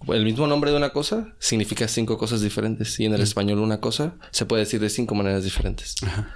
el 0.08 0.24
mismo 0.24 0.46
nombre 0.46 0.72
de 0.72 0.78
una 0.78 0.92
cosa 0.92 1.34
significa 1.40 1.88
cinco 1.88 2.18
cosas 2.18 2.42
diferentes. 2.42 3.00
Y 3.00 3.06
en 3.06 3.14
el 3.14 3.22
español 3.22 3.60
una 3.60 3.80
cosa 3.80 4.16
se 4.32 4.46
puede 4.46 4.64
decir 4.64 4.80
de 4.80 4.90
cinco 4.90 5.16
maneras 5.16 5.44
diferentes. 5.44 5.96
Ajá. 6.04 6.36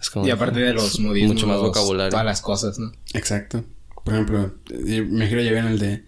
Es 0.00 0.10
como 0.10 0.26
Y 0.26 0.30
aparte 0.30 0.60
de 0.60 0.74
los 0.74 1.00
modismos. 1.00 1.34
Mucho 1.34 1.46
más 1.46 1.60
vocabulario. 1.60 2.10
Todas 2.10 2.26
las 2.26 2.42
cosas, 2.42 2.78
¿no? 2.78 2.92
Exacto. 3.14 3.64
Por 4.04 4.12
ejemplo, 4.12 4.54
eh, 4.70 5.00
me 5.00 5.28
quiero 5.28 5.42
llegar 5.42 5.66
el 5.66 5.78
de, 5.78 6.04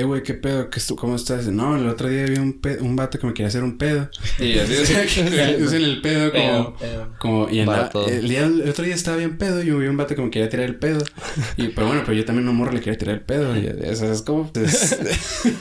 eh, 0.00 0.04
güey, 0.04 0.22
¿qué 0.22 0.34
pedo? 0.34 0.70
¿Qué 0.70 0.80
estu- 0.80 0.96
¿Cómo 0.96 1.16
estás? 1.16 1.46
No, 1.48 1.76
el 1.76 1.86
otro 1.88 2.08
día 2.08 2.24
vi 2.24 2.38
un, 2.38 2.60
pe- 2.60 2.78
un 2.80 2.96
vato 2.96 3.18
que 3.18 3.26
me 3.26 3.34
quería 3.34 3.48
hacer 3.48 3.62
un 3.64 3.78
pedo. 3.78 4.08
Y 4.38 4.58
así, 4.58 4.74
o 4.76 4.86
sea, 4.86 5.06
que 5.06 5.58
usan 5.62 5.82
el 5.82 6.00
pedo 6.00 6.30
como... 6.32 6.76
Pedo, 6.76 6.78
pedo. 6.78 7.14
como 7.18 7.48
y 7.50 7.60
el, 7.60 8.28
día, 8.28 8.44
el 8.46 8.68
otro 8.68 8.84
día 8.84 8.94
estaba 8.94 9.16
bien 9.16 9.38
pedo 9.38 9.60
y 9.62 9.70
vi 9.70 9.86
un 9.86 9.96
vato 9.96 10.14
que 10.14 10.22
me 10.22 10.30
quería 10.30 10.48
tirar 10.48 10.66
el 10.66 10.76
pedo. 10.76 11.04
Y, 11.56 11.68
pero 11.68 11.86
bueno, 11.86 12.02
pero 12.04 12.16
yo 12.16 12.24
también 12.24 12.46
a 12.48 12.50
un 12.50 12.56
morro 12.56 12.72
le 12.72 12.80
quería 12.80 12.98
tirar 12.98 13.16
el 13.16 13.22
pedo. 13.22 13.56
Y, 13.56 13.66
o 13.68 13.96
sea, 13.96 14.12
es 14.12 14.22
como... 14.22 14.52
pues, 14.52 14.98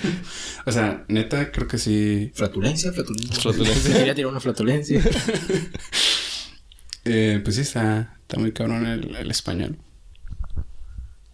o 0.65 0.71
sea, 0.71 1.03
neta, 1.07 1.51
creo 1.51 1.67
que 1.67 1.77
sí... 1.77 2.31
Flatulencia, 2.35 2.91
flatulencia. 2.93 3.41
Flatulencia. 3.41 3.93
Quería 3.97 4.15
tirar 4.15 4.31
una 4.31 4.39
flatulencia. 4.39 5.01
eh, 7.05 7.41
pues 7.43 7.55
sí, 7.55 7.61
está, 7.61 8.17
está 8.21 8.37
muy 8.39 8.51
cabrón 8.51 8.85
el, 8.85 9.15
el 9.15 9.31
español. 9.31 9.77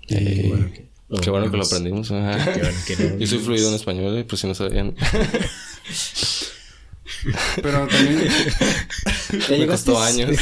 Eh, 0.08 0.46
bueno, 0.48 0.72
que 0.72 0.86
Qué 1.22 1.30
bueno 1.30 1.52
que 1.52 1.58
lo 1.58 1.64
aprendimos. 1.64 2.12
ajá. 2.12 2.54
Qué 2.54 2.60
bueno 2.62 2.78
que 2.86 2.96
lo 2.96 3.18
Yo 3.20 3.28
soy 3.28 3.40
fluido 3.40 3.70
en 3.70 3.76
español, 3.76 4.26
por 4.26 4.38
si 4.38 4.48
no 4.48 4.56
sabían. 4.56 4.96
Pero 7.62 7.88
también... 7.88 8.28
¿Ya 9.50 9.58
Me 9.58 9.68
costó 9.68 10.02
años. 10.02 10.30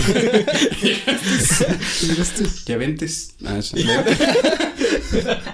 ¿Llegaste? 2.02 2.43
Ya 2.66 2.78
ventes. 2.78 3.36
Ah. 3.45 3.60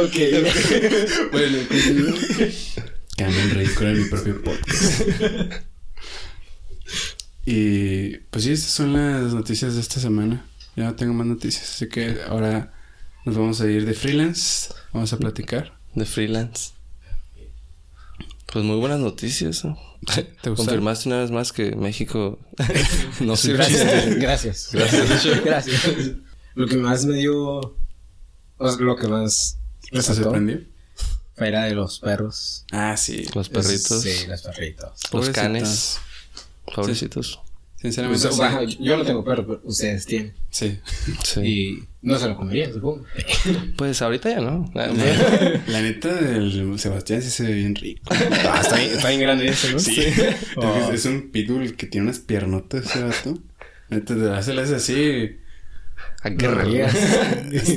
Ok. 0.00 0.16
Bueno, 1.32 1.58
en 3.18 3.50
ridículo 3.50 3.90
en 3.90 4.02
mi 4.02 4.08
propio 4.08 4.42
podcast. 4.42 5.02
y 7.46 8.16
pues 8.30 8.44
sí, 8.44 8.52
estas 8.52 8.70
son 8.70 8.92
las 8.92 9.32
noticias 9.32 9.74
de 9.74 9.80
esta 9.80 10.00
semana. 10.00 10.44
Ya 10.78 10.84
no 10.84 10.94
tengo 10.94 11.12
más 11.12 11.26
noticias, 11.26 11.70
así 11.70 11.88
que 11.88 12.22
ahora 12.28 12.72
Nos 13.24 13.36
vamos 13.36 13.60
a 13.60 13.66
ir 13.66 13.84
de 13.84 13.94
freelance. 13.94 14.72
Vamos 14.92 15.12
a 15.12 15.18
platicar. 15.18 15.76
De 15.94 16.04
freelance. 16.04 16.70
Pues 18.46 18.64
muy 18.64 18.76
buenas 18.76 19.00
noticias. 19.00 19.64
¿no? 19.64 19.76
¿Te? 20.14 20.32
Confirmaste 20.54 21.08
una 21.08 21.18
vez 21.20 21.30
más 21.32 21.52
que 21.52 21.74
México 21.74 22.38
no 23.20 23.34
sirve. 23.36 23.66
Gracias. 24.20 24.70
Gracias. 24.72 25.40
Gracias. 25.44 25.82
Lo 26.54 26.66
que 26.68 26.76
más 26.76 27.04
me 27.04 27.16
dio. 27.16 27.34
O 28.56 28.70
sea, 28.70 28.80
lo 28.80 28.96
que 28.96 29.08
más. 29.08 29.58
¿Te 29.90 30.00
sorprendió? 30.00 30.60
Fue 31.36 31.50
la 31.50 31.64
de 31.64 31.74
los 31.74 31.98
perros. 32.00 32.64
Ah, 32.72 32.96
sí. 32.96 33.26
Los 33.34 33.48
perritos, 33.48 34.00
Sí, 34.02 34.26
los 34.28 34.42
perritos. 34.42 34.88
los 34.90 35.10
Pobrecitos. 35.10 35.42
canes. 35.42 35.98
Pobrecitos. 36.74 37.40
Sinceramente, 37.80 38.28
Pues, 38.28 38.78
yo 38.78 38.96
no 38.96 39.04
tengo 39.04 39.24
perro, 39.24 39.46
pero 39.46 39.60
ustedes 39.64 40.04
tienen. 40.06 40.34
sí. 40.50 40.78
Sí. 41.24 41.40
Y 41.40 41.84
no 42.02 42.18
se 42.18 42.28
lo 42.28 42.36
comerían, 42.36 42.72
supongo. 42.72 43.04
Pues 43.76 44.02
ahorita 44.02 44.30
ya 44.30 44.40
no. 44.40 44.70
La, 44.74 44.86
la 45.66 45.82
neta 45.82 46.12
del 46.12 46.78
Sebastián 46.78 47.22
sí 47.22 47.30
se 47.30 47.44
ve 47.44 47.54
bien 47.54 47.74
rico. 47.76 48.02
Ah, 48.10 48.60
está, 48.62 48.76
bien, 48.76 48.90
está 48.90 49.08
bien 49.08 49.20
grande 49.20 49.48
ese, 49.48 49.72
¿no? 49.72 49.78
Sí. 49.78 50.00
Es, 50.00 50.88
es 50.92 51.04
un 51.06 51.30
pitbull 51.30 51.76
que 51.76 51.86
tiene 51.86 52.06
unas 52.06 52.18
piernotas 52.18 52.84
ese 52.86 53.02
vato. 53.04 53.38
Neta, 53.90 54.14
te 54.14 54.74
así. 54.74 55.36
¿A 56.20 56.30
qué 56.30 56.46
Lo 56.48 56.54
nalgueas. 56.56 56.92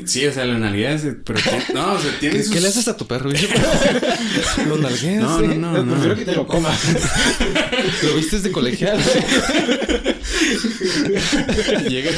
Sí, 0.06 0.26
o 0.26 0.34
sea, 0.34 0.46
la 0.46 0.58
nalgueas, 0.58 1.04
pero 1.24 1.40
tiene- 1.40 1.64
no, 1.76 1.94
o 1.94 2.00
sea, 2.02 2.12
¿Qué, 2.20 2.44
sus- 2.44 2.52
qué 2.52 2.60
le 2.60 2.70
haces 2.70 2.88
a 2.88 2.98
tu 2.98 3.06
perro? 3.06 3.30
Lo 4.68 4.78
nalgueas. 4.78 5.22
No, 5.22 5.42
no, 5.42 5.54
no, 5.54 5.84
no. 5.84 5.92
Prefiero 5.94 6.16
que 6.16 6.26
te 6.26 6.34
lo 6.36 6.48
comas. 6.48 6.80
Lo 8.04 8.16
viste 8.16 8.40
de 8.40 8.52
colegial. 8.52 9.00
Llega, 11.88 12.12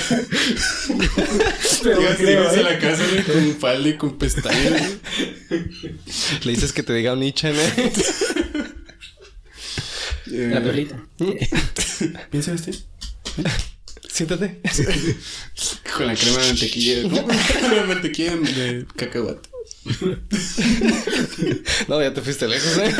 Pero 1.83 1.99
llegas, 1.99 2.17
creo, 2.17 2.27
llegas 2.27 2.53
a 2.53 2.59
¿eh? 2.59 2.63
la 2.63 2.79
casa 2.79 3.03
güey, 3.11 3.23
con 3.23 3.55
falda 3.59 3.89
y 3.89 3.97
con 3.97 4.17
pestañas. 4.17 4.81
Le 6.43 6.51
dices 6.51 6.71
que 6.71 6.83
te 6.83 6.93
diga 6.93 7.13
un 7.13 7.19
¿no? 7.19 7.59
Eh, 10.31 10.49
La 10.53 10.63
perlita. 10.63 11.03
¿Piensa 12.31 12.53
este? 12.53 12.71
Siéntate. 14.13 14.61
Con 15.97 16.05
la 16.05 16.15
crema 16.15 16.37
de 16.37 16.47
mantequilla. 16.49 17.01
¿no? 17.01 17.09
Con 17.25 17.75
la 17.75 17.83
mantequilla 17.87 18.35
de 18.35 18.85
cacahuate. 18.95 19.49
No, 21.87 22.01
ya 22.01 22.13
te 22.13 22.21
fuiste 22.21 22.47
lejos, 22.47 22.77
¿eh? 22.77 22.93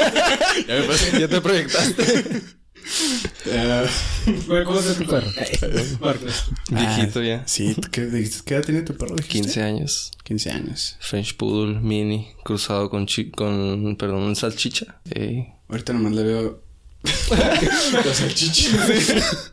Ya 0.68 0.76
me 0.76 0.84
pasé. 0.84 1.20
Ya 1.20 1.28
te 1.28 1.39
proyectaste. 1.39 2.41
Ah, 3.51 3.86
Bueno, 4.47 4.66
¿Cómo 4.66 4.80
está 4.80 4.95
tu 4.95 5.05
perro? 5.05 5.28
Marcos. 6.01 6.45
Viejito 6.72 7.20
ah, 7.20 7.24
ya. 7.24 7.47
Sí, 7.47 7.76
¿qué, 7.91 8.07
dijiste? 8.07 8.41
¿qué 8.45 8.55
edad 8.55 8.66
tiene 8.66 8.82
tu 8.82 8.97
perro? 8.97 9.16
dijiste? 9.16 9.41
15 9.41 9.61
años. 9.61 10.11
15 10.24 10.51
años. 10.51 10.97
French 10.99 11.38
Poodle 11.38 11.80
Mini 11.80 12.30
cruzado 12.43 12.89
con 12.89 13.05
chi 13.05 13.30
con 13.30 13.95
perdón, 13.97 14.36
salchicha. 14.36 14.99
Ey. 15.11 15.47
Ahorita 15.70 15.93
nomás 15.93 16.14
le 16.14 16.24
veo. 16.24 16.64
Los 17.03 18.18
salchichas. 18.18 19.53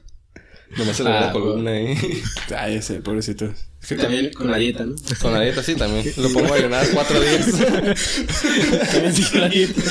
Nomás 0.76 0.96
se 0.96 1.04
le 1.04 1.10
ve 1.10 1.16
Ah, 1.16 1.20
la 1.26 1.32
columna 1.32 1.70
ahí. 1.72 1.96
Ay, 2.56 2.74
ya 2.74 2.82
sé, 2.82 3.00
pobrecito. 3.00 3.52
Es 3.82 3.96
También 3.96 4.32
con 4.32 4.50
la 4.50 4.58
dieta, 4.58 4.84
¿no? 4.84 4.94
Con 5.20 5.32
la 5.32 5.40
dieta 5.40 5.62
sí 5.62 5.74
también. 5.74 6.04
Lo 6.16 6.30
pongo 6.32 6.52
a 6.52 6.56
ayunar 6.56 6.86
cuatro 6.92 7.18
días. 7.20 7.46
También 8.92 9.14
sigue 9.14 9.38
la 9.40 9.48
dieta. 9.48 9.82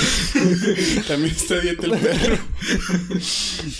También 1.07 1.35
está 1.35 1.59
dieta 1.59 1.85
el 1.87 1.91
perro. 1.97 2.37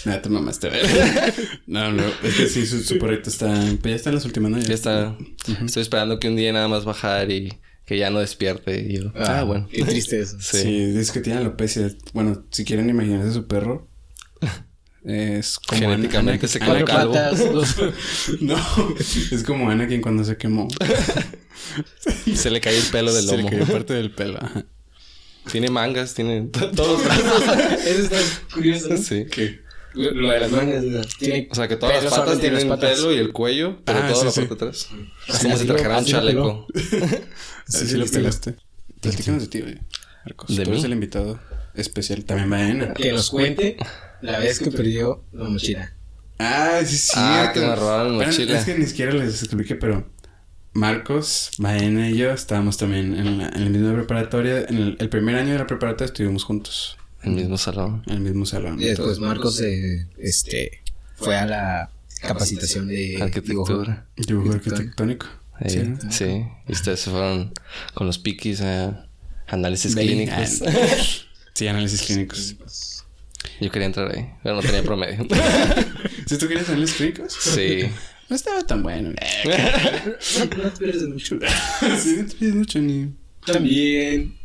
Nada, 0.06 0.22
te 0.22 0.30
mamaste 0.30 0.68
a 0.68 0.70
ver. 0.72 1.34
No, 1.68 1.92
no, 1.92 2.04
es 2.24 2.36
que 2.36 2.48
sí, 2.48 2.66
su, 2.66 2.82
su 2.84 2.98
perrito 2.98 3.30
está. 3.30 3.48
Pues 3.82 3.92
ya 3.92 3.96
está 3.96 4.10
en 4.10 4.16
las 4.16 4.26
últimas, 4.26 4.52
¿no? 4.52 4.60
Ya 4.60 4.74
está. 4.74 5.16
Estoy 5.64 5.84
esperando 5.84 6.20
que 6.20 6.28
un 6.28 6.36
día 6.36 6.52
nada 6.52 6.68
más 6.68 6.86
bajar 6.86 7.32
y 7.32 7.54
que 7.86 7.98
ya 7.98 8.10
no 8.10 8.20
despierte. 8.20 8.82
Y 8.90 8.98
yo, 8.98 9.12
ah, 9.16 9.44
bueno. 9.44 9.68
Qué 9.72 9.84
triste 9.84 10.20
eso. 10.20 10.38
Sí. 10.42 10.62
Sí. 10.62 10.86
dice 10.92 11.14
que 11.14 11.22
tiene 11.22 11.40
alopecia. 11.40 11.90
Bueno, 12.14 12.46
si 12.52 12.66
quieren 12.66 12.90
imaginarse 12.90 13.32
su 13.32 13.48
perro, 13.48 13.88
es 15.06 15.60
como 15.60 15.82
Ana- 15.86 15.92
Genéticamente 15.96 16.46
Ana- 16.46 16.52
se 16.52 16.60
quedó 16.60 16.86
calvo. 16.86 17.14
No, 18.42 18.58
es 19.32 19.44
como 19.44 19.70
Anakin 19.70 20.02
cuando 20.02 20.24
se 20.24 20.38
quemó. 20.38 20.68
Se 22.36 22.50
le 22.50 22.62
cae 22.62 22.78
el 22.78 22.84
pelo 22.86 23.14
del 23.14 23.26
Se 23.26 23.32
le 23.38 23.44
lomo. 23.44 23.50
cayó 23.50 23.66
parte 23.72 23.94
del 23.94 24.12
pelo. 24.12 24.40
ajá. 24.42 24.66
Tiene 25.52 25.70
mangas, 25.70 26.14
tiene 26.14 26.44
to- 26.48 26.72
todos 26.72 27.00
los 27.00 27.06
brazos. 27.06 27.44
Eso 27.86 28.02
está 28.04 28.18
curioso, 28.54 28.90
¿no? 28.90 28.98
Sí. 28.98 29.26
¿Qué? 29.32 29.60
Lo 29.94 30.12
lo 30.12 30.30
de 30.30 30.40
las 30.40 30.52
mangas, 30.52 30.84
o 30.86 30.92
sea, 30.92 31.02
tiene... 31.18 31.48
O 31.52 31.56
sea 31.56 31.68
que 31.68 31.76
todas 31.76 32.04
las 32.04 32.14
patas 32.14 32.40
tienen 32.40 32.68
patas. 32.68 32.98
pelo 32.98 33.12
y 33.14 33.18
el 33.18 33.32
cuello, 33.32 33.82
pero 33.84 34.00
Ah, 34.00 34.08
toda 34.10 34.20
sí, 34.20 34.26
la 34.26 34.32
sí. 34.32 34.40
parte 34.42 34.54
atrás. 34.54 34.88
Es 35.28 35.36
Así 35.36 35.44
como 35.46 35.58
si 35.58 35.66
trajera 35.66 35.98
un 35.98 36.04
lo 36.04 36.10
chaleco. 36.10 36.68
Así 36.76 37.80
Sí, 37.80 37.88
sí 37.88 37.98
lo 37.98 38.06
sí, 38.06 38.14
pelaste. 38.14 38.56
Platícanos 39.02 39.42
de 39.44 39.48
ti, 39.48 39.62
güey. 39.62 39.80
Marcos. 40.26 40.56
¿De 40.56 40.64
Tú 40.64 40.70
eres 40.72 40.82
mí? 40.84 40.86
el 40.88 40.92
invitado 40.94 41.40
especial. 41.74 42.24
También 42.26 42.52
va 42.52 42.58
Ana. 42.66 42.94
Que 42.94 43.12
nos 43.12 43.30
cuente 43.32 43.78
la 44.22 44.40
vez 44.40 44.60
que 44.60 44.72
perdió 44.72 45.24
la 45.32 45.46
mochila. 45.50 45.94
Ah, 46.38 46.80
sí, 46.86 46.98
sí. 46.98 47.12
Ah, 47.16 47.52
que 47.54 47.60
me 47.60 47.76
robaron 47.76 48.18
mi 48.18 48.26
mochila. 48.26 48.58
Es 48.60 48.66
que 48.66 48.78
ni 48.78 48.86
siquiera 48.86 49.14
les 49.14 49.42
expliqué, 49.44 49.76
pero 49.76 50.10
Marcos, 50.74 51.52
Baena 51.58 52.10
y 52.10 52.18
yo 52.18 52.32
estábamos 52.32 52.78
también 52.78 53.16
en 53.16 53.38
la, 53.40 53.50
en 53.50 53.64
la 53.66 53.70
misma 53.70 53.94
preparatoria. 53.94 54.66
En 54.70 54.78
el, 54.78 54.98
el 55.00 55.10
primer 55.10 55.36
año 55.36 55.54
de 55.54 55.60
la 55.60 55.68
preparatoria 55.68 56.06
estuvimos 56.06 56.44
juntos 56.44 56.98
El 57.24 57.32
mismo 57.32 57.58
salón. 57.58 58.04
en 58.08 58.14
el 58.14 58.20
mismo 58.22 58.46
salón. 58.46 58.80
Y 58.80 58.86
después 58.86 59.20
Marcos 59.20 59.60
eh, 59.62 60.08
este, 60.18 60.82
fue 61.16 61.36
a 61.36 61.46
la 61.46 61.90
capacitación 62.22 62.88
de 62.88 63.18
Arquitectura. 63.22 64.08
Dibujo 64.16 64.54
arquitectónico. 64.54 65.26
Eh, 65.62 65.70
Sí, 65.70 65.80
¿no? 65.80 66.12
sí. 66.12 66.46
Y 66.68 66.72
ustedes 66.72 67.02
se 67.02 67.10
fueron 67.12 67.52
con 67.94 68.08
los 68.08 68.18
piquis 68.20 68.62
a 68.62 69.08
análisis 69.48 69.94
clínicos. 69.96 70.62
ah, 70.66 70.72
Sí, 71.54 71.68
análisis 71.68 72.02
clínicos. 72.04 72.56
Yo 73.60 73.70
quería 73.72 73.88
entrar 73.88 74.16
ahí, 74.16 74.30
pero 74.42 74.56
no 74.56 74.62
tenía 74.62 74.84
promedio. 74.84 75.28
¿Si 76.26 76.38
tú 76.38 76.48
quieres 76.48 76.70
análisis 76.70 76.96
clínicos? 76.96 77.34
Sí. 77.34 77.84
No 78.30 78.36
estaba 78.36 78.66
tan 78.66 78.84
bueno. 78.84 79.10
No 79.10 80.50
te 80.50 80.70
pierdes 80.78 81.08
mucho. 81.08 81.40
sí, 81.98 82.16
no 82.20 82.28
te 82.28 82.36
pides 82.36 82.56
mucho 82.56 82.80
ni... 82.80 83.14
También. 83.46 84.36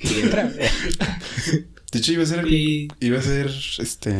Y 0.00 0.20
entra. 0.20 0.44
De 1.92 1.98
hecho, 1.98 2.12
iba 2.12 2.24
a 2.24 2.26
ser... 2.26 2.46
Iba 2.48 3.18
a 3.18 3.22
ser, 3.22 3.50
este... 3.78 4.10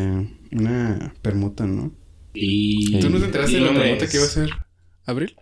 Una 0.51 1.13
permuta, 1.21 1.67
¿no? 1.67 1.93
Y... 2.33 2.99
¿Tú 2.99 3.09
no 3.09 3.19
te 3.19 3.25
enteraste 3.25 3.57
de 3.57 3.61
la 3.61 3.73
permuta 3.73 4.07
que 4.07 4.17
iba 4.17 4.25
a 4.25 4.29
ser? 4.29 4.49
¿Abril? 5.05 5.35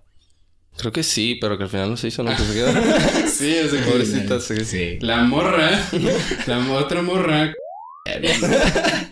Creo 0.77 0.91
que 0.91 1.03
sí, 1.03 1.37
pero 1.39 1.57
que 1.57 1.63
al 1.63 1.69
final 1.69 1.89
no 1.89 1.97
se 1.97 2.09
hizo, 2.09 2.23
¿no? 2.23 2.35
Que 2.35 2.43
se 2.43 2.53
quedó. 2.53 2.71
Sí, 3.27 3.49
es 3.49 3.71
de 3.71 3.79
Pobrecita, 3.79 4.39
sí. 4.39 4.65
Sí. 4.65 4.97
La 5.01 5.23
morra, 5.23 5.69
la 6.45 6.71
otra 6.73 7.01
morra, 7.01 7.53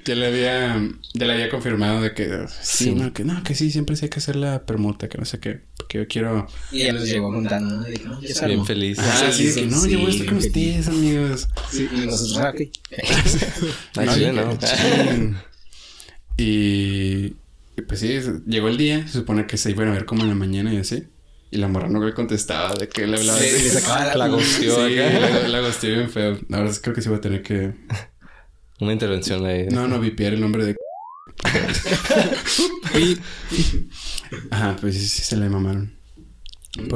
ya 0.05 0.15
le 0.15 0.25
había, 0.27 0.89
ya 1.13 1.25
le 1.25 1.33
había 1.33 1.49
confirmado 1.49 2.01
de 2.01 2.13
que 2.13 2.27
sí, 2.61 2.85
Sí. 2.85 2.95
no, 2.95 3.13
que 3.13 3.23
no, 3.23 3.43
que 3.43 3.55
sí, 3.55 3.71
siempre 3.71 3.95
sí 3.95 4.05
hay 4.05 4.09
que 4.09 4.19
hacer 4.19 4.35
la 4.35 4.65
permuta, 4.65 5.07
que 5.09 5.17
no 5.17 5.25
sé 5.25 5.39
qué, 5.39 5.61
porque 5.77 5.97
yo 5.99 6.07
quiero. 6.07 6.47
Y 6.71 6.81
ella 6.83 6.93
nos 6.93 7.05
llegó 7.07 7.31
contando, 7.33 7.75
¿no? 7.77 7.83
De 7.83 7.93
que, 7.93 8.03
no, 8.05 8.21
ya 8.21 8.33
se 8.33 8.45
Bien 8.47 8.65
feliz. 8.65 8.97
Ah, 8.99 9.29
sí, 9.31 9.51
sí, 9.51 9.61
que 9.61 9.65
no, 9.67 9.79
sí, 9.81 9.91
yo 9.91 9.99
voy 9.99 10.07
a 10.07 10.11
estar 10.11 10.27
con 10.27 10.37
ustedes, 10.37 10.87
amigos. 10.87 11.47
Sí, 11.71 11.89
y 11.91 12.05
nosotros, 12.05 12.37
ah, 12.37 12.53
ok. 12.53 12.61
Ay, 13.97 14.05
No, 14.05 14.13
sí, 14.13 14.19
que- 14.19 14.31
¿no? 14.33 15.45
Y, 16.37 17.35
y 17.77 17.81
pues 17.87 17.99
sí, 17.99 18.19
llegó 18.45 18.67
el 18.67 18.77
día, 18.77 19.07
se 19.07 19.13
supone 19.13 19.47
que 19.47 19.57
se 19.57 19.71
iban 19.71 19.87
a 19.87 19.91
ver 19.91 20.05
como 20.05 20.23
en 20.23 20.29
la 20.29 20.35
mañana 20.35 20.73
y 20.73 20.77
así. 20.77 21.05
Y 21.51 21.57
la 21.57 21.67
morra 21.69 21.87
no 21.87 21.99
me 22.01 22.13
contestaba 22.13 22.73
de 22.73 22.89
que 22.89 23.07
le 23.07 23.17
hablaba 23.17 23.39
Le- 23.39 23.47
así. 23.47 23.63
le 23.63 23.69
sacaba 23.69 24.05
la- 24.05 24.15
La 24.17 24.27
gosteó 24.27 24.87
Sí, 24.87 24.95
la, 24.95 25.47
la 25.47 25.59
gosteó 25.61 25.95
bien 25.95 26.09
feo. 26.09 26.39
La 26.49 26.57
verdad 26.57 26.71
es 26.73 26.79
que 26.79 26.83
creo 26.83 26.95
que 26.95 27.01
sí 27.01 27.09
voy 27.09 27.19
a 27.19 27.21
tener 27.21 27.41
que... 27.43 27.73
Una 28.80 28.93
intervención 28.93 29.45
ahí. 29.45 29.67
No, 29.67 29.88
no, 29.88 29.99
vipiar 29.99 30.34
el 30.34 30.41
nombre 30.41 30.65
de... 30.65 30.76
Ajá, 34.51 34.76
pues 34.82 34.95
sí, 34.95 35.07
sí 35.07 35.21
se 35.23 35.38
le 35.38 35.49
mamaron. 35.49 35.95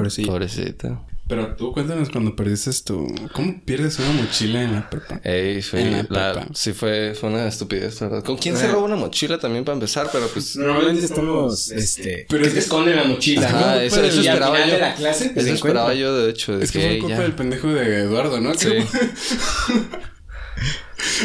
Sí. 0.09 0.25
Pobrecita. 0.25 1.01
Pero 1.29 1.55
tú 1.55 1.71
cuéntanos 1.71 2.09
cuando 2.09 2.35
perdiste 2.35 2.71
tu... 2.83 3.07
¿Cómo 3.33 3.61
pierdes 3.63 3.99
una 3.99 4.11
mochila 4.13 4.63
en 4.63 4.73
la 4.73 4.89
prepa? 4.89 5.21
Ey, 5.23 5.61
fue, 5.61 5.81
En 5.83 5.91
la 5.91 5.97
la- 6.09 6.33
prepa. 6.33 6.47
sí 6.55 6.73
fue, 6.73 7.13
fue 7.13 7.29
una 7.29 7.47
estupidez, 7.47 7.99
¿verdad? 7.99 8.23
¿Con 8.23 8.35
quién 8.37 8.57
se 8.57 8.67
roba 8.67 8.83
una 8.85 8.95
mochila 8.95 9.37
también 9.37 9.63
para 9.63 9.75
empezar? 9.75 10.09
Pero 10.11 10.27
pues... 10.27 10.55
Normalmente 10.57 11.05
estamos, 11.05 11.69
este... 11.69 12.25
Pero 12.27 12.41
que 12.41 12.47
es 12.47 12.53
que- 12.55 12.59
esconden 12.61 12.95
la 12.95 13.03
mochila, 13.03 13.47
Ajá, 13.47 13.75
¿no? 13.75 13.79
eso- 13.79 13.95
Pero 14.01 14.07
y 14.07 14.19
esperaba 14.27 14.55
final 14.55 14.69
yo. 14.69 14.73
de 14.75 14.81
la 14.81 14.95
clase, 14.95 15.29
pues, 15.29 15.45
Eso 15.45 15.53
esperaba 15.55 15.93
yo, 15.93 16.17
de 16.17 16.29
hecho, 16.31 16.57
de 16.57 16.65
Es 16.65 16.71
que 16.71 16.79
fue 16.81 16.99
culpa 16.99 17.15
ya... 17.17 17.21
del 17.21 17.33
pendejo 17.35 17.67
de 17.67 17.99
Eduardo, 18.01 18.41
¿no? 18.41 18.53
Sí. 18.55 18.69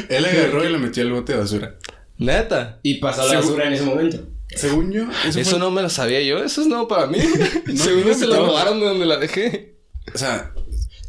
Él 0.09 0.25
agarró 0.25 0.65
y 0.65 0.73
la 0.73 0.79
metió 0.79 1.03
al 1.03 1.13
bote 1.13 1.33
de 1.33 1.39
basura. 1.39 1.77
Neta. 2.19 2.79
Y 2.83 2.95
pasó 2.99 3.27
la 3.27 3.41
basura 3.41 3.67
en 3.67 3.73
ese 3.75 3.85
momento. 3.85 4.19
Según 4.55 4.93
yo, 4.93 5.05
eso, 5.27 5.41
Eso 5.41 5.51
fue- 5.51 5.59
no 5.59 5.71
me 5.71 5.83
lo 5.83 5.91
sabía 5.91 6.21
yo. 6.23 6.39
Eso 6.45 6.61
es 6.63 6.67
nuevo 6.69 6.87
para 6.87 7.07
mí. 7.07 7.19
No, 7.67 7.77
Según 7.85 8.05
yo 8.05 8.15
se 8.15 8.27
la 8.27 8.37
robaron 8.37 8.79
de 8.81 8.87
donde 8.87 9.07
la 9.07 9.17
dejé. 9.17 9.79
O 10.15 10.19
sea, 10.19 10.53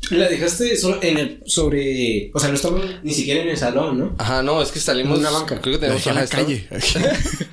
La 0.10 0.28
dejaste 0.30 0.76
solo 0.78 1.00
en 1.04 1.18
el... 1.18 1.44
sobre... 1.46 2.32
O 2.34 2.40
sea, 2.40 2.50
no 2.50 2.56
estaba 2.56 2.80
ni 3.04 3.14
siquiera 3.14 3.42
en 3.42 3.50
el 3.50 3.58
salón, 3.58 4.00
¿no? 4.00 4.16
Ajá, 4.18 4.42
no, 4.42 4.62
es 4.62 4.72
que 4.72 4.80
salimos... 4.80 5.20
En 5.20 5.26
una 5.28 5.32
banca. 5.32 5.60
Creo 5.62 5.80
que 5.80 5.86
ajá, 5.88 5.96
estaba- 6.24 6.26
calle. 6.46 6.68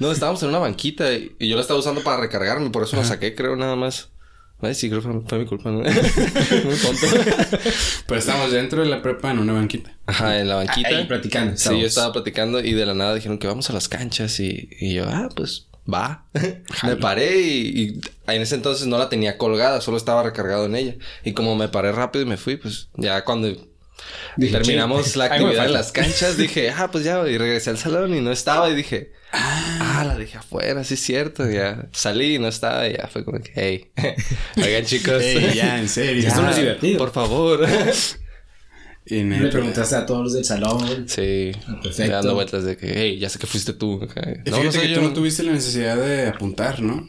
No, 0.00 0.10
estábamos 0.10 0.42
en 0.42 0.48
una 0.50 0.58
banquita 0.58 1.12
y 1.12 1.34
yo 1.38 1.54
la 1.56 1.62
estaba 1.62 1.78
usando 1.78 2.02
para 2.02 2.20
recargarme. 2.20 2.70
Por 2.70 2.82
eso 2.82 2.96
la 2.96 3.04
saqué, 3.04 3.34
creo, 3.34 3.56
nada 3.56 3.76
más. 3.76 4.08
Ay, 4.60 4.74
sí, 4.74 4.88
creo 4.88 5.02
que 5.02 5.20
fue, 5.28 5.38
mi 5.38 5.46
culpa. 5.46 5.70
¿no? 5.70 5.80
Muy 5.80 6.76
tonto. 6.76 7.06
Pero 8.06 8.18
estábamos 8.18 8.52
dentro 8.52 8.82
de 8.82 8.88
la 8.88 9.02
prepa 9.02 9.30
en 9.30 9.38
una 9.38 9.52
banquita. 9.52 9.94
Ajá, 10.06 10.38
en 10.40 10.48
la 10.48 10.56
banquita. 10.56 10.88
Ahí 10.88 11.04
platicando. 11.04 11.52
Sí, 11.52 11.56
estábamos. 11.58 11.82
yo 11.82 11.86
estaba 11.88 12.12
platicando 12.12 12.60
y 12.60 12.72
de 12.72 12.86
la 12.86 12.94
nada 12.94 13.14
dijeron 13.14 13.38
que 13.38 13.46
vamos 13.46 13.68
a 13.68 13.74
las 13.74 13.88
canchas 13.88 14.40
y, 14.40 14.70
y 14.80 14.94
yo, 14.94 15.04
ah, 15.08 15.28
pues 15.36 15.66
va. 15.92 16.24
me 16.84 16.96
paré 16.96 17.38
y, 17.40 17.80
y 17.80 18.00
en 18.28 18.42
ese 18.42 18.54
entonces 18.54 18.86
no 18.86 18.96
la 18.98 19.08
tenía 19.08 19.36
colgada, 19.36 19.80
solo 19.80 19.98
estaba 19.98 20.22
recargado 20.22 20.64
en 20.64 20.74
ella. 20.74 20.94
Y 21.24 21.32
como 21.32 21.54
me 21.54 21.68
paré 21.68 21.92
rápido 21.92 22.24
y 22.24 22.28
me 22.28 22.38
fui, 22.38 22.56
pues 22.56 22.88
ya 22.96 23.24
cuando 23.24 23.48
Dije, 24.36 24.52
terminamos 24.52 25.06
"Ching, 25.06 25.18
la 25.18 25.24
actividad 25.26 25.50
en 25.52 25.58
falta". 25.58 25.72
las 25.72 25.92
canchas, 25.92 26.36
dije, 26.36 26.70
ah, 26.70 26.90
pues 26.90 27.04
ya, 27.04 27.26
y 27.28 27.36
regresé 27.38 27.70
al 27.70 27.78
salón 27.78 28.14
y 28.14 28.20
no 28.20 28.30
estaba 28.32 28.68
y 28.70 28.74
dije, 28.74 29.12
ah, 29.32 29.75
la 30.04 30.16
dejé 30.16 30.38
afuera, 30.38 30.82
sí 30.84 30.94
es 30.94 31.00
cierto, 31.00 31.48
ya 31.50 31.88
salí 31.92 32.34
y 32.36 32.38
no 32.38 32.48
estaba 32.48 32.88
ya 32.88 33.08
fue 33.08 33.24
como 33.24 33.38
que, 33.40 33.50
hey, 33.54 33.86
oigan 34.56 34.84
chicos, 34.84 35.22
Ey, 35.22 35.54
ya, 35.54 35.78
en 35.78 35.88
serio. 35.88 36.26
Esto 36.28 36.42
no 36.42 36.50
es 36.50 36.56
Ya, 36.56 36.62
divertido. 36.62 36.98
Por 36.98 37.12
favor. 37.12 37.66
Y 39.08 39.18
Le 39.18 39.24
neta, 39.24 39.50
preguntaste 39.50 39.94
a 39.94 40.04
todos 40.04 40.24
los 40.24 40.32
del 40.32 40.44
salón. 40.44 41.08
sí, 41.08 41.52
Perfecto. 41.80 42.12
dando 42.12 42.34
vueltas 42.34 42.64
de 42.64 42.76
que, 42.76 42.92
hey, 42.92 43.18
ya 43.20 43.28
sé 43.28 43.38
que 43.38 43.46
fuiste 43.46 43.72
tú. 43.72 44.00
Y 44.44 44.50
No, 44.50 44.56
fíjate 44.58 44.76
no 44.78 44.82
que 44.82 44.88
yo. 44.88 44.94
tú 44.96 45.02
no 45.02 45.12
tuviste 45.12 45.44
la 45.44 45.52
necesidad 45.52 45.96
de 45.96 46.26
apuntar, 46.26 46.80
¿no? 46.82 47.08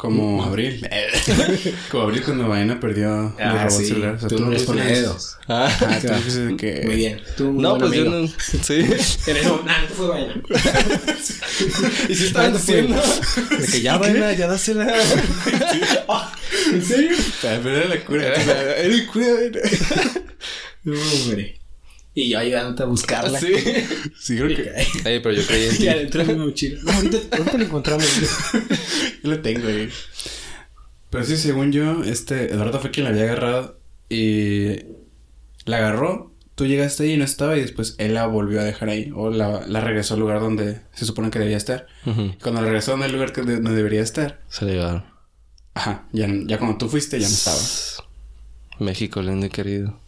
Como 0.00 0.42
Abril. 0.42 0.88
Como 1.90 2.04
Abril 2.04 2.22
cuando 2.22 2.48
Vaina 2.48 2.80
perdió 2.80 3.36
Ah, 3.38 3.64
el 3.66 3.70
sí. 3.70 3.84
celular. 3.84 4.14
O 4.14 4.18
sea, 4.18 4.28
tú 4.30 4.38
no 4.38 4.46
tuviste 4.46 4.74
la 4.74 4.84
dedos. 4.86 5.36
Ah, 5.46 5.68
Ah, 5.82 5.98
tú 6.00 6.32
de 6.46 6.56
que... 6.56 6.82
Muy 6.86 6.94
bien. 6.96 7.20
Tú, 7.36 7.52
no, 7.52 7.76
buen 7.76 7.80
pues 7.82 7.92
yo 7.92 8.00
amigo. 8.08 8.18
no. 8.18 8.28
Sí. 8.62 8.74
En 9.26 9.36
momento, 9.48 9.62
nah, 9.66 9.82
no 9.82 9.88
fue 9.88 10.08
vaina. 10.08 10.34
y 12.08 12.14
si 12.14 12.24
estaban 12.28 12.52
diciendo 12.54 13.02
de 13.58 13.66
que 13.66 13.82
ya 13.82 13.98
vaina, 13.98 14.32
ya 14.32 14.46
dásela. 14.46 14.90
¿En 16.72 16.82
serio? 16.82 17.16
Pero 17.42 17.76
era 17.76 17.88
la 17.88 18.00
cura. 18.04 18.34
Era 18.34 18.76
el 18.78 19.06
cura. 19.06 19.26
No, 20.84 20.94
hombre. 20.98 21.59
Y 22.14 22.28
yo 22.30 22.38
ayudándote 22.38 22.82
a 22.82 22.86
buscarla. 22.86 23.38
Sí. 23.38 23.52
Sí, 24.18 24.36
creo 24.36 24.48
que... 24.48 24.70
Ey, 25.08 25.20
pero 25.20 25.32
yo 25.32 25.46
creí 25.46 25.68
en 25.68 25.76
ti. 25.78 25.84
Y 25.84 25.88
adentro 25.88 26.24
de 26.24 26.34
mi 26.34 26.40
mochila. 26.44 26.80
No, 26.82 26.92
ahorita, 26.92 27.18
ahorita 27.36 27.58
la 27.58 27.64
encontramos. 27.64 28.04
Yo 29.22 29.30
lo 29.30 29.40
tengo 29.40 29.66
ahí. 29.68 29.88
Pero 31.10 31.24
sí, 31.24 31.36
según 31.36 31.72
yo, 31.72 32.04
este 32.04 32.52
Eduardo 32.52 32.78
fue 32.80 32.90
quien 32.90 33.04
la 33.04 33.10
había 33.10 33.24
agarrado 33.24 33.80
y 34.08 34.76
la 35.64 35.78
agarró. 35.78 36.34
Tú 36.54 36.66
llegaste 36.66 37.02
ahí 37.04 37.12
y 37.14 37.16
no 37.16 37.24
estaba 37.24 37.56
y 37.56 37.60
después 37.60 37.94
él 37.98 38.14
la 38.14 38.26
volvió 38.26 38.60
a 38.60 38.64
dejar 38.64 38.90
ahí 38.90 39.10
o 39.14 39.30
la, 39.30 39.66
la 39.66 39.80
regresó 39.80 40.14
al 40.14 40.20
lugar 40.20 40.40
donde 40.40 40.80
se 40.94 41.04
supone 41.06 41.30
que 41.30 41.38
debía 41.38 41.56
estar. 41.56 41.86
Cuando 42.42 42.60
regresó 42.60 42.94
al 42.94 43.12
lugar 43.12 43.32
que 43.32 43.42
de- 43.42 43.54
donde 43.56 43.74
debería 43.74 44.02
estar, 44.02 44.40
Se 44.48 44.64
le 44.66 44.74
llevaron. 44.74 45.04
ajá, 45.74 46.06
ya, 46.12 46.28
ya 46.46 46.58
cuando 46.58 46.76
tú 46.78 46.88
fuiste 46.88 47.18
ya 47.18 47.26
no 47.28 47.34
estaba. 47.34 47.58
México, 48.78 49.20
lindo 49.22 49.46
y 49.46 49.50
querido. 49.50 49.99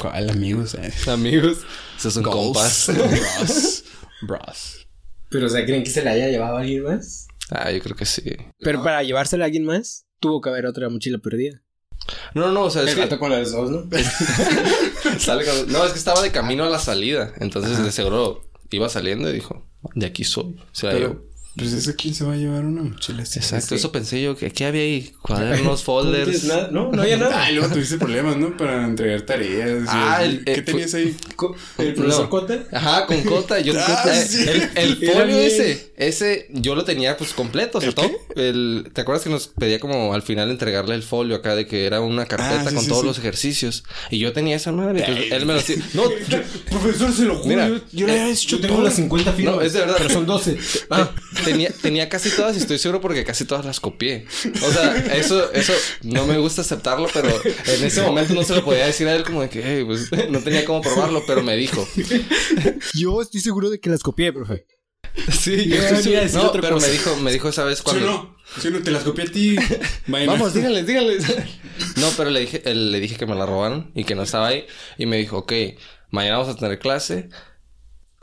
¿Cuál 0.00 0.30
amigos? 0.30 0.74
Eh? 0.74 0.92
Amigos, 1.08 1.58
esos 1.98 2.14
son 2.14 2.22
Goals. 2.22 2.86
compas. 2.86 2.88
Bros. 2.96 3.84
Bros. 4.22 4.86
Pero, 5.28 5.46
o 5.46 5.48
sea, 5.48 5.64
¿creen 5.64 5.82
que 5.84 5.90
se 5.90 6.02
la 6.04 6.12
haya 6.12 6.28
llevado 6.28 6.56
a 6.56 6.60
alguien 6.60 6.82
más? 6.84 7.26
Ah, 7.50 7.70
yo 7.70 7.80
creo 7.80 7.96
que 7.96 8.06
sí. 8.06 8.22
Pero 8.60 8.82
para 8.82 9.02
llevársela 9.02 9.44
a 9.44 9.46
alguien 9.46 9.64
más, 9.64 10.06
tuvo 10.20 10.40
que 10.40 10.48
haber 10.50 10.66
otra 10.66 10.88
mochila 10.88 11.18
perdida. 11.18 11.62
No, 12.34 12.50
no, 12.52 12.64
o 12.64 12.70
sea, 12.70 12.82
es 12.82 12.88
El 12.90 12.94
que 12.96 13.00
gato 13.02 13.18
con 13.18 13.30
las 13.30 13.52
dos, 13.52 13.70
¿no? 13.70 13.88
sale 15.18 15.44
con- 15.44 15.70
No, 15.72 15.84
es 15.84 15.92
que 15.92 15.98
estaba 15.98 16.20
de 16.22 16.32
camino 16.32 16.64
a 16.64 16.68
la 16.70 16.78
salida. 16.78 17.32
Entonces, 17.38 17.82
de 17.82 17.92
seguro 17.92 18.50
iba 18.70 18.88
saliendo 18.88 19.28
y 19.30 19.34
dijo, 19.34 19.66
de 19.94 20.06
aquí 20.06 20.24
soy. 20.24 20.56
Se 20.72 20.86
la 20.86 20.94
llevó. 20.94 21.14
Pero, 21.14 21.31
pues 21.56 21.72
es 21.72 21.86
que 21.86 21.94
quién 21.94 22.14
se 22.14 22.24
va 22.24 22.32
a 22.32 22.36
llevar 22.36 22.64
una 22.64 22.82
mochila 22.82 23.22
así. 23.24 23.38
Exacto, 23.38 23.74
eso 23.74 23.92
pensé 23.92 24.22
yo. 24.22 24.36
que 24.36 24.50
¿Qué 24.50 24.64
había 24.66 24.82
ahí? 24.82 25.12
Cuadernos, 25.22 25.82
folders. 25.84 26.44
Nada, 26.44 26.68
no, 26.72 26.90
no 26.92 27.02
había 27.02 27.16
nada. 27.16 27.42
Ah, 27.44 27.50
y 27.50 27.54
luego 27.56 27.72
tuviste 27.72 27.98
problemas, 27.98 28.36
¿no? 28.36 28.56
Para 28.56 28.84
entregar 28.84 29.22
tareas. 29.22 29.84
Ah, 29.88 30.24
el- 30.24 30.44
¿Qué 30.44 30.52
eh, 30.54 30.62
tenías 30.62 30.94
ahí? 30.94 31.14
Co- 31.36 31.54
¿El 31.78 31.94
profesor 31.94 32.24
No. 32.24 32.30
Cota? 32.30 32.64
Ajá, 32.72 33.06
con 33.06 33.20
cota. 33.24 33.60
Yo 33.60 33.74
Ah, 33.78 34.04
eh, 34.06 34.24
sí. 34.28 34.44
el, 34.76 34.96
folio 34.96 35.26
bien. 35.26 35.38
ese, 35.40 35.92
ese 35.96 36.46
yo 36.50 36.74
lo 36.74 36.84
tenía 36.84 37.16
pues 37.16 37.32
completo, 37.34 37.78
o 37.78 37.80
sea, 37.80 37.90
¿El 37.90 37.94
todo. 37.94 38.10
El, 38.36 38.90
¿Te 38.92 39.00
acuerdas 39.02 39.24
que 39.24 39.30
nos 39.30 39.48
pedía 39.48 39.78
como 39.80 40.14
al 40.14 40.22
final 40.22 40.50
entregarle 40.50 40.94
el 40.94 41.02
folio 41.02 41.36
acá 41.36 41.54
de 41.54 41.66
que 41.66 41.84
era 41.86 42.00
una 42.00 42.26
carpeta 42.26 42.60
Ah, 42.62 42.68
sí, 42.68 42.74
con 42.74 42.84
sí, 42.84 42.88
todos 42.88 43.02
sí. 43.02 43.06
los 43.08 43.18
ejercicios? 43.18 43.84
Y 44.10 44.18
yo 44.18 44.32
tenía 44.32 44.56
esa 44.56 44.72
madre, 44.72 45.00
entonces 45.00 45.32
él 45.32 45.46
me 45.46 45.52
lo 45.52 45.58
hacía. 45.58 45.76
No, 45.94 46.04
Profesor, 46.70 47.12
se 47.12 47.24
lo 47.24 47.34
juro. 47.36 47.48
Mira, 47.48 47.68
yo, 47.68 47.76
yo 47.92 48.06
le 48.06 48.12
había 48.20 48.32
hecho 48.32 48.48
Yo 48.56 48.60
tengo 48.60 48.74
todo. 48.76 48.84
las 48.84 48.94
50 48.94 49.32
firmas. 49.32 49.54
No, 49.56 49.60
es 49.62 49.72
de 49.72 49.80
verdad. 49.80 49.94
Pero 49.98 50.10
son 50.10 50.26
12. 50.26 50.56
Ah, 50.90 51.10
tenía, 51.44 51.70
tenía 51.70 52.08
casi 52.08 52.30
todas 52.30 52.56
y 52.56 52.60
estoy 52.60 52.78
seguro 52.78 53.00
porque 53.00 53.24
casi 53.24 53.44
todas 53.44 53.64
las 53.64 53.80
copié. 53.80 54.26
O 54.62 54.70
sea, 54.72 54.96
eso, 55.14 55.52
eso 55.52 55.72
no 56.02 56.26
me 56.26 56.38
gusta 56.38 56.62
aceptarlo, 56.62 57.08
pero 57.12 57.28
en 57.28 57.84
ese 57.84 58.02
momento 58.02 58.34
no 58.34 58.42
se 58.44 58.54
lo 58.54 58.64
podía 58.64 58.86
decir 58.86 59.06
a 59.08 59.14
él 59.14 59.24
como 59.24 59.42
de 59.42 59.48
que, 59.48 59.62
"Hey, 59.64 59.84
pues 59.84 60.10
no 60.30 60.38
tenía 60.40 60.64
cómo 60.64 60.80
probarlo, 60.80 61.22
pero 61.26 61.42
me 61.42 61.56
dijo. 61.56 61.86
yo 62.94 63.20
estoy 63.22 63.40
seguro 63.40 63.70
de 63.70 63.80
que 63.80 63.90
las 63.90 64.02
copié, 64.02 64.32
profe. 64.32 64.66
Sí, 65.30 65.68
yo 65.68 65.76
estoy 65.76 66.02
seguro- 66.02 66.42
No, 66.44 66.48
otra 66.48 66.62
pero 66.62 66.74
cosa. 66.76 66.86
me 66.86 66.92
dijo, 66.92 67.16
me 67.16 67.32
dijo 67.32 67.48
esa 67.48 67.64
vez 67.64 67.78
Sí, 67.78 67.84
cuando. 67.84 68.06
no. 68.06 68.36
Sí, 68.60 68.68
no, 68.70 68.82
te 68.82 68.90
las 68.90 69.02
copié 69.02 69.24
a 69.24 69.30
ti. 69.30 69.56
Vaina. 70.06 70.32
Vamos, 70.32 70.54
díganles, 70.54 70.86
díganles. 70.86 71.24
No, 71.96 72.08
pero 72.16 72.30
le 72.30 72.40
dije, 72.40 72.62
él- 72.64 72.90
le 72.92 73.00
dije 73.00 73.16
que 73.16 73.26
me 73.26 73.34
la 73.34 73.44
robaron 73.46 73.90
y 73.94 74.04
que 74.04 74.14
no 74.14 74.22
estaba 74.22 74.48
ahí. 74.48 74.66
Y 74.98 75.06
me 75.06 75.16
dijo, 75.18 75.38
ok, 75.38 75.52
mañana 76.10 76.38
vamos 76.38 76.54
a 76.54 76.58
tener 76.58 76.78
clase. 76.78 77.28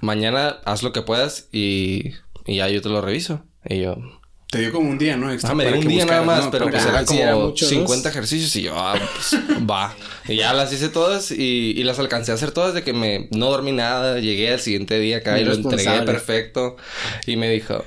Mañana 0.01 0.59
haz 0.65 0.81
lo 0.81 0.93
que 0.93 1.01
puedas 1.01 1.47
y, 1.51 2.11
y 2.49 2.57
ya 2.57 2.67
yo 2.69 2.81
te 2.81 2.89
lo 2.89 3.01
reviso. 3.01 3.43
Y 3.65 3.81
yo, 3.81 3.97
Te 4.49 4.59
dio 4.59 4.71
como 4.71 4.89
un 4.89 4.97
día, 4.97 5.15
¿no? 5.15 5.31
Extra 5.31 5.51
ah, 5.51 5.55
me 5.55 5.67
dio 5.67 5.79
un 5.79 5.87
día 5.87 6.05
nada 6.05 6.23
más, 6.23 6.45
¿no? 6.45 6.51
pero 6.51 6.69
pues 6.69 6.83
eran 6.85 7.05
como 7.05 7.19
era 7.19 7.35
mucho, 7.35 7.65
¿no? 7.65 7.69
50 7.69 8.09
ejercicios 8.09 8.55
y 8.55 8.63
yo, 8.63 8.73
ah, 8.75 8.95
pues 9.13 9.41
va. 9.69 9.95
Y 10.27 10.37
ya 10.37 10.53
las 10.53 10.73
hice 10.73 10.89
todas 10.89 11.31
y, 11.31 11.73
y 11.77 11.83
las 11.83 11.99
alcancé 11.99 12.31
a 12.31 12.35
hacer 12.35 12.51
todas 12.51 12.73
de 12.73 12.83
que 12.83 12.93
me 12.93 13.27
no 13.31 13.49
dormí 13.51 13.71
nada. 13.71 14.19
Llegué 14.19 14.51
al 14.51 14.59
siguiente 14.59 14.99
día 14.99 15.17
acá 15.17 15.33
Muy 15.33 15.41
y 15.41 15.43
lo 15.45 15.53
entregué 15.53 16.01
perfecto. 16.01 16.77
Y 17.27 17.35
me 17.35 17.49
dijo, 17.51 17.83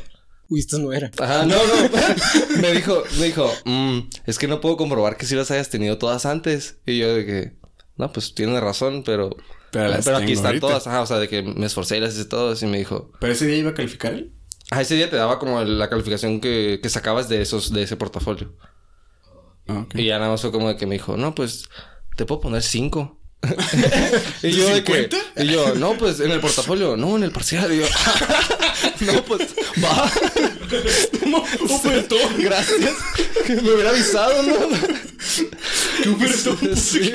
Uy, 0.48 0.60
estas 0.60 0.80
no 0.80 0.92
eran. 0.92 1.10
Ajá, 1.18 1.46
no, 1.46 1.56
no. 1.56 2.60
me 2.60 2.72
dijo, 2.72 3.02
me 3.18 3.24
dijo, 3.24 3.50
"Mm, 3.64 4.00
es 4.26 4.38
que 4.38 4.46
no 4.48 4.60
puedo 4.60 4.76
comprobar 4.76 5.16
que 5.16 5.24
sí 5.24 5.34
las 5.34 5.50
hayas 5.50 5.70
tenido 5.70 5.96
todas 5.96 6.26
antes. 6.26 6.76
Y 6.84 6.98
yo 6.98 7.14
de 7.14 7.24
que, 7.24 7.52
no, 7.96 8.12
pues 8.12 8.34
tienes 8.34 8.60
razón, 8.60 9.02
pero... 9.02 9.30
Pero 9.70 9.94
aquí 10.18 10.32
están 10.32 10.48
ahorita. 10.48 10.66
todas. 10.66 10.86
Ajá, 10.86 11.00
o 11.00 11.06
sea, 11.06 11.18
de 11.18 11.28
que 11.28 11.42
me 11.42 11.64
esforcé 11.64 11.96
y 11.96 12.00
las 12.00 12.14
hice 12.14 12.26
todas. 12.26 12.62
Y 12.62 12.66
me 12.66 12.76
dijo, 12.76 13.10
Pero 13.18 13.32
ese 13.32 13.46
día 13.46 13.56
iba 13.56 13.70
a 13.70 13.74
calificar 13.74 14.12
él. 14.12 14.30
Ah, 14.70 14.80
ese 14.80 14.94
día 14.94 15.10
te 15.10 15.16
daba 15.16 15.38
como 15.38 15.62
la 15.62 15.88
calificación 15.88 16.40
que, 16.40 16.80
que 16.82 16.88
sacabas 16.88 17.28
de 17.28 17.42
esos, 17.42 17.72
de 17.72 17.82
ese 17.82 17.96
portafolio. 17.96 18.54
Ah. 19.68 19.86
Y 19.94 20.06
ya 20.06 20.18
nada 20.18 20.30
más 20.30 20.40
fue 20.40 20.52
como 20.52 20.68
de 20.68 20.76
que 20.76 20.86
me 20.86 20.94
dijo, 20.94 21.16
no, 21.16 21.34
pues 21.34 21.68
te 22.16 22.26
puedo 22.26 22.40
poner 22.40 22.62
cinco. 22.62 23.18
y 24.43 24.51
yo 24.53 24.68
de 24.68 24.84
que, 24.84 25.11
¿50? 25.11 25.18
y 25.38 25.47
yo, 25.49 25.74
no, 25.74 25.95
pues 25.95 26.20
en 26.20 26.30
el 26.30 26.40
portafolio, 26.40 26.97
no, 26.97 27.16
en 27.16 27.24
el 27.24 27.32
parcial. 27.32 27.72
Y 27.72 27.78
yo, 27.78 27.86
no, 29.12 29.24
pues 29.24 29.49
va. 29.82 30.11
ofertó. 31.68 32.16
Gracias. 32.38 32.95
Que 33.47 33.55
me 33.57 33.72
hubiera 33.72 33.90
avisado, 33.90 34.43
¿no? 34.43 34.55
¿Qué 36.03 36.09
ofertó? 36.09 36.57
Sí, 36.76 37.12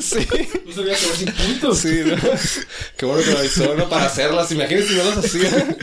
sí. 0.00 0.28
No 0.66 0.72
sabía 0.72 0.94
que 0.94 1.16
sin 1.16 1.32
puntos. 1.32 1.78
Sí, 1.78 2.02
¿no? 2.04 2.16
Qué 2.96 3.06
bueno 3.06 3.22
que 3.22 3.30
me 3.30 3.38
avisó, 3.38 3.74
¿no? 3.74 3.88
Para 3.88 4.06
hacerlas. 4.06 4.50
Imagínate 4.52 4.88
si 4.88 4.94
no 4.94 5.04
las 5.04 5.18
hacía. 5.18 5.76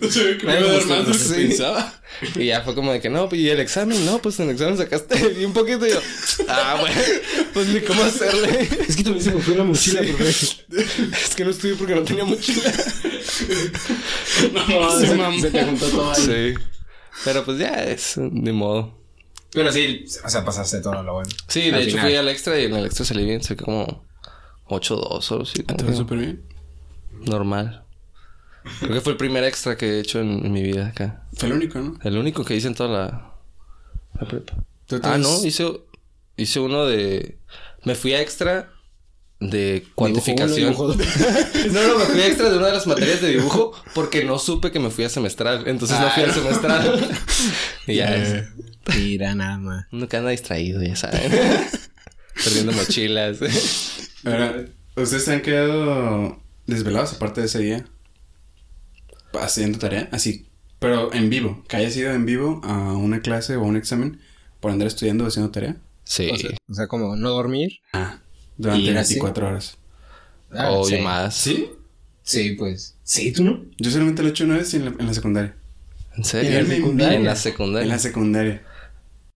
No 0.00 0.10
sabía 0.10 0.38
que 0.38 0.46
me 0.46 0.60
iba 0.60 0.70
a 0.70 0.72
dar 0.72 0.84
me 0.84 0.86
más 0.86 0.88
de 0.88 0.96
lo 0.96 1.04
que 1.04 1.10
gustó, 1.12 1.34
sí. 1.34 1.34
pensaba. 1.34 2.02
Y 2.34 2.46
ya 2.46 2.62
fue 2.62 2.74
como 2.74 2.92
de 2.92 3.00
que 3.00 3.10
no, 3.10 3.28
y 3.32 3.48
el 3.48 3.60
examen, 3.60 4.04
no, 4.06 4.18
pues 4.18 4.38
en 4.40 4.46
el 4.48 4.54
examen 4.54 4.78
sacaste 4.78 5.16
bien 5.28 5.52
poquito. 5.52 5.86
Y 5.86 5.90
yo, 5.90 6.00
ah, 6.48 6.76
bueno, 6.80 6.96
pues 7.52 7.66
ni 7.68 7.80
cómo 7.80 8.04
hacerle. 8.04 8.68
Es 8.88 8.96
que 8.96 9.02
también 9.02 9.24
se 9.24 9.32
me 9.34 9.40
fue 9.40 9.54
la 9.56 9.64
mochila, 9.64 10.00
Sí. 10.02 10.12
profe. 10.12 10.32
Es 11.24 11.34
que 11.34 11.44
no 11.44 11.50
estudié 11.50 11.74
porque 11.74 11.94
no 11.94 12.02
tenía 12.02 12.24
mochila. 12.24 12.62
No, 14.52 15.00
Sí, 15.00 15.06
se, 15.06 15.14
mamá. 15.14 15.40
se 15.40 15.50
te 15.50 15.64
juntó 15.64 15.86
todo 15.88 16.10
ahí. 16.12 16.22
Sí. 16.54 16.54
Pero 17.24 17.44
pues 17.44 17.58
ya 17.58 17.82
es, 17.84 18.14
de 18.16 18.52
modo. 18.52 18.94
Pero 19.52 19.72
sí, 19.72 20.04
o 20.24 20.28
sea, 20.28 20.44
pasaste 20.44 20.80
todo 20.80 21.02
lo 21.02 21.14
bueno. 21.14 21.30
Sí, 21.48 21.70
de 21.70 21.78
hecho 21.82 21.90
final. 21.92 22.06
fui 22.06 22.14
al 22.16 22.28
extra 22.28 22.58
y 22.60 22.64
en 22.64 22.74
el 22.74 22.84
extra 22.86 23.04
salí 23.06 23.24
bien. 23.24 23.42
Saqué 23.42 23.64
como 23.64 24.04
8-2 24.68 25.30
o 25.30 25.34
algo 25.34 25.42
así. 25.44 25.62
Te 25.62 25.84
fue 25.84 25.94
súper 25.96 26.18
bien. 26.18 26.42
Normal. 27.24 27.84
Creo 28.80 28.92
que 28.94 29.00
fue 29.00 29.12
el 29.12 29.18
primer 29.18 29.44
extra 29.44 29.76
que 29.76 29.86
he 29.96 30.00
hecho 30.00 30.20
en, 30.20 30.44
en 30.44 30.52
mi 30.52 30.62
vida 30.62 30.88
acá. 30.88 31.26
Fue 31.34 31.48
el 31.48 31.54
único, 31.54 31.78
¿no? 31.78 31.98
El 32.02 32.18
único 32.18 32.44
que 32.44 32.54
hice 32.56 32.66
en 32.68 32.74
toda 32.74 32.90
la, 32.90 33.34
la 34.20 34.28
prepa. 34.28 34.54
¿Tú 34.86 35.00
te 35.00 35.08
Ah, 35.08 35.16
no, 35.18 35.44
hice, 35.44 35.80
hice 36.36 36.60
uno 36.60 36.84
de... 36.84 37.38
Me 37.84 37.94
fui 37.94 38.12
a 38.14 38.20
extra 38.20 38.72
de 39.40 39.86
cuantificación. 39.94 40.74
Uno. 40.76 40.94
No, 41.72 41.88
no, 41.88 41.98
me 41.98 42.04
fui 42.04 42.20
a 42.20 42.26
extra 42.26 42.48
de 42.48 42.58
una 42.58 42.66
de 42.68 42.72
las 42.72 42.86
materias 42.86 43.20
de 43.20 43.28
dibujo 43.28 43.72
porque 43.94 44.24
no 44.24 44.38
supe 44.38 44.70
que 44.70 44.78
me 44.78 44.90
fui 44.90 45.04
a 45.04 45.08
semestral. 45.08 45.64
Entonces 45.66 45.98
no 46.00 46.10
fui 46.10 46.22
al 46.22 46.32
semestral. 46.32 47.08
y 47.86 47.96
ya 47.96 48.16
es. 48.16 48.44
Mira, 48.96 49.34
nada 49.34 49.58
más. 49.58 49.86
Uno 49.92 50.08
que 50.08 50.16
anda 50.16 50.30
distraído, 50.30 50.82
ya 50.82 50.96
saben. 50.96 51.32
Perdiendo 52.44 52.72
mochilas. 52.72 53.38
Ahora, 54.24 54.64
¿ustedes 54.94 55.24
se 55.24 55.32
han 55.32 55.42
quedado 55.42 56.40
desvelados 56.66 57.14
aparte 57.14 57.40
de 57.40 57.46
ese 57.46 57.58
día? 57.60 57.84
Haciendo 59.32 59.78
tarea, 59.78 60.08
así. 60.12 60.46
Pero 60.78 61.12
en 61.12 61.30
vivo, 61.30 61.64
que 61.68 61.76
haya 61.76 61.90
sido 61.90 62.12
en 62.12 62.26
vivo 62.26 62.60
a 62.62 62.96
una 62.96 63.20
clase 63.20 63.56
o 63.56 63.62
a 63.62 63.66
un 63.66 63.76
examen 63.76 64.20
por 64.60 64.70
andar 64.70 64.86
estudiando 64.86 65.24
o 65.24 65.28
haciendo 65.28 65.50
tarea. 65.50 65.76
Sí. 66.04 66.30
O 66.30 66.36
sea, 66.36 66.50
o 66.68 66.74
sea, 66.74 66.86
como 66.86 67.16
no 67.16 67.30
dormir. 67.30 67.80
Ah, 67.92 68.20
durante 68.56 68.82
Y 68.82 68.88
era 68.88 69.00
así. 69.02 69.14
24 69.14 69.48
horas. 69.48 69.76
Ah, 70.50 70.70
o 70.72 70.84
sí. 70.84 70.98
más. 70.98 71.34
¿Sí? 71.36 71.68
Sí, 72.22 72.52
pues. 72.52 72.96
Sí, 73.02 73.32
tú 73.32 73.44
no. 73.44 73.64
Yo 73.78 73.90
solamente 73.90 74.22
lo 74.22 74.28
he 74.28 74.30
hecho 74.32 74.44
una 74.44 74.56
vez 74.56 74.74
en 74.74 74.84
la, 74.86 74.90
en 74.98 75.06
la 75.06 75.14
secundaria. 75.14 75.56
¿En 76.16 76.24
serio? 76.24 76.50
¿En 76.58 76.68
la 76.68 76.74
secundaria? 76.74 77.16
En 77.18 77.24
la 77.24 77.30
En 77.32 77.36
secundaria. 77.36 77.88
la 77.88 77.98
secundaria. 77.98 78.62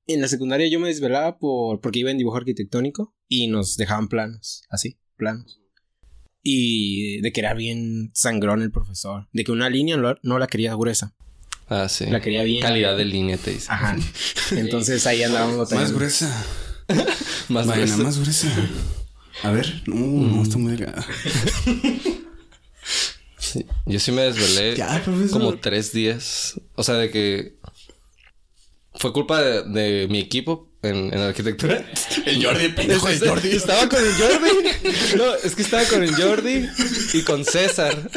En 0.06 0.20
la 0.20 0.28
secundaria 0.28 0.68
yo 0.68 0.80
me 0.80 0.88
desvelaba 0.88 1.38
por 1.38 1.80
porque 1.80 2.00
iba 2.00 2.10
en 2.10 2.18
dibujo 2.18 2.36
arquitectónico 2.38 3.14
y 3.28 3.46
nos 3.48 3.76
dejaban 3.76 4.08
planos, 4.08 4.62
así, 4.70 4.98
planos. 5.16 5.60
Y 6.42 7.20
de 7.20 7.32
que 7.32 7.40
era 7.40 7.54
bien 7.54 8.10
sangrón 8.14 8.62
el 8.62 8.72
profesor, 8.72 9.28
de 9.32 9.44
que 9.44 9.52
una 9.52 9.68
línea 9.68 9.96
no, 9.98 10.14
no 10.22 10.38
la 10.38 10.46
quería 10.46 10.74
gruesa, 10.74 11.14
Ah, 11.68 11.88
sí. 11.88 12.06
la 12.06 12.20
quería 12.20 12.42
bien. 12.42 12.62
Calidad 12.62 12.96
de 12.96 13.04
línea, 13.04 13.36
te 13.36 13.52
dice. 13.52 13.66
Ajá. 13.70 13.96
Entonces 14.52 15.06
ahí 15.06 15.22
andábamos 15.22 15.58
Más 15.58 15.68
batallando. 15.70 15.98
gruesa. 15.98 16.44
Más 17.50 17.66
Vaina, 17.66 17.84
gruesa. 17.84 18.02
más 18.02 18.18
gruesa. 18.18 18.48
A 19.43 19.51
ver. 19.51 19.82
No, 19.86 19.97
no, 19.97 20.43
está 20.43 20.59
muy 20.59 20.72
delgada. 20.72 21.07
Sí. 23.38 23.66
Yo 23.86 23.99
sí 23.99 24.12
me 24.12 24.22
desvelé 24.22 24.76
Ya, 24.76 25.03
como 25.32 25.59
tres 25.59 25.93
días. 25.93 26.61
O 26.76 26.84
sea, 26.84 26.97
de 26.97 27.11
que 27.11 27.57
fue 28.95 29.12
culpa 29.12 29.41
de, 29.43 29.62
de 29.64 30.09
mi 30.09 30.20
equipo 30.20 30.70
en, 30.82 31.12
en 31.12 31.18
arquitectura. 31.20 31.84
El 32.26 32.45
Jordi, 32.45 32.66
el 32.66 32.74
pendejo 32.76 33.09
de 33.09 33.18
Jordi. 33.18 33.51
Estaba 33.51 33.88
con 33.88 33.99
el 34.05 34.12
Jordi. 34.12 35.16
No, 35.16 35.34
es 35.36 35.57
que 35.57 35.62
estaba 35.62 35.84
con 35.84 36.03
el 36.03 36.14
Jordi 36.14 36.68
y 37.14 37.22
con 37.22 37.45
César. 37.45 38.11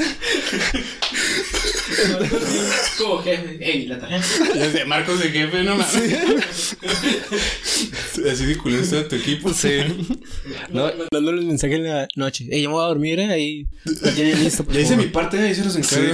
Como 2.97 3.17
jefe, 3.23 3.57
ey, 3.61 3.85
la 3.87 3.99
tarea. 3.99 4.21
Desde 4.53 4.85
Marcos 4.85 5.19
de 5.19 5.29
jefe, 5.29 5.63
no 5.63 5.75
mames. 5.75 6.77
Así 8.31 8.45
de 8.45 8.57
culero 8.57 8.81
está 8.83 9.07
tu 9.07 9.15
equipo. 9.15 9.53
Sí. 9.53 9.79
No, 10.69 10.91
Mandándole 10.97 11.39
un 11.41 11.47
mensaje 11.47 11.75
en 11.75 11.83
la 11.85 12.07
noche. 12.15 12.47
Ey, 12.51 12.61
yo 12.63 12.69
me 12.69 12.75
voy 12.75 12.83
a 12.85 12.87
dormir, 12.87 13.19
eh, 13.19 13.31
ahí. 13.31 13.67
Tienen 14.15 14.43
listo. 14.43 14.65
Ya 14.71 14.79
hice 14.79 14.95
mi 14.97 15.07
parte, 15.07 15.39
ahí 15.39 15.55
se 15.55 15.63
los 15.63 15.75
encargo. 15.75 16.13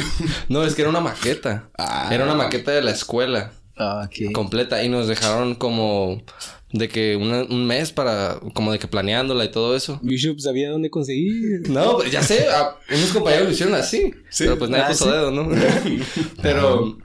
no, 0.50 0.64
es 0.64 0.76
que 0.76 0.82
era 0.82 0.90
una 0.90 1.02
maqueta. 1.02 1.70
Ah. 1.78 2.10
Era 2.12 2.24
una 2.26 2.36
maqueta 2.36 2.72
de 2.72 2.82
la 2.82 2.92
escuela 2.92 3.52
Ah, 3.78 4.06
ok. 4.06 4.32
completa 4.34 4.84
y 4.84 4.90
nos 4.90 5.08
dejaron 5.08 5.56
como 5.56 6.22
de 6.72 6.88
que 6.88 7.16
una- 7.16 7.44
un 7.44 7.66
mes 7.66 7.92
para 7.92 8.40
como 8.54 8.72
de 8.72 8.80
que 8.80 8.88
planeándola 8.88 9.44
y 9.46 9.52
todo 9.52 9.76
eso. 9.76 10.00
Bishop 10.04 10.40
sabía 10.40 10.70
dónde 10.70 10.90
conseguir. 10.90 11.68
No, 11.70 11.98
pues, 11.98 12.12
ya 12.12 12.22
sé, 12.22 12.48
a- 12.50 12.76
unos 12.94 13.12
compañeros 13.12 13.48
lo 13.48 13.52
hicieron 13.54 13.76
así. 13.76 14.12
Sí. 14.30 14.44
Pero 14.44 14.58
pues 14.60 14.70
nadie 14.70 14.84
Ah, 14.86 14.90
puso 14.90 15.06
¿sí? 15.06 15.12
dedo, 15.12 15.32
¿no? 15.32 15.50
pero 16.42 16.98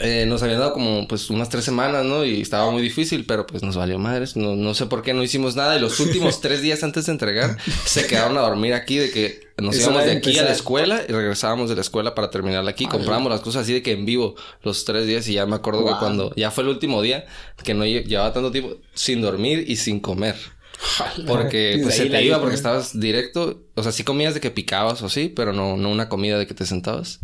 eh, 0.00 0.24
nos 0.26 0.42
habían 0.42 0.60
dado 0.60 0.72
como 0.72 1.06
pues 1.08 1.28
unas 1.30 1.48
tres 1.48 1.64
semanas, 1.64 2.04
¿no? 2.04 2.24
Y 2.24 2.40
estaba 2.40 2.70
muy 2.70 2.82
difícil, 2.82 3.24
pero 3.26 3.46
pues 3.46 3.62
nos 3.62 3.76
valió 3.76 3.98
madres. 3.98 4.36
No, 4.36 4.54
no 4.56 4.74
sé 4.74 4.86
por 4.86 5.02
qué 5.02 5.14
no 5.14 5.22
hicimos 5.22 5.56
nada. 5.56 5.76
Y 5.76 5.80
los 5.80 5.98
últimos 6.00 6.40
tres 6.40 6.62
días 6.62 6.82
antes 6.84 7.06
de 7.06 7.12
entregar, 7.12 7.56
se 7.84 8.06
quedaron 8.06 8.36
a 8.38 8.42
dormir 8.42 8.74
aquí 8.74 8.96
de 8.98 9.10
que 9.10 9.48
nos 9.58 9.74
Eso 9.74 9.90
íbamos 9.90 10.04
de 10.06 10.12
aquí 10.12 10.38
a 10.38 10.44
la 10.44 10.52
escuela 10.52 11.02
y 11.08 11.12
regresábamos 11.12 11.68
de 11.68 11.74
la 11.74 11.80
escuela 11.80 12.14
para 12.14 12.30
terminarla 12.30 12.70
aquí. 12.70 12.86
Comprábamos 12.86 13.30
las 13.32 13.40
cosas 13.40 13.62
así 13.62 13.72
de 13.72 13.82
que 13.82 13.92
en 13.92 14.04
vivo 14.04 14.34
los 14.62 14.84
tres 14.84 15.06
días 15.06 15.26
y 15.28 15.34
ya 15.34 15.46
me 15.46 15.56
acuerdo 15.56 15.84
que 15.84 15.94
cuando 15.98 16.32
ya 16.36 16.50
fue 16.50 16.62
el 16.64 16.70
último 16.70 17.02
día 17.02 17.26
que 17.64 17.74
no 17.74 17.84
lle- 17.84 18.04
llevaba 18.04 18.32
tanto 18.32 18.50
tiempo 18.52 18.76
sin 18.94 19.20
dormir 19.20 19.64
y 19.66 19.76
sin 19.76 19.98
comer. 20.00 20.36
Porque 21.26 21.80
pues, 21.82 21.96
se 21.96 22.06
te 22.06 22.22
iba 22.22 22.38
porque 22.38 22.54
¿eh? 22.54 22.56
estabas 22.56 22.98
directo. 22.98 23.62
O 23.74 23.82
sea, 23.82 23.92
sí 23.92 24.04
comías 24.04 24.34
de 24.34 24.40
que 24.40 24.50
picabas 24.50 25.02
o 25.02 25.08
sí, 25.08 25.32
pero 25.34 25.52
no, 25.52 25.76
no 25.76 25.90
una 25.90 26.08
comida 26.08 26.38
de 26.38 26.46
que 26.46 26.54
te 26.54 26.66
sentabas. 26.66 27.20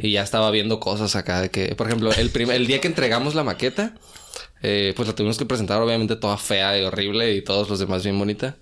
Y 0.00 0.12
ya 0.12 0.22
estaba 0.22 0.50
viendo 0.50 0.80
cosas 0.80 1.14
acá 1.16 1.40
de 1.40 1.50
que, 1.50 1.74
por 1.74 1.86
ejemplo, 1.86 2.12
el, 2.12 2.30
primer, 2.30 2.56
el 2.56 2.66
día 2.66 2.80
que 2.80 2.88
entregamos 2.88 3.34
la 3.34 3.44
maqueta, 3.44 3.94
eh, 4.60 4.92
pues 4.96 5.06
la 5.06 5.14
tuvimos 5.14 5.38
que 5.38 5.46
presentar 5.46 5.80
obviamente 5.80 6.16
toda 6.16 6.36
fea 6.36 6.76
y 6.78 6.82
horrible 6.82 7.32
y 7.34 7.42
todos 7.42 7.68
los 7.68 7.78
demás 7.78 8.02
bien 8.02 8.18
bonita. 8.18 8.56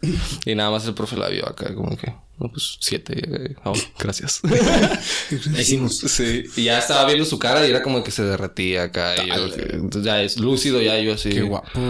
Y 0.44 0.54
nada 0.54 0.70
más 0.70 0.86
el 0.86 0.94
profe 0.94 1.16
la 1.16 1.28
vio 1.28 1.48
acá 1.48 1.74
como 1.74 1.96
que, 1.96 2.12
no, 2.38 2.50
pues 2.50 2.76
siete. 2.80 3.14
eh, 3.16 3.54
oh, 3.64 3.72
gracias. 3.98 4.42
Hicimos. 5.58 5.98
sí. 5.98 6.44
Y 6.56 6.64
ya 6.64 6.78
estaba 6.78 7.06
viendo 7.06 7.24
su 7.24 7.38
cara 7.38 7.66
y 7.66 7.70
era 7.70 7.82
como 7.82 8.04
que 8.04 8.10
se 8.10 8.22
derretía 8.22 8.84
acá. 8.84 9.14
Y 9.24 9.28
yo, 9.28 9.46
entonces 9.70 10.04
ya 10.04 10.22
es 10.22 10.38
lúcido, 10.38 10.82
ya 10.82 10.98
yo 10.98 11.14
así. 11.14 11.30
Qué 11.30 11.42
guapo. 11.42 11.68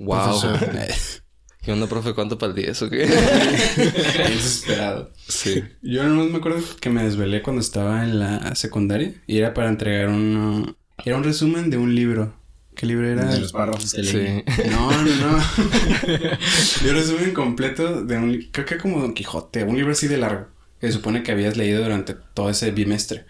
Wow. 0.00 0.42
¿Qué 1.62 1.70
onda, 1.70 1.86
profe? 1.86 2.12
¿Cuánto 2.12 2.38
para 2.38 2.50
el 2.50 2.56
10 2.56 2.82
o 2.82 2.90
qué? 2.90 3.06
Desesperado. 3.76 5.12
sí. 5.28 5.62
Yo 5.80 6.02
nomás 6.02 6.28
me 6.28 6.38
acuerdo 6.38 6.58
que 6.80 6.90
me 6.90 7.04
desvelé 7.04 7.40
cuando 7.40 7.62
estaba 7.62 8.02
en 8.02 8.18
la 8.18 8.54
secundaria 8.56 9.14
y 9.28 9.38
era 9.38 9.54
para 9.54 9.68
entregar 9.68 10.08
un... 10.08 10.76
Era 11.04 11.16
un 11.16 11.22
resumen 11.22 11.70
de 11.70 11.76
un 11.78 11.94
libro. 11.94 12.34
¿Qué 12.74 12.86
libro 12.86 13.06
era? 13.08 13.26
De 13.26 13.38
los 13.38 13.52
párrafos 13.52 13.92
que 13.92 14.02
leí. 14.02 14.12
Sí. 14.12 14.62
No, 14.70 14.90
no, 14.90 15.02
no. 15.04 15.38
De 16.82 16.90
un 16.90 16.96
resumen 16.96 17.32
completo 17.32 18.02
de 18.02 18.16
un... 18.16 18.48
Creo 18.50 18.66
que 18.66 18.78
como 18.78 19.00
Don 19.00 19.14
Quijote. 19.14 19.62
Un 19.62 19.76
libro 19.76 19.92
así 19.92 20.08
de 20.08 20.16
largo. 20.16 20.48
Que 20.80 20.88
se 20.88 20.94
supone 20.94 21.22
que 21.22 21.30
habías 21.30 21.56
leído 21.56 21.82
durante 21.82 22.14
todo 22.34 22.50
ese 22.50 22.72
bimestre. 22.72 23.24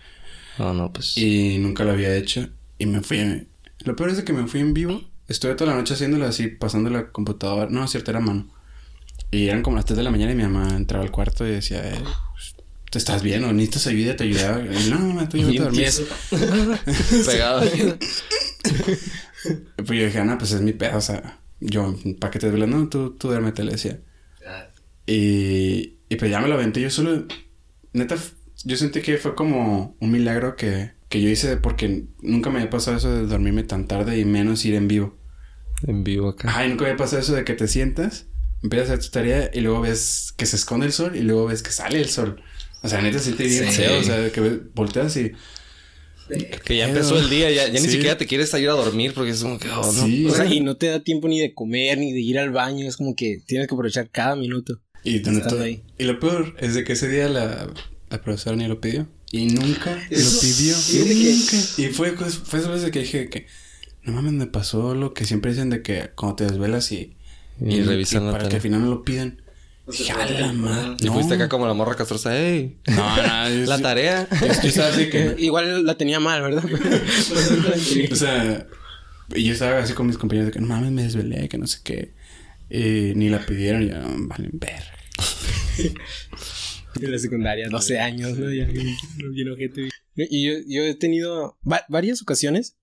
No, 0.59 0.73
no, 0.73 0.91
pues. 0.91 1.19
Y 1.19 1.59
nunca 1.59 1.85
lo 1.85 1.91
había 1.91 2.15
hecho. 2.17 2.49
Y 2.79 2.87
me 2.87 3.03
fui... 3.03 3.47
Lo 3.85 3.95
peor 3.97 4.09
es 4.11 4.17
de 4.17 4.25
que 4.25 4.33
me 4.33 4.47
fui 4.47 4.61
en 4.61 4.73
vivo. 4.73 5.03
Estuve 5.33 5.55
toda 5.55 5.71
la 5.71 5.79
noche 5.79 5.95
haciéndolo 5.95 6.27
así, 6.27 6.49
pasando 6.49 6.91
la 6.91 7.11
computadora. 7.11 7.71
No, 7.71 7.85
es 7.85 7.91
cierto, 7.91 8.11
era 8.11 8.21
mano. 8.21 8.49
Y 9.31 9.49
eran 9.49 9.63
como 9.63 9.77
las 9.77 9.87
3 9.87 9.97
de 9.97 10.03
la 10.03 10.11
mañana 10.11 10.33
y 10.33 10.35
mi 10.35 10.43
mamá 10.43 10.77
entraba 10.77 11.03
al 11.03 11.11
cuarto 11.11 11.47
y 11.47 11.53
decía... 11.53 11.83
Eh, 11.89 12.03
¿Te 12.91 12.99
estás 12.99 13.23
bien 13.23 13.43
o 13.45 13.53
necesitas 13.55 13.87
ayuda? 13.87 14.15
¿Te 14.15 14.25
ayudaba? 14.25 14.61
Y, 14.63 14.91
no, 14.91 14.99
mamá, 14.99 15.27
tú 15.27 15.39
llévate 15.39 15.61
a 15.61 15.65
dormir. 15.65 15.89
Pegado. 17.27 17.63
Pues 19.77 19.99
yo 19.99 20.05
dije, 20.05 20.23
no, 20.23 20.37
pues 20.37 20.53
es 20.53 20.61
mi 20.61 20.75
pedo, 20.75 20.99
o 20.99 21.01
sea, 21.01 21.41
yo, 21.61 21.97
¿para 22.21 22.31
qué 22.31 22.39
te 22.39 22.47
desvelas? 22.47 22.69
No, 22.69 22.89
tú, 22.91 23.17
tú 23.17 23.29
duérmete, 23.29 23.65
le 23.65 23.73
decía. 23.73 24.01
Y, 25.07 25.95
y 26.11 26.17
pues 26.17 26.31
ya 26.31 26.41
me 26.41 26.49
lo 26.49 26.55
aventé 26.55 26.83
yo 26.83 26.91
solo. 26.91 27.27
Neta, 27.95 28.17
yo 28.65 28.77
sentí 28.77 29.01
que 29.01 29.17
fue 29.17 29.35
como 29.35 29.97
un 29.99 30.11
milagro 30.11 30.55
que, 30.55 30.93
que 31.09 31.23
yo 31.23 31.31
hice 31.31 31.57
porque 31.57 32.05
nunca 32.21 32.51
me 32.51 32.59
había 32.59 32.71
pasado 32.71 32.99
eso 32.99 33.11
de 33.11 33.27
dormirme 33.27 33.65
tan 33.65 33.89
tarde 33.89 34.19
y 34.19 34.27
menos 34.27 34.65
ir 34.67 34.75
en 34.75 34.89
vivo. 34.89 35.17
En 35.87 36.05
vivo 36.05 36.29
acá. 36.31 36.53
Ay, 36.57 36.69
nunca 36.71 36.85
había 36.85 36.97
pasado 36.97 37.21
eso 37.23 37.35
de 37.35 37.45
que 37.45 37.55
te 37.55 37.69
sientas, 37.69 38.27
empiezas 38.63 38.91
a 38.91 38.93
hacer 38.95 39.05
tu 39.05 39.11
tarea 39.11 39.51
y 39.53 39.61
luego 39.61 39.81
ves 39.81 40.33
que 40.37 40.47
se 40.47 40.57
esconde 40.57 40.87
el 40.87 40.93
sol 40.93 41.17
y 41.17 41.21
luego 41.21 41.47
ves 41.47 41.63
que 41.63 41.71
sale 41.73 41.99
el 42.01 42.09
sol. 42.09 42.43
O 42.83 42.89
sea, 42.89 43.01
neta, 43.01 43.19
siente 43.19 43.45
bien 43.45 43.71
Sí. 43.71 43.77
feo, 43.83 44.01
o 44.01 44.03
sea, 44.03 44.19
de 44.19 44.31
que 44.33 44.41
volteas 44.75 45.17
y... 45.17 45.33
Que 46.65 46.77
ya 46.77 46.89
empezó 46.89 47.19
el 47.19 47.29
día, 47.29 47.51
ya, 47.51 47.67
ya 47.67 47.73
ni 47.81 47.87
Sí. 47.87 47.93
siquiera 47.93 48.17
te 48.17 48.27
quieres 48.27 48.53
ir 48.55 48.69
a 48.69 48.73
dormir 48.73 49.13
porque 49.15 49.33
es 49.33 49.43
como 49.43 49.59
que, 49.59 49.69
oh, 49.69 49.93
no. 49.93 50.07
Sí. 50.07 50.27
O 50.27 50.35
sea, 50.35 50.47
y 50.47 50.61
no 50.61 50.77
te 50.77 50.87
da 50.87 51.01
tiempo 51.03 51.29
ni 51.29 51.39
de 51.41 51.53
comer, 51.53 51.99
ni 51.99 52.13
de 52.13 52.21
ir 52.21 52.39
al 52.39 52.51
baño. 52.51 52.89
Es 52.89 52.97
como 52.97 53.15
que 53.15 53.43
tienes 53.47 53.69
que 53.69 53.75
aprovechar 53.75 54.09
cada 54.11 54.35
minuto. 54.37 54.81
Y, 55.05 55.21
todo- 55.21 55.63
ahí. 55.63 55.83
y 55.99 56.05
lo 56.05 56.19
peor 56.21 56.55
es 56.61 56.75
de 56.75 56.85
que 56.85 56.93
ese 56.95 57.09
día 57.09 57.29
la, 57.29 57.69
la 58.09 58.23
profesora 58.23 58.57
ni 58.57 58.67
lo 58.67 58.81
pidió. 58.81 59.09
Y 59.33 59.47
nunca 59.47 60.01
Eso- 60.11 60.37
lo 60.37 60.41
pidió. 60.41 60.75
que- 60.91 61.25
Nunca. 61.33 61.57
Y 61.79 61.87
fue, 61.95 62.13
pues, 62.13 62.39
fue 62.39 62.61
esa 62.61 62.71
vez 62.71 62.83
de 62.83 62.91
que 62.93 63.01
dije 63.01 63.29
que... 63.29 63.47
No 64.05 64.13
mames, 64.13 64.33
me 64.33 64.47
pasó 64.47 64.95
lo 64.95 65.15
que 65.15 65.25
siempre 65.25 65.53
dicen 65.53 65.71
de 65.71 65.83
que 65.83 66.11
cuando 66.15 66.37
te 66.37 66.45
desvelas 66.45 66.91
y... 66.93 67.17
Y 67.61 67.83
revisan 67.83 68.27
la 68.27 68.33
Para 68.33 68.49
que 68.49 68.57
al 68.57 68.63
final 68.63 68.81
no 68.83 68.89
lo 68.91 69.05
piden. 69.05 69.43
Dije, 69.87 70.11
"A 70.13 70.27
la 70.27 70.53
madre". 70.53 70.97
Y 71.01 71.07
No. 71.07 71.13
fuiste 71.15 71.35
acá 71.35 71.49
como 71.49 71.67
la 71.67 71.75
morra 71.75 71.95
castrosa, 71.95 72.37
¡ey! 72.37 72.79
No, 72.89 73.17
no. 73.17 73.49
yo 73.51 73.67
La 73.67 73.79
tarea. 73.81 74.29
Yo, 74.41 74.47
yo 74.47 74.69
estaba 74.69 74.89
así 74.89 75.09
que... 75.11 75.37
Igual 75.39 75.85
la 75.87 75.97
tenía 75.97 76.19
mal, 76.21 76.43
¿verdad? 76.43 76.65
O 78.11 78.17
sea... 78.17 78.67
Y 79.35 79.45
yo 79.45 79.53
estaba 79.53 79.79
así 79.79 79.93
con 79.95 80.07
mis 80.07 80.19
compañeros 80.19 80.47
de 80.49 80.53
que... 80.53 80.61
No 80.61 80.67
mames, 80.67 80.91
me 80.93 81.03
desvelé, 81.05 81.49
que 81.49 81.59
no 81.59 81.67
sé 81.67 81.79
qué. 81.85 82.15
Y 82.71 83.15
ni 83.17 83.29
la 83.29 83.45
pidieron. 83.47 83.83
Y 83.85 83.91
yo, 83.91 83.97
vale, 84.27 84.51
ver. 84.53 84.83
En 87.01 87.11
la 87.11 87.19
secundaria, 87.19 87.69
12 87.71 87.99
años, 88.01 88.37
¿no? 88.39 88.53
Ya 88.53 88.65
bien, 88.67 88.95
bien 89.33 89.49
ojete. 89.51 89.89
Y 90.17 90.47
yo, 90.47 90.53
yo 90.69 90.83
he 90.85 90.95
tenido 90.95 91.59
va- 91.71 91.85
varias 91.89 92.21
ocasiones. 92.23 92.77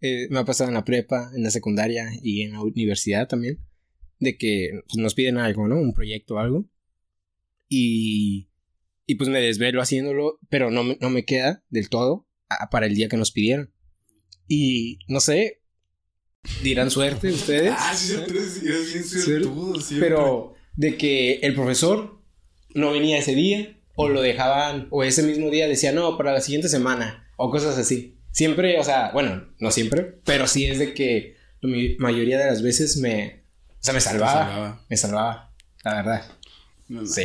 Eh, 0.00 0.26
me 0.30 0.38
ha 0.40 0.44
pasado 0.44 0.68
en 0.68 0.74
la 0.74 0.84
prepa, 0.84 1.30
en 1.34 1.42
la 1.42 1.50
secundaria 1.50 2.08
y 2.22 2.42
en 2.42 2.52
la 2.52 2.60
universidad 2.62 3.28
también. 3.28 3.60
De 4.18 4.36
que 4.38 4.70
pues, 4.86 4.96
nos 4.96 5.14
piden 5.14 5.36
algo, 5.38 5.68
¿no? 5.68 5.76
Un 5.76 5.92
proyecto 5.92 6.34
o 6.34 6.38
algo. 6.38 6.68
Y, 7.68 8.48
y 9.06 9.14
pues 9.16 9.28
me 9.28 9.40
desvelo 9.40 9.82
haciéndolo, 9.82 10.38
pero 10.48 10.70
no 10.70 10.84
me, 10.84 10.98
no 11.00 11.10
me 11.10 11.24
queda 11.24 11.64
del 11.68 11.88
todo 11.88 12.28
a- 12.48 12.70
para 12.70 12.86
el 12.86 12.94
día 12.94 13.08
que 13.08 13.16
nos 13.16 13.32
pidieron. 13.32 13.72
Y 14.48 15.00
no 15.08 15.20
sé, 15.20 15.62
dirán 16.62 16.90
suerte 16.90 17.28
ustedes. 17.32 17.74
Ah, 17.76 17.92
eres 18.28 18.62
bien 18.62 19.04
suertudo, 19.04 19.80
siempre. 19.80 20.08
Pero 20.08 20.54
de 20.76 20.96
que 20.96 21.34
el 21.42 21.54
profesor 21.54 22.22
no 22.74 22.92
venía 22.92 23.18
ese 23.18 23.34
día 23.34 23.80
o 23.94 24.08
lo 24.08 24.20
dejaban 24.22 24.88
o 24.90 25.02
ese 25.02 25.22
mismo 25.22 25.50
día 25.50 25.66
decía 25.66 25.90
no 25.92 26.16
para 26.18 26.32
la 26.32 26.40
siguiente 26.40 26.68
semana 26.68 27.28
o 27.36 27.50
cosas 27.50 27.76
así. 27.78 28.15
Siempre, 28.36 28.78
o 28.78 28.84
sea, 28.84 29.12
bueno, 29.14 29.48
no 29.60 29.70
siempre, 29.70 30.20
pero 30.26 30.46
sí 30.46 30.66
es 30.66 30.78
de 30.78 30.92
que 30.92 31.38
la 31.62 31.70
mayoría 32.00 32.36
de 32.38 32.44
las 32.44 32.60
veces 32.60 32.98
me, 32.98 33.42
o 33.70 33.76
sea, 33.80 33.94
me 33.94 34.00
salvaba, 34.02 34.32
salvaba. 34.44 34.84
me 34.90 34.96
salvaba, 34.98 35.54
la 35.84 35.94
verdad. 35.94 36.32
No, 36.88 37.06
Sí. 37.06 37.22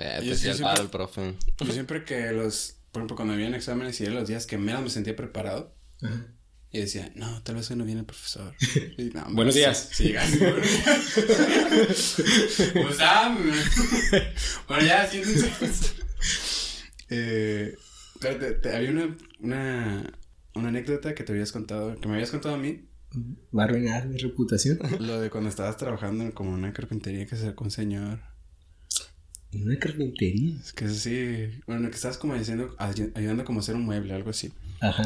Eh, 0.00 0.20
Yo 0.22 0.34
siempre- 0.36 0.66
el 0.82 0.88
profe. 0.90 1.34
Yo 1.58 1.72
siempre 1.72 2.04
que 2.04 2.30
los, 2.32 2.76
por 2.92 3.00
ejemplo, 3.00 3.16
cuando 3.16 3.32
habían 3.32 3.54
exámenes 3.54 3.98
y 4.00 4.04
eran 4.04 4.16
los 4.16 4.28
días 4.28 4.44
que 4.44 4.58
menos 4.58 4.82
me 4.82 4.90
sentía 4.90 5.16
preparado, 5.16 5.74
Y 6.70 6.80
decía, 6.80 7.10
no, 7.14 7.40
tal 7.42 7.54
vez 7.54 7.70
hoy 7.70 7.76
no 7.76 7.84
viene 7.86 8.00
el 8.00 8.06
profesor. 8.06 8.52
Y, 8.98 9.04
no, 9.04 9.20
hombre, 9.20 9.34
Buenos 9.36 9.54
días. 9.54 9.88
Sí, 9.92 10.12
gracias. 10.12 10.40
buenos 10.40 10.66
días. 12.16 12.16
¿Cómo 12.74 12.88
están? 12.90 13.38
Bueno, 14.68 14.84
ya, 14.84 15.08
siéntense. 15.08 15.86
eh, 17.08 17.74
había 18.74 18.90
una, 18.90 19.16
una 19.40 20.12
anécdota 20.78 21.14
que 21.14 21.24
te 21.24 21.32
habías 21.32 21.52
contado, 21.52 21.94
que 22.00 22.08
me 22.08 22.14
habías 22.14 22.30
contado 22.30 22.54
a 22.54 22.58
mí. 22.58 22.88
Va 23.56 23.62
a 23.62 23.66
arruinar 23.66 24.06
mi 24.08 24.16
reputación. 24.18 24.78
Lo 25.00 25.20
de 25.20 25.30
cuando 25.30 25.48
estabas 25.48 25.76
trabajando 25.76 26.24
en 26.24 26.32
como 26.32 26.52
una 26.52 26.72
carpintería 26.72 27.26
que 27.26 27.36
se 27.36 27.44
sacó 27.44 27.64
un 27.64 27.70
señor. 27.70 28.20
En 29.52 29.62
una 29.68 29.78
carpintería. 29.78 30.56
Es 30.58 30.72
que 30.72 30.84
es 30.86 30.90
así. 30.92 31.60
Bueno, 31.66 31.88
que 31.88 31.94
estabas 31.94 32.18
como 32.18 32.34
diciendo, 32.34 32.74
ay- 32.78 33.12
ayudando 33.14 33.44
como 33.44 33.60
a 33.60 33.62
hacer 33.62 33.76
un 33.76 33.82
mueble, 33.84 34.12
algo 34.14 34.30
así. 34.30 34.52
Ajá. 34.80 35.04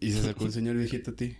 Y 0.00 0.10
se 0.12 0.22
sacó 0.22 0.44
un 0.44 0.52
señor 0.52 0.76
viejito 0.76 1.12
a 1.12 1.14
ti. 1.14 1.36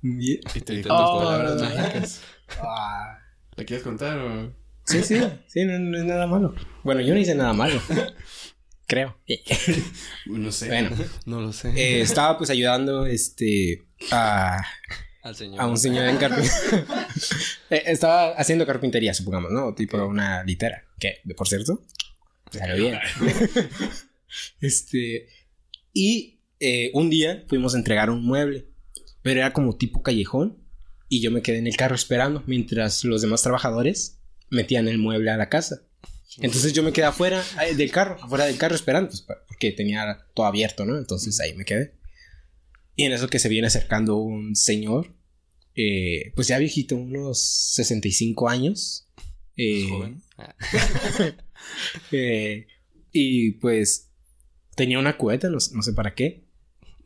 Bien. 0.00 0.40
Y 0.54 0.60
te 0.62 0.72
dijo 0.76 0.88
tus 0.88 0.96
tocó. 0.98 1.18
palabras 1.18 1.60
mágicas. 1.60 2.22
Ah. 2.62 3.18
¿La 3.56 3.64
quieres 3.64 3.84
contar 3.84 4.18
o...? 4.18 4.54
Sí, 4.86 5.02
sí. 5.02 5.20
Sí, 5.48 5.64
no, 5.66 5.78
no 5.78 5.98
es 5.98 6.04
nada 6.04 6.26
malo. 6.26 6.54
Bueno, 6.82 7.02
yo 7.02 7.12
no 7.12 7.20
hice 7.20 7.34
nada 7.34 7.52
malo. 7.52 7.78
Creo. 8.90 9.16
No 10.26 10.50
sé. 10.50 10.66
Bueno, 10.66 10.90
No 11.24 11.40
lo 11.40 11.52
sé. 11.52 11.70
eh, 11.76 12.00
estaba 12.00 12.36
pues 12.36 12.50
ayudando 12.50 13.06
este 13.06 13.84
a, 14.10 14.60
Al 15.22 15.36
señor. 15.36 15.60
a 15.60 15.66
un 15.68 15.78
señor 15.78 16.08
en 16.08 16.16
carpintería. 16.16 17.08
estaba 17.70 18.32
haciendo 18.32 18.66
carpintería, 18.66 19.14
supongamos, 19.14 19.52
¿no? 19.52 19.72
Tipo 19.74 20.04
una 20.04 20.42
litera. 20.42 20.84
Que, 20.98 21.20
por 21.36 21.46
cierto, 21.46 21.82
salió 22.50 22.74
bien. 22.76 22.98
este. 24.60 25.28
Y 25.92 26.40
eh, 26.58 26.90
un 26.94 27.10
día 27.10 27.44
fuimos 27.48 27.74
a 27.74 27.78
entregar 27.78 28.10
un 28.10 28.24
mueble. 28.24 28.66
Pero 29.22 29.40
era 29.40 29.52
como 29.52 29.76
tipo 29.76 30.02
callejón. 30.02 30.58
Y 31.08 31.20
yo 31.20 31.30
me 31.30 31.42
quedé 31.42 31.58
en 31.58 31.66
el 31.66 31.76
carro 31.76 31.94
esperando. 31.94 32.42
Mientras 32.46 33.04
los 33.04 33.22
demás 33.22 33.42
trabajadores 33.42 34.20
metían 34.50 34.88
el 34.88 34.98
mueble 34.98 35.30
a 35.30 35.36
la 35.36 35.48
casa. 35.48 35.82
Entonces 36.38 36.72
yo 36.72 36.82
me 36.82 36.92
quedé 36.92 37.06
afuera 37.06 37.42
del 37.76 37.90
carro, 37.90 38.16
afuera 38.22 38.44
del 38.46 38.56
carro 38.56 38.74
esperando, 38.74 39.08
pues, 39.10 39.24
porque 39.48 39.72
tenía 39.72 40.26
todo 40.34 40.46
abierto, 40.46 40.84
¿no? 40.84 40.96
Entonces 40.96 41.38
ahí 41.40 41.54
me 41.54 41.64
quedé. 41.64 41.94
Y 42.96 43.04
en 43.04 43.12
eso 43.12 43.28
que 43.28 43.38
se 43.38 43.48
viene 43.48 43.66
acercando 43.66 44.16
un 44.16 44.54
señor, 44.54 45.14
eh, 45.74 46.32
pues 46.36 46.48
ya 46.48 46.58
viejito, 46.58 46.96
unos 46.96 47.42
65 47.74 48.48
años. 48.48 49.08
eh, 49.56 49.86
Joven. 49.88 50.22
Ah. 50.38 50.54
eh, 52.12 52.66
y 53.12 53.52
pues 53.52 54.10
tenía 54.76 54.98
una 54.98 55.16
cubeta, 55.16 55.48
no, 55.48 55.58
no 55.72 55.82
sé 55.82 55.92
para 55.94 56.14
qué. 56.14 56.44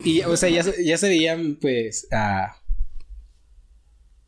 Y, 0.03 0.21
o 0.21 0.35
sea, 0.37 0.49
ya, 0.49 0.63
se- 0.63 0.85
ya 0.85 0.97
se 0.97 1.07
veían, 1.09 1.57
pues, 1.59 2.07
a... 2.11 2.61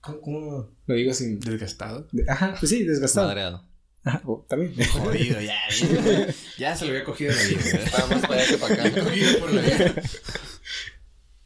¿Cómo, 0.02 0.22
cómo 0.22 0.70
lo 0.86 0.96
digo 0.96 1.14
sin...? 1.14 1.40
Desgastado. 1.40 2.08
Ajá, 2.28 2.56
pues 2.60 2.70
sí, 2.70 2.84
desgastado. 2.84 3.28
Madreado. 3.28 3.67
Ajá, 4.08 4.22
también. 4.48 4.74
Jodido, 4.92 5.42
ya. 5.42 5.60
Ya, 6.58 6.76
se 6.76 6.86
lo 6.86 6.92
había 6.92 7.04
cogido 7.04 7.34
la 7.34 7.44
vida. 7.44 7.60
¿eh? 7.60 7.82
Estaba 7.84 8.08
más 8.08 8.22
para 8.22 8.42
allá 8.42 8.48
que 8.48 8.58
para 8.58 8.74
acá. 8.74 8.92
Cogido 9.04 9.40
por 9.40 9.54
la 9.54 9.62
vida. 9.62 9.96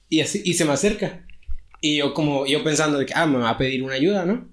Y 0.10 0.22
así, 0.22 0.42
y 0.46 0.54
se 0.54 0.66
me 0.66 0.74
acerca. 0.74 1.26
Y 1.80 1.98
yo 1.98 2.14
como, 2.14 2.46
yo 2.46 2.64
pensando 2.64 3.00
de 3.00 3.08
que, 3.08 3.14
ah, 3.16 3.26
me 3.26 3.40
va 3.40 3.50
a 3.50 3.58
pedir 3.58 3.82
una 3.82 3.96
ayuda, 3.96 4.26
¿no? 4.26 4.48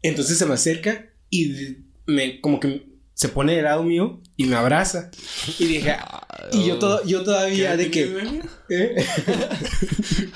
Entonces 0.00 0.38
se 0.38 0.46
me 0.46 0.54
acerca 0.54 1.10
y 1.28 1.76
me, 2.06 2.40
como 2.40 2.58
que 2.58 2.86
se 3.12 3.28
pone 3.28 3.54
del 3.54 3.64
lado 3.64 3.82
mío 3.82 4.22
y 4.36 4.44
me 4.44 4.56
abraza. 4.56 5.10
Y 5.58 5.66
dije, 5.66 5.90
ah, 5.90 6.48
y 6.50 6.66
yo, 6.66 6.78
todo, 6.78 7.04
yo 7.04 7.22
todavía 7.24 7.76
de 7.76 7.90
que... 7.90 8.40
¿eh? 8.70 9.04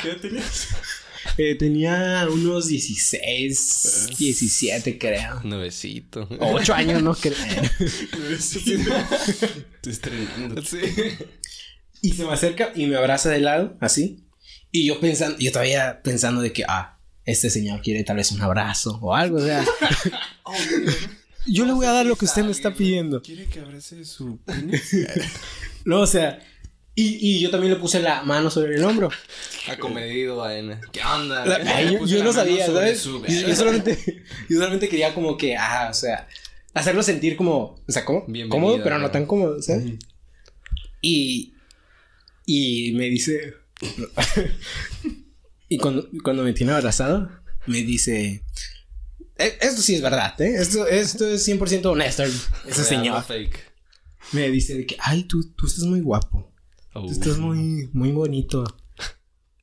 ¿Qué 0.03 0.11
tenías? 0.21 0.69
Eh, 1.39 1.55
tenía 1.55 2.27
unos 2.31 2.69
16, 2.69 4.09
17 4.19 4.99
creo. 4.99 5.41
Nuevecito. 5.45 6.29
8 6.39 6.75
años, 6.75 7.03
no 7.03 7.15
creo. 7.15 7.37
Estoy 8.31 8.85
estrenando. 9.85 10.63
Sí. 10.63 10.79
Y 12.03 12.13
se 12.13 12.25
me 12.25 12.33
acerca 12.33 12.73
y 12.75 12.87
me 12.87 12.97
abraza 12.97 13.31
de 13.31 13.41
lado, 13.41 13.77
así. 13.81 14.25
Y 14.71 14.87
yo 14.87 15.01
pensando, 15.01 15.39
yo 15.39 15.51
todavía 15.53 16.03
pensando 16.03 16.41
de 16.43 16.53
que, 16.53 16.65
ah, 16.69 16.99
este 17.25 17.51
señor 17.51 17.83
quiere 17.83 18.05
tal 18.05 18.17
vez 18.17 18.31
un 18.33 18.41
abrazo 18.41 18.99
o 19.03 19.15
algo, 19.15 19.39
o 19.39 19.41
sea. 19.41 19.65
yo 21.47 21.65
le 21.65 21.73
voy 21.73 21.87
a 21.87 21.93
dar 21.93 22.07
lo 22.07 22.17
que 22.17 22.25
usted 22.25 22.45
me 22.45 22.53
está 22.53 22.75
pidiendo. 22.75 23.23
¿Quiere 23.23 23.47
que 23.47 23.61
abrace 23.61 24.05
su 24.05 24.39
pene? 24.39 24.81
No, 25.85 26.01
o 26.01 26.07
sea. 26.07 26.41
Y, 26.99 27.19
y 27.21 27.41
yo 27.41 27.51
también 27.51 27.75
le 27.75 27.79
puse 27.79 28.01
la 28.01 28.23
mano 28.23 28.51
sobre 28.51 28.75
el 28.77 28.83
hombro. 28.83 29.11
Acomedido, 29.71 30.37
vaina. 30.39 30.81
¿Qué 30.93 31.03
onda? 31.05 31.45
La- 31.45 31.57
ay, 31.77 31.99
yo, 32.07 32.25
no 32.25 32.33
sabía, 32.33 32.65
¿sabes? 32.67 33.01
su 33.01 33.23
Yo, 33.27 33.49
yo 33.49 33.55
solamente, 33.55 34.25
yo 34.49 34.57
solamente 34.59 34.89
quería 34.89 35.13
como 35.15 35.37
que, 35.37 35.57
ah, 35.57 35.89
o 35.91 35.95
sea, 35.95 36.27
hacerlo 36.73 37.03
sentir 37.03 37.37
como, 37.37 37.79
o 37.87 37.93
sea, 37.93 38.05
como 38.05 38.25
cómodo, 38.49 38.81
pero 38.83 38.99
no 38.99 39.11
tan 39.11 39.27
cómodo, 39.27 39.61
¿sabes? 39.61 39.93
Y, 41.03 41.53
y 42.47 42.93
me 42.93 43.05
dice, 43.11 43.55
y 45.69 45.79
cuando, 45.79 46.09
cuando 46.23 46.43
me 46.43 46.53
tiene 46.53 46.73
abrazado, 46.73 47.31
me 47.67 47.83
dice, 47.83 48.43
"E- 49.37 49.59
esto 49.61 49.83
sí 49.83 49.97
es 49.97 50.01
verdad, 50.03 50.41
¿eh? 50.41 50.55
Esto, 50.59 50.87
esto 50.87 51.29
es 51.29 51.47
100% 51.47 51.85
honesto, 51.91 52.23
ese 52.23 52.41
Real, 52.65 52.85
señor. 52.87 53.25
fake. 53.25 53.61
Me 54.33 54.51
dice 54.51 54.75
de 54.77 54.87
que, 54.87 54.97
ay, 55.01 55.25
tú, 55.25 55.53
tú 55.53 55.67
estás 55.67 55.85
muy 55.85 56.01
guapo. 56.01 56.53
Oh. 56.99 57.11
Estás 57.11 57.39
muy, 57.39 57.89
muy 57.93 58.13
bonito. 58.13 58.65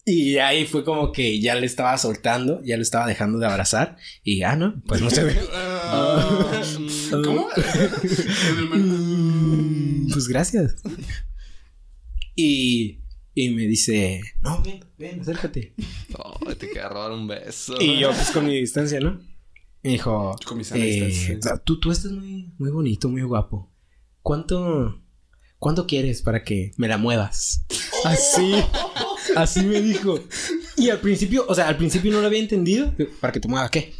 Y 0.06 0.38
ahí 0.38 0.66
fue 0.66 0.84
como 0.84 1.12
que 1.14 1.40
ya 1.40 1.56
le 1.56 1.66
estaba 1.66 1.98
soltando, 1.98 2.62
ya 2.64 2.76
le 2.76 2.84
estaba 2.84 3.08
dejando 3.08 3.40
de 3.40 3.46
abrazar. 3.48 3.96
Y 4.24 4.44
ah, 4.44 4.56
no, 4.58 4.82
pues 4.86 5.02
no 5.02 5.10
se 5.10 5.24
ve. 5.24 5.36
¿Cómo? 7.24 7.48
Mm, 8.76 10.10
Pues 10.12 10.28
gracias. 10.28 10.76
Y, 12.36 13.00
y 13.34 13.50
me 13.50 13.64
dice, 13.68 14.22
no, 14.42 14.62
ven, 14.62 14.84
ven, 14.98 15.22
acércate. 15.22 15.74
Oh, 16.18 16.54
te 16.56 16.70
queda 16.70 16.90
robar 16.90 17.12
un 17.12 17.28
beso. 17.28 17.76
Y 17.80 18.00
yo, 18.00 18.10
pues 18.12 18.32
con 18.32 18.46
mi 18.46 18.60
distancia, 18.60 19.00
¿no? 19.00 19.20
Me 19.84 19.92
dijo, 19.92 20.36
Con 20.46 20.58
mi 20.58 20.64
sana 20.64 20.84
eh, 20.84 21.06
distancia. 21.08 21.58
tú, 21.64 21.80
tú 21.80 21.92
estás 21.92 22.12
muy, 22.12 22.52
muy 22.58 22.72
bonito, 22.72 23.10
muy 23.10 23.22
guapo. 23.22 23.72
¿Cuánto, 24.22 25.03
cuánto 25.64 25.88
quieres 25.88 26.22
para 26.22 26.43
que 26.43 26.72
me 26.78 26.88
la 26.88 26.97
muevas? 26.97 27.66
Así, 28.03 28.53
así 29.36 29.61
me 29.61 29.82
dijo. 29.82 30.20
Y 30.78 30.89
al 30.89 30.99
principio, 30.99 31.45
o 31.47 31.55
sea, 31.55 31.68
al 31.70 31.78
principio 31.78 32.11
no 32.11 32.20
lo 32.22 32.28
había 32.28 32.39
entendido. 32.39 32.93
¿Para 33.22 33.32
que 33.32 33.39
te 33.39 33.47
mueva 33.47 33.70
qué? 33.72 33.93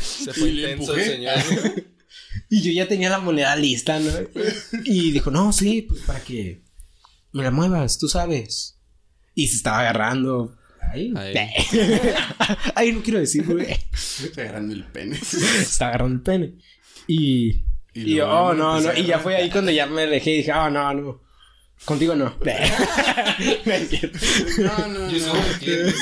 Se 0.00 0.32
fue 0.34 0.50
Y 0.50 0.58
intenso 0.64 0.94
el 0.94 1.00
empujé. 1.00 1.04
señor. 1.04 1.84
Y 2.50 2.62
yo 2.62 2.72
ya 2.72 2.88
tenía 2.88 3.10
la 3.10 3.18
moneda 3.18 3.54
lista, 3.56 3.98
¿no? 4.00 4.10
Y 4.84 5.10
dijo, 5.12 5.30
no, 5.30 5.52
sí, 5.52 5.82
pues 5.82 6.00
para 6.02 6.20
que 6.20 6.62
me 7.32 7.42
la 7.42 7.50
muevas, 7.50 7.98
tú 7.98 8.08
sabes. 8.08 8.78
Y 9.34 9.46
se 9.48 9.56
estaba 9.56 9.80
agarrando. 9.80 10.56
Ahí. 10.92 11.12
Ahí. 11.16 11.34
Ahí 12.74 12.92
no 12.92 13.02
quiero 13.02 13.18
decir, 13.20 13.44
güey. 13.44 13.66
Estoy 13.92 14.44
agarrando 14.44 14.74
el 14.74 14.84
pene. 14.84 15.16
Se 15.16 15.38
estaba 15.62 15.90
agarrando 15.90 16.14
el 16.16 16.22
pene. 16.22 16.54
Y. 17.06 17.62
Y 17.98 18.12
Y, 18.12 18.14
yo, 18.16 18.28
oh, 18.30 18.54
no, 18.54 18.78
empecé 18.78 18.94
no. 19.00 19.04
Y 19.04 19.06
ya 19.08 19.18
fue 19.18 19.36
ahí 19.36 19.50
cuando 19.50 19.70
ya 19.70 19.86
me 19.86 20.02
alejé 20.02 20.30
y 20.30 20.36
dije, 20.38 20.52
oh, 20.52 20.70
no, 20.70 20.94
no. 20.94 21.20
Contigo 21.84 22.14
no. 22.16 22.34
No. 24.58 24.64
No, 24.64 24.88
no, 24.88 25.10
Yo 25.10 25.32
cliente. 25.60 25.94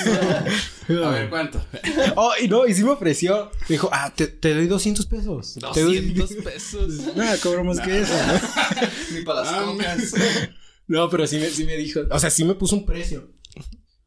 A 0.89 1.11
ver, 1.11 1.29
¿cuánto? 1.29 1.65
Oh, 2.17 2.33
y 2.41 2.49
no, 2.49 2.67
y 2.67 2.75
sí 2.75 2.83
me 2.83 2.91
ofreció. 2.91 3.51
Me 3.69 3.75
dijo, 3.75 3.91
ah, 3.93 4.13
te, 4.15 4.27
te 4.29 4.55
doy 4.55 4.67
200 4.67 5.07
pesos. 5.07 5.59
Te 5.75 5.83
doy 5.83 6.13
200 6.13 6.45
pesos. 6.53 7.17
Nada, 7.17 7.37
cobro 7.39 7.65
más 7.65 7.81
que 7.81 8.01
eso, 8.01 8.15
¿no? 8.15 8.35
Ni 9.19 9.23
para 9.25 9.41
las 9.41 9.49
Ah, 9.53 9.63
cocas. 9.67 10.15
No, 10.87 11.11
pero 11.11 11.27
sí 11.27 11.37
me, 11.39 11.47
sí 11.49 11.65
me 11.65 11.77
dijo, 11.77 12.01
o 12.11 12.19
sea, 12.19 12.31
sí 12.31 12.45
me 12.45 12.55
puso 12.55 12.77
un 12.77 12.87
precio. 12.87 13.33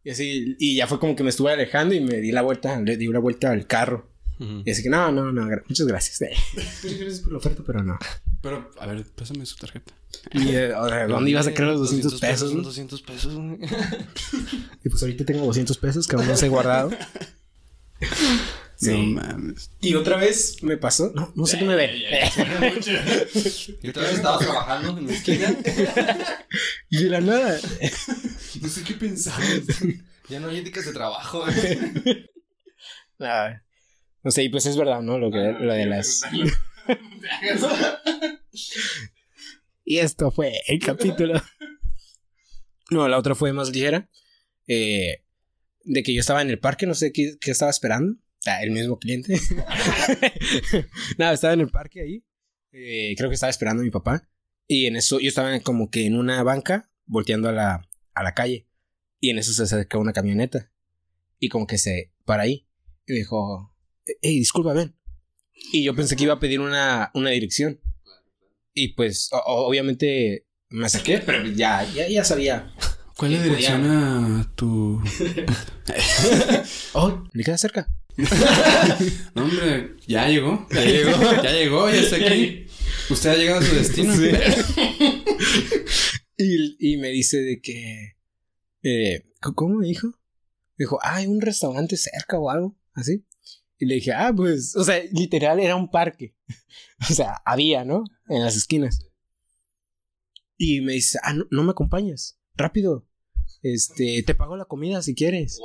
Y 0.04 0.12
así, 0.12 0.56
y 0.60 0.76
ya 0.76 0.88
fue 0.88 1.00
como 1.00 1.16
que 1.16 1.24
me 1.24 1.30
estuve 1.30 1.52
alejando 1.52 1.94
y 1.94 2.00
me 2.00 2.16
di 2.16 2.32
la 2.32 2.42
vuelta, 2.42 2.80
le 2.82 2.96
di 2.98 3.08
una 3.08 3.20
vuelta 3.20 3.52
al 3.52 3.68
carro. 3.68 4.09
Y 4.40 4.72
así 4.72 4.82
que 4.84 4.90
no, 4.90 5.12
no, 5.12 5.32
no, 5.34 5.48
gra- 5.48 5.64
muchas 5.68 5.86
gracias. 5.86 6.22
Eh, 6.22 6.30
Muchas 6.56 6.84
gracias 7.00 7.20
por 7.20 7.32
la 7.34 7.38
oferta, 7.40 7.62
pero 7.66 7.84
no. 7.84 8.00
Pero, 8.42 8.72
a 8.80 8.86
ver, 8.88 9.04
pásame 9.16 9.46
su 9.46 9.58
tarjeta. 9.58 9.94
Y, 10.32 10.50
eh, 10.56 10.74
o 10.74 10.88
sea, 10.88 11.08
¿dónde 11.08 11.32
ibas 11.32 11.46
a 11.48 11.50
sacar 11.50 11.68
los 11.68 11.80
200 11.82 12.20
pesos? 12.22 12.50
son 12.50 12.58
no? 12.60 12.64
200 12.64 13.02
pesos. 13.02 13.34
Y 14.84 14.90
pues 14.90 15.02
ahorita 15.04 15.26
tengo 15.26 15.46
200 15.46 15.78
pesos 15.78 16.08
que 16.08 16.16
aún 16.16 16.26
no 16.28 16.38
se 16.38 16.46
he 16.46 16.50
guardado. 16.50 16.92
Sí. 18.82 18.92
No 19.14 19.22
mames. 19.22 19.72
Y 19.82 19.94
otra 19.96 20.16
vez 20.16 20.64
me 20.64 20.78
pasó, 20.78 21.12
no, 21.14 21.34
no 21.36 21.46
sé 21.46 21.60
qué 21.60 21.66
me 21.66 21.76
ve. 21.76 21.98
Y 23.84 23.90
otra 23.90 24.04
vez 24.04 24.14
estaba 24.14 24.40
trabajando 24.40 24.98
en 24.98 25.06
mi 25.06 25.12
esquina. 25.12 25.54
Y 26.90 27.04
de 27.04 27.10
la 27.10 27.20
nada. 27.20 27.60
No 28.62 28.70
sé 28.70 28.84
qué 28.86 28.94
pensabas. 28.94 29.44
Ya 30.30 30.40
no 30.40 30.48
hay 30.48 30.60
éticas 30.60 30.86
de 30.86 30.94
trabajo. 30.94 31.44
güey. 31.44 32.30
Ah, 34.20 34.22
No 34.26 34.32
sé, 34.32 34.44
y 34.44 34.50
pues 34.50 34.66
es 34.66 34.78
verdad, 34.78 35.02
¿no? 35.02 35.18
Lo 35.18 35.32
que 35.32 35.38
lo 35.60 35.74
de 35.74 35.86
las. 35.86 36.24
Y 39.86 39.98
esto 39.98 40.30
fue 40.30 40.54
el 40.68 40.80
capítulo. 40.80 41.42
No, 42.92 43.08
la 43.08 43.18
otra 43.18 43.34
fue 43.34 43.54
más 43.54 43.72
ligera. 43.72 44.08
Eh, 44.68 45.24
de 45.84 46.04
que 46.04 46.14
yo 46.14 46.20
estaba 46.20 46.44
en 46.44 46.50
el 46.52 46.60
parque, 46.60 46.86
no 46.86 46.94
sé 46.94 47.12
qué, 47.12 47.38
qué 47.42 47.50
estaba 47.52 47.72
esperando. 47.72 48.16
Ah, 48.46 48.62
el 48.62 48.70
mismo 48.72 49.00
cliente. 49.00 49.40
Nada, 51.18 51.34
estaba 51.34 51.54
en 51.54 51.62
el 51.62 51.70
parque 51.70 52.02
ahí. 52.02 52.24
Eh, 52.72 53.16
creo 53.18 53.30
que 53.30 53.34
estaba 53.34 53.50
esperando 53.50 53.82
a 53.82 53.84
mi 53.84 53.90
papá. 53.90 54.30
Y 54.68 54.86
en 54.86 54.96
eso 54.96 55.20
yo 55.20 55.28
estaba 55.28 55.60
como 55.62 55.90
que 55.90 56.06
en 56.06 56.16
una 56.16 56.44
banca 56.44 56.92
volteando 57.06 57.50
a 57.50 57.52
la, 57.52 57.90
a 58.14 58.24
la 58.24 58.34
calle. 58.36 58.68
Y 59.20 59.32
en 59.32 59.40
eso 59.40 59.54
se 59.54 59.64
acerca 59.64 59.98
una 59.98 60.14
camioneta. 60.14 60.72
Y 61.40 61.50
como 61.50 61.66
que 61.66 61.80
se 61.80 62.14
para 62.26 62.44
ahí. 62.44 62.68
Y 63.08 63.14
me 63.14 63.20
dijo, 63.20 63.76
hey, 64.22 64.40
disculpa, 64.40 64.74
ven. 64.74 64.96
Y 65.72 65.84
yo 65.84 65.96
pensé 65.96 66.16
que 66.16 66.24
iba 66.24 66.34
a 66.34 66.40
pedir 66.40 66.60
una, 66.60 67.12
una 67.14 67.30
dirección. 67.32 67.80
Y 68.74 68.90
pues, 68.90 69.30
obviamente 69.46 70.46
me 70.70 70.86
acerqué, 70.86 71.20
pero 71.20 71.46
ya, 71.48 71.84
ya, 71.94 72.08
ya 72.08 72.24
sabía. 72.24 72.74
¿Cuál 73.18 73.34
es 73.34 73.40
la 73.40 73.46
dirección 73.46 73.86
a 73.86 74.52
tu...? 74.56 75.02
Oh, 76.94 77.24
me 77.34 77.44
queda 77.44 77.58
cerca. 77.58 77.88
No, 79.36 79.44
hombre, 79.46 79.96
ya 80.08 80.28
llegó. 80.28 80.68
Ya 80.72 80.84
llegó. 80.86 81.12
ya 81.44 81.52
llegó, 81.52 81.90
ya 81.90 81.96
está 82.00 82.16
aquí. 82.18 82.66
Usted 83.10 83.30
ha 83.32 83.36
llegado 83.36 83.60
a 83.60 83.64
su 83.64 83.76
destino. 83.76 84.14
Y, 86.38 86.94
y 86.94 86.98
me 86.98 87.10
dice 87.10 87.38
de 87.38 87.62
que. 87.62 88.16
Eh, 88.84 89.24
¿c- 89.44 89.52
¿Cómo 89.56 89.76
me 89.76 89.88
dijo? 89.88 90.08
Me 90.78 90.84
dijo, 90.86 91.00
ah, 91.04 91.16
hay 91.16 91.28
un 91.28 91.42
restaurante 91.42 91.98
cerca 91.98 92.38
o 92.40 92.50
algo, 92.50 92.78
así. 92.94 93.26
Y 93.80 93.86
le 93.86 93.96
dije, 93.96 94.12
ah, 94.12 94.34
pues, 94.36 94.76
o 94.76 94.84
sea, 94.84 95.02
literal 95.12 95.60
era 95.60 95.76
un 95.76 95.90
parque. 95.90 96.36
o 97.10 97.14
sea, 97.14 97.42
había, 97.46 97.86
¿no? 97.86 98.04
En 98.28 98.44
las 98.44 98.56
esquinas. 98.56 99.00
Y 100.58 100.82
me 100.82 100.94
dice, 100.94 101.18
ah, 101.24 101.34
no, 101.34 101.46
no 101.50 101.64
me 101.64 101.72
acompañas. 101.72 102.38
Rápido. 102.56 103.08
Este, 103.62 104.24
te 104.24 104.36
pago 104.36 104.58
la 104.58 104.66
comida 104.66 105.02
si 105.02 105.16
quieres. 105.16 105.60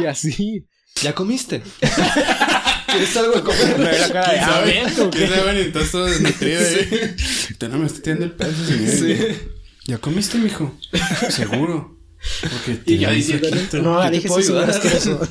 Y 0.00 0.04
así. 0.04 0.66
¿Ya 1.02 1.14
comiste? 1.14 1.62
¿Quieres 2.86 3.16
algo 3.16 3.34
de 3.34 3.42
comer? 3.42 3.78
Me 3.78 3.98
la 3.98 4.12
cara 4.12 4.32
de, 4.32 4.38
¿Quién 4.38 4.44
ah, 4.44 4.52
sabe? 4.52 4.72
¿ven? 4.72 5.10
¿Quién 5.10 5.28
sabe? 5.30 5.58
Y 5.58 5.66
estás 5.66 5.90
todo 5.90 6.04
desnutrido 6.04 6.60
ahí. 6.60 7.16
Te 7.58 7.68
no 7.68 7.78
me 7.78 7.86
estoy 7.86 8.02
tirando 8.02 8.24
el 8.26 8.32
peso, 8.32 8.64
señor. 8.64 9.54
¿Ya 9.86 9.98
comiste, 9.98 10.38
mijo? 10.38 10.78
Seguro. 11.30 11.98
Porque 12.40 12.80
Y 12.86 12.98
yo 12.98 13.10
diciendo, 13.10 13.48
no, 13.50 13.56
¿Qué 13.58 13.70
te 13.70 14.06
Alex, 14.06 14.26
puedo 14.26 14.40
eso 14.40 14.52
no 14.54 14.62
es 14.62 14.76
ayudar? 14.76 14.96
asqueroso. 14.96 15.28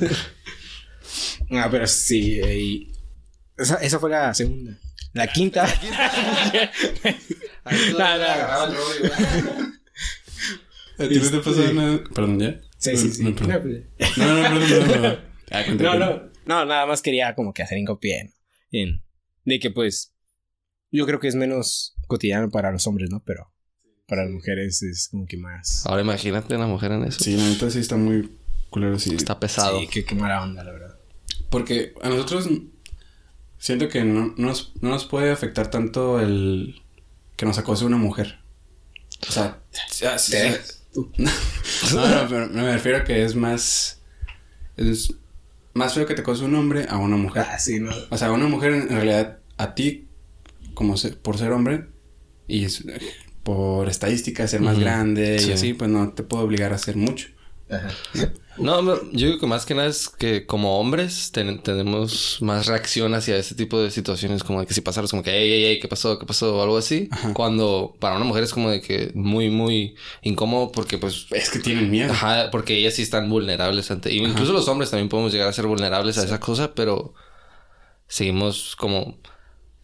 Ah, 1.56 1.68
pero 1.70 1.86
sí, 1.86 2.40
y 2.40 2.92
esa, 3.56 3.76
esa 3.76 3.98
fue 3.98 4.10
la 4.10 4.32
segunda. 4.34 4.76
La 5.12 5.26
quinta. 5.28 5.66
No, 7.98 8.18
no. 8.68 8.74
¿A 11.04 11.08
ti 11.08 11.18
no 11.18 11.30
te 11.30 11.38
pasó 11.38 11.72
nada? 11.72 12.00
Perdón, 12.14 12.38
¿ya? 12.40 12.60
Sí, 12.78 12.96
sí, 12.96 13.10
sí. 13.10 13.22
No, 13.24 13.30
No, 13.30 13.36
perdón. 13.36 13.84
pues, 13.98 14.18
No, 14.18 14.26
no, 14.26 14.42
perdón, 14.42 14.68
perdón, 14.68 14.88
perdón. 14.88 15.18
Ah, 15.50 15.62
cuenta, 15.64 15.84
no, 15.84 15.98
no, 15.98 16.22
no, 16.46 16.64
nada 16.64 16.86
más 16.86 17.02
quería 17.02 17.34
como 17.34 17.52
que 17.52 17.62
hacer 17.62 17.76
hincapié 17.78 18.24
¿no? 18.24 18.30
en 18.72 19.02
de 19.44 19.60
que 19.60 19.70
pues 19.70 20.12
yo 20.90 21.04
creo 21.06 21.20
que 21.20 21.28
es 21.28 21.34
menos 21.34 21.94
cotidiano 22.08 22.48
para 22.50 22.72
los 22.72 22.86
hombres, 22.86 23.10
¿no? 23.10 23.22
Pero 23.24 23.52
para 24.08 24.24
las 24.24 24.32
mujeres 24.32 24.82
es 24.82 25.08
como 25.10 25.26
que 25.26 25.36
más. 25.36 25.84
Ahora 25.86 26.00
imagínate 26.02 26.56
una 26.56 26.66
mujer 26.66 26.92
en 26.92 27.04
eso. 27.04 27.20
Sí, 27.22 27.36
la 27.36 27.44
neta 27.44 27.70
sí 27.70 27.78
está 27.78 27.96
muy 27.96 28.36
culero, 28.70 28.98
sí. 28.98 29.14
Está 29.14 29.38
pesado. 29.38 29.78
Sí, 29.80 29.86
qué, 29.86 30.04
qué 30.04 30.14
mala 30.14 30.42
onda, 30.42 30.64
la 30.64 30.72
verdad. 30.72 30.93
Porque 31.50 31.94
a 32.02 32.08
nosotros 32.08 32.48
siento 33.58 33.88
que 33.88 34.04
no, 34.04 34.34
no 34.36 34.48
nos, 34.48 34.72
no 34.80 34.90
nos 34.90 35.04
puede 35.06 35.30
afectar 35.30 35.70
tanto 35.70 36.20
el 36.20 36.82
que 37.36 37.46
nos 37.46 37.58
acose 37.58 37.84
una 37.84 37.96
mujer. 37.96 38.38
O 39.28 39.32
sea, 39.32 39.60
sí, 39.90 40.04
¿Te 40.04 40.18
sí. 40.18 40.74
no, 41.94 42.06
no, 42.08 42.28
pero 42.28 42.48
me 42.48 42.72
refiero 42.72 42.98
a 42.98 43.04
que 43.04 43.24
es 43.24 43.34
más. 43.34 44.00
Es 44.76 45.14
más 45.72 45.94
feo 45.94 46.06
que 46.06 46.14
te 46.14 46.20
acose 46.20 46.44
un 46.44 46.54
hombre 46.54 46.86
a 46.88 46.98
una 46.98 47.16
mujer. 47.16 47.44
Ah, 47.48 47.58
sí, 47.58 47.80
no. 47.80 47.92
O 48.10 48.18
sea, 48.18 48.30
una 48.32 48.46
mujer 48.46 48.72
en 48.74 48.88
realidad 48.88 49.38
a 49.56 49.74
ti, 49.74 50.06
como 50.74 50.96
se- 50.96 51.12
por 51.12 51.38
ser 51.38 51.52
hombre, 51.52 51.86
y 52.46 52.64
es- 52.64 52.84
por 53.42 53.88
estadística 53.88 54.46
ser 54.48 54.60
más 54.60 54.78
grande 54.78 55.38
Sí. 55.38 55.50
y 55.50 55.52
así, 55.52 55.74
pues 55.74 55.90
no 55.90 56.12
te 56.12 56.22
puedo 56.22 56.44
obligar 56.44 56.72
a 56.72 56.76
hacer 56.76 56.96
mucho. 56.96 57.28
Ajá. 57.70 57.88
No, 58.14 58.30
no, 58.58 59.10
yo 59.12 59.26
digo 59.28 59.38
que 59.40 59.46
más 59.46 59.66
que 59.66 59.74
nada 59.74 59.88
es 59.88 60.08
que 60.08 60.46
como 60.46 60.78
hombres 60.78 61.30
ten- 61.32 61.62
tenemos 61.62 62.38
más 62.40 62.66
reacción 62.66 63.12
hacia 63.14 63.36
ese 63.36 63.54
tipo 63.54 63.80
de 63.80 63.90
situaciones, 63.90 64.44
como 64.44 64.60
de 64.60 64.66
que 64.66 64.74
si 64.74 64.80
pasaras 64.80 65.10
como 65.10 65.22
que, 65.22 65.30
hey, 65.30 65.48
hey, 65.50 65.64
hey, 65.68 65.78
¿qué 65.80 65.88
pasó? 65.88 66.18
¿Qué 66.18 66.26
pasó? 66.26 66.56
O 66.56 66.62
algo 66.62 66.76
así. 66.78 67.08
Ajá. 67.10 67.34
Cuando 67.34 67.96
para 67.98 68.16
una 68.16 68.24
mujer 68.24 68.44
es 68.44 68.52
como 68.52 68.70
de 68.70 68.80
que 68.80 69.10
muy, 69.14 69.50
muy 69.50 69.94
incómodo 70.22 70.70
porque 70.72 70.98
pues... 70.98 71.26
Es 71.30 71.50
que 71.50 71.58
tienen 71.58 71.90
miedo. 71.90 72.12
Ajá, 72.12 72.50
porque 72.52 72.76
ellas 72.76 72.94
sí 72.94 73.02
están 73.02 73.28
vulnerables 73.28 73.90
ante... 73.90 74.12
y 74.12 74.18
Incluso 74.18 74.52
los 74.52 74.68
hombres 74.68 74.90
también 74.90 75.08
podemos 75.08 75.32
llegar 75.32 75.48
a 75.48 75.52
ser 75.52 75.66
vulnerables 75.66 76.18
a 76.18 76.24
esa 76.24 76.38
cosa, 76.40 76.74
pero 76.74 77.14
seguimos 78.06 78.76
como... 78.76 79.18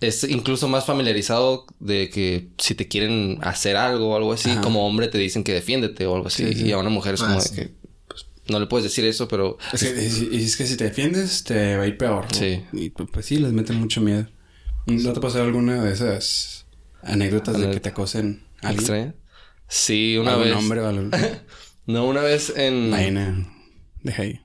Es 0.01 0.25
incluso 0.25 0.67
más 0.67 0.87
familiarizado 0.87 1.67
de 1.79 2.09
que 2.09 2.49
si 2.57 2.75
te 2.75 2.89
quieren 2.89 3.39
hacer 3.43 3.77
algo 3.77 4.11
o 4.13 4.17
algo 4.17 4.33
así, 4.33 4.51
Ajá. 4.51 4.63
como 4.63 4.87
hombre 4.87 5.09
te 5.09 5.19
dicen 5.19 5.45
que 5.45 5.53
defiéndete 5.53 6.07
o 6.07 6.15
algo 6.15 6.29
así. 6.29 6.47
Sí, 6.47 6.55
sí. 6.61 6.67
Y 6.69 6.73
a 6.73 6.79
una 6.79 6.89
mujer 6.89 7.15
es 7.15 7.23
Ah, 7.23 7.27
como 7.27 7.41
sí. 7.43 7.55
de 7.55 7.63
que 7.67 7.75
no 8.51 8.59
le 8.61 8.67
puedes 8.67 8.85
decir 8.85 9.05
eso, 9.05 9.29
pero 9.29 9.57
Es 9.73 9.83
que, 9.83 10.07
es, 10.07 10.19
es 10.19 10.57
que 10.57 10.67
si 10.67 10.77
te 10.77 10.85
defiendes, 10.85 11.45
te 11.45 11.77
va 11.77 11.85
a 11.85 11.87
ir 11.87 11.97
peor. 11.97 12.25
¿no? 12.25 12.39
Sí. 12.39 12.63
Y 12.73 12.91
pues, 12.91 13.09
pues 13.13 13.27
sí, 13.27 13.39
les 13.39 13.53
meten 13.53 13.77
mucho 13.77 14.01
miedo. 14.01 14.27
¿No 14.87 15.13
te 15.13 15.21
pasó 15.21 15.43
alguna 15.43 15.85
de 15.85 15.93
esas 15.93 16.67
anécdotas 17.03 17.59
de 17.59 17.71
que 17.71 17.81
te 17.81 17.89
acosen 17.91 18.45
a 18.63 18.69
alguien? 18.69 18.81
extraña. 18.81 19.15
Sí, 19.69 20.17
una 20.19 20.33
¿Algún 20.33 20.47
vez. 20.47 20.57
hombre? 20.57 21.41
No, 21.87 22.07
una 22.07 22.23
vez 22.23 22.53
en. 22.57 22.91
Vaina. 22.91 23.47
Deja 24.03 24.23
ahí. 24.23 24.41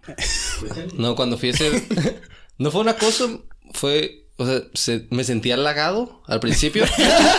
No, 0.97 1.15
cuando 1.15 1.37
fui 1.37 1.49
a 1.49 1.53
hacer. 1.53 1.81
no 2.57 2.71
fue 2.71 2.81
un 2.81 2.89
acoso, 2.89 3.45
fue. 3.73 4.24
O 4.37 4.45
sea, 4.45 4.61
se- 4.73 5.07
me 5.11 5.23
sentía 5.23 5.53
halagado 5.55 6.21
al 6.27 6.39
principio. 6.41 6.83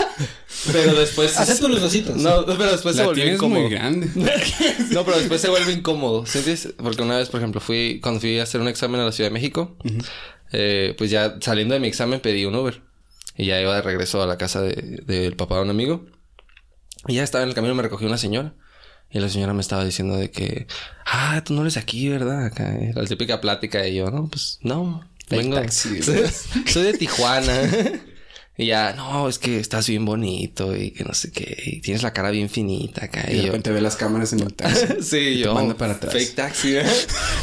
pero 0.72 0.94
después. 0.94 1.36
Acepto 1.38 1.68
los 1.68 1.80
dositos. 1.80 2.16
No, 2.16 2.44
pero 2.46 2.72
después 2.72 2.96
se 2.96 3.02
La 3.02 3.08
volvió 3.08 3.22
tienes 3.24 3.38
incómodo. 3.38 3.60
muy 3.62 3.70
grande. 3.70 4.08
No, 4.90 5.04
pero 5.04 5.18
después 5.18 5.40
se 5.40 5.48
vuelve 5.48 5.72
incómodo. 5.72 6.24
¿Sientes? 6.26 6.72
Porque 6.78 7.02
una 7.02 7.18
vez, 7.18 7.28
por 7.28 7.40
ejemplo, 7.40 7.60
fui. 7.60 8.00
Cuando 8.02 8.20
fui 8.20 8.38
a 8.38 8.44
hacer 8.44 8.60
un 8.60 8.68
examen 8.68 9.00
a 9.00 9.04
la 9.04 9.12
Ciudad 9.12 9.28
de 9.30 9.34
México, 9.34 9.76
eh, 10.52 10.94
pues 10.96 11.10
ya 11.10 11.36
saliendo 11.40 11.74
de 11.74 11.80
mi 11.80 11.88
examen 11.88 12.20
pedí 12.20 12.44
un 12.44 12.54
Uber. 12.54 12.80
Y 13.36 13.46
ya 13.46 13.60
iba 13.60 13.74
de 13.74 13.82
regreso 13.82 14.22
a 14.22 14.26
la 14.26 14.38
casa 14.38 14.62
de- 14.62 15.02
del 15.06 15.36
papá 15.36 15.56
de 15.56 15.62
un 15.62 15.70
amigo. 15.70 16.06
Y 17.06 17.14
ya 17.16 17.22
estaba 17.24 17.42
en 17.42 17.50
el 17.50 17.54
camino, 17.54 17.74
me 17.74 17.82
recogió 17.82 18.08
una 18.08 18.16
señora. 18.18 18.54
Y 19.10 19.20
la 19.20 19.28
señora 19.28 19.52
me 19.52 19.60
estaba 19.60 19.84
diciendo 19.84 20.16
de 20.16 20.30
que, 20.30 20.66
ah, 21.04 21.42
tú 21.44 21.52
no 21.54 21.60
eres 21.60 21.76
aquí, 21.76 22.08
¿verdad? 22.08 22.46
Acá, 22.46 22.74
eh, 22.74 22.92
la 22.94 23.04
típica 23.04 23.40
plática. 23.40 23.86
Y 23.86 23.96
yo, 23.96 24.10
no, 24.10 24.28
pues 24.28 24.58
no, 24.62 25.06
vengo. 25.28 25.56
taxi. 25.56 26.00
Soy, 26.66 26.82
de 26.84 26.92
Tijuana. 26.94 27.52
y 28.56 28.66
ya, 28.66 28.92
no, 28.94 29.28
es 29.28 29.38
que 29.38 29.58
estás 29.60 29.88
bien 29.88 30.04
bonito 30.04 30.74
y 30.76 30.90
que 30.92 31.04
no 31.04 31.12
sé 31.14 31.30
qué. 31.32 31.56
Y 31.66 31.80
tienes 31.80 32.02
la 32.02 32.12
cara 32.12 32.30
bien 32.30 32.48
finita 32.48 33.04
acá. 33.06 33.24
Y 33.28 33.32
Y 33.32 33.36
de 33.36 33.40
yo, 33.40 33.46
repente 33.46 33.70
ve 33.70 33.80
las 33.80 33.96
cámaras 33.96 34.32
en 34.32 34.40
el 34.40 34.54
taxi. 34.54 34.86
Sí, 35.02 35.10
te 35.10 35.38
yo. 35.38 35.54
manda 35.54 35.76
para 35.76 35.94
atrás. 35.94 36.12
Fake 36.12 36.34
taxi, 36.34 36.76
¿eh? 36.76 36.86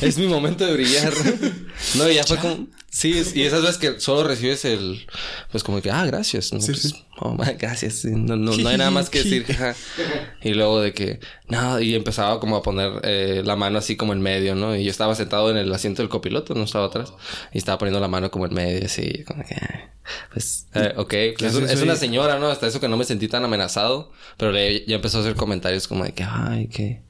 Es 0.01 0.17
mi 0.17 0.27
momento 0.27 0.65
de 0.65 0.73
brillar. 0.73 1.13
No, 1.95 2.09
y 2.09 2.15
ya 2.15 2.23
fue 2.23 2.37
como. 2.37 2.67
Sí, 2.93 3.17
es- 3.17 3.35
y 3.35 3.41
esas 3.43 3.63
veces 3.63 3.77
que 3.79 3.99
solo 3.99 4.23
recibes 4.27 4.63
el. 4.65 5.07
Pues 5.51 5.63
como 5.63 5.81
que, 5.81 5.89
ah, 5.89 6.05
gracias. 6.05 6.53
¿no? 6.53 6.61
Sí, 6.61 6.73
Pues, 6.73 6.81
sí. 6.83 7.03
oh, 7.19 7.35
gracias. 7.57 8.05
No, 8.05 8.35
no, 8.35 8.55
no 8.55 8.69
hay 8.69 8.77
nada 8.77 8.91
más 8.91 9.09
que 9.09 9.23
decir. 9.23 9.45
y 10.43 10.53
luego 10.53 10.79
de 10.79 10.93
que. 10.93 11.19
No, 11.47 11.79
y 11.79 11.95
empezaba 11.95 12.39
como 12.39 12.55
a 12.55 12.61
poner 12.61 13.01
eh, 13.03 13.41
la 13.43 13.55
mano 13.55 13.79
así 13.79 13.95
como 13.95 14.13
en 14.13 14.21
medio, 14.21 14.53
¿no? 14.53 14.75
Y 14.75 14.83
yo 14.83 14.91
estaba 14.91 15.15
sentado 15.15 15.49
en 15.49 15.57
el 15.57 15.73
asiento 15.73 16.03
del 16.03 16.09
copiloto, 16.09 16.53
no 16.53 16.63
estaba 16.65 16.85
atrás. 16.85 17.13
Y 17.51 17.57
estaba 17.57 17.79
poniendo 17.79 17.99
la 17.99 18.07
mano 18.07 18.29
como 18.29 18.45
en 18.45 18.53
medio, 18.53 18.85
así. 18.85 19.23
Como 19.25 19.43
que. 19.43 19.55
ah, 19.55 19.91
Pues, 20.31 20.67
eh, 20.75 20.93
ok. 20.95 21.09
¿Qué 21.09 21.35
pues, 21.39 21.55
es, 21.55 21.81
una 21.81 21.95
señora, 21.95 22.37
¿no? 22.37 22.47
Hasta 22.49 22.67
eso 22.67 22.79
que 22.79 22.87
no 22.89 22.97
me 22.97 23.05
sentí 23.05 23.27
tan 23.27 23.43
amenazado. 23.43 24.11
Pero 24.37 24.51
le- 24.51 24.85
ya 24.85 24.97
empezó 24.97 25.17
a 25.17 25.21
hacer 25.21 25.33
comentarios 25.35 25.87
como 25.87 26.03
de 26.03 26.13
que, 26.13 26.23
ay, 26.23 26.67
que 26.67 27.01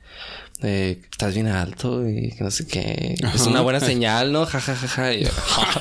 eh, 0.63 1.01
estás 1.11 1.33
bien 1.33 1.47
alto 1.47 2.07
y 2.07 2.31
que 2.31 2.43
no 2.43 2.49
sé 2.49 2.65
qué. 2.65 3.15
Es 3.19 3.23
Ajá. 3.23 3.49
una 3.49 3.61
buena 3.61 3.79
señal, 3.79 4.31
¿no? 4.31 4.45
Ja, 4.45 4.61
ja, 4.61 4.75
ja, 4.75 4.87
ja. 4.87 5.13
Y 5.13 5.25
yo, 5.25 5.29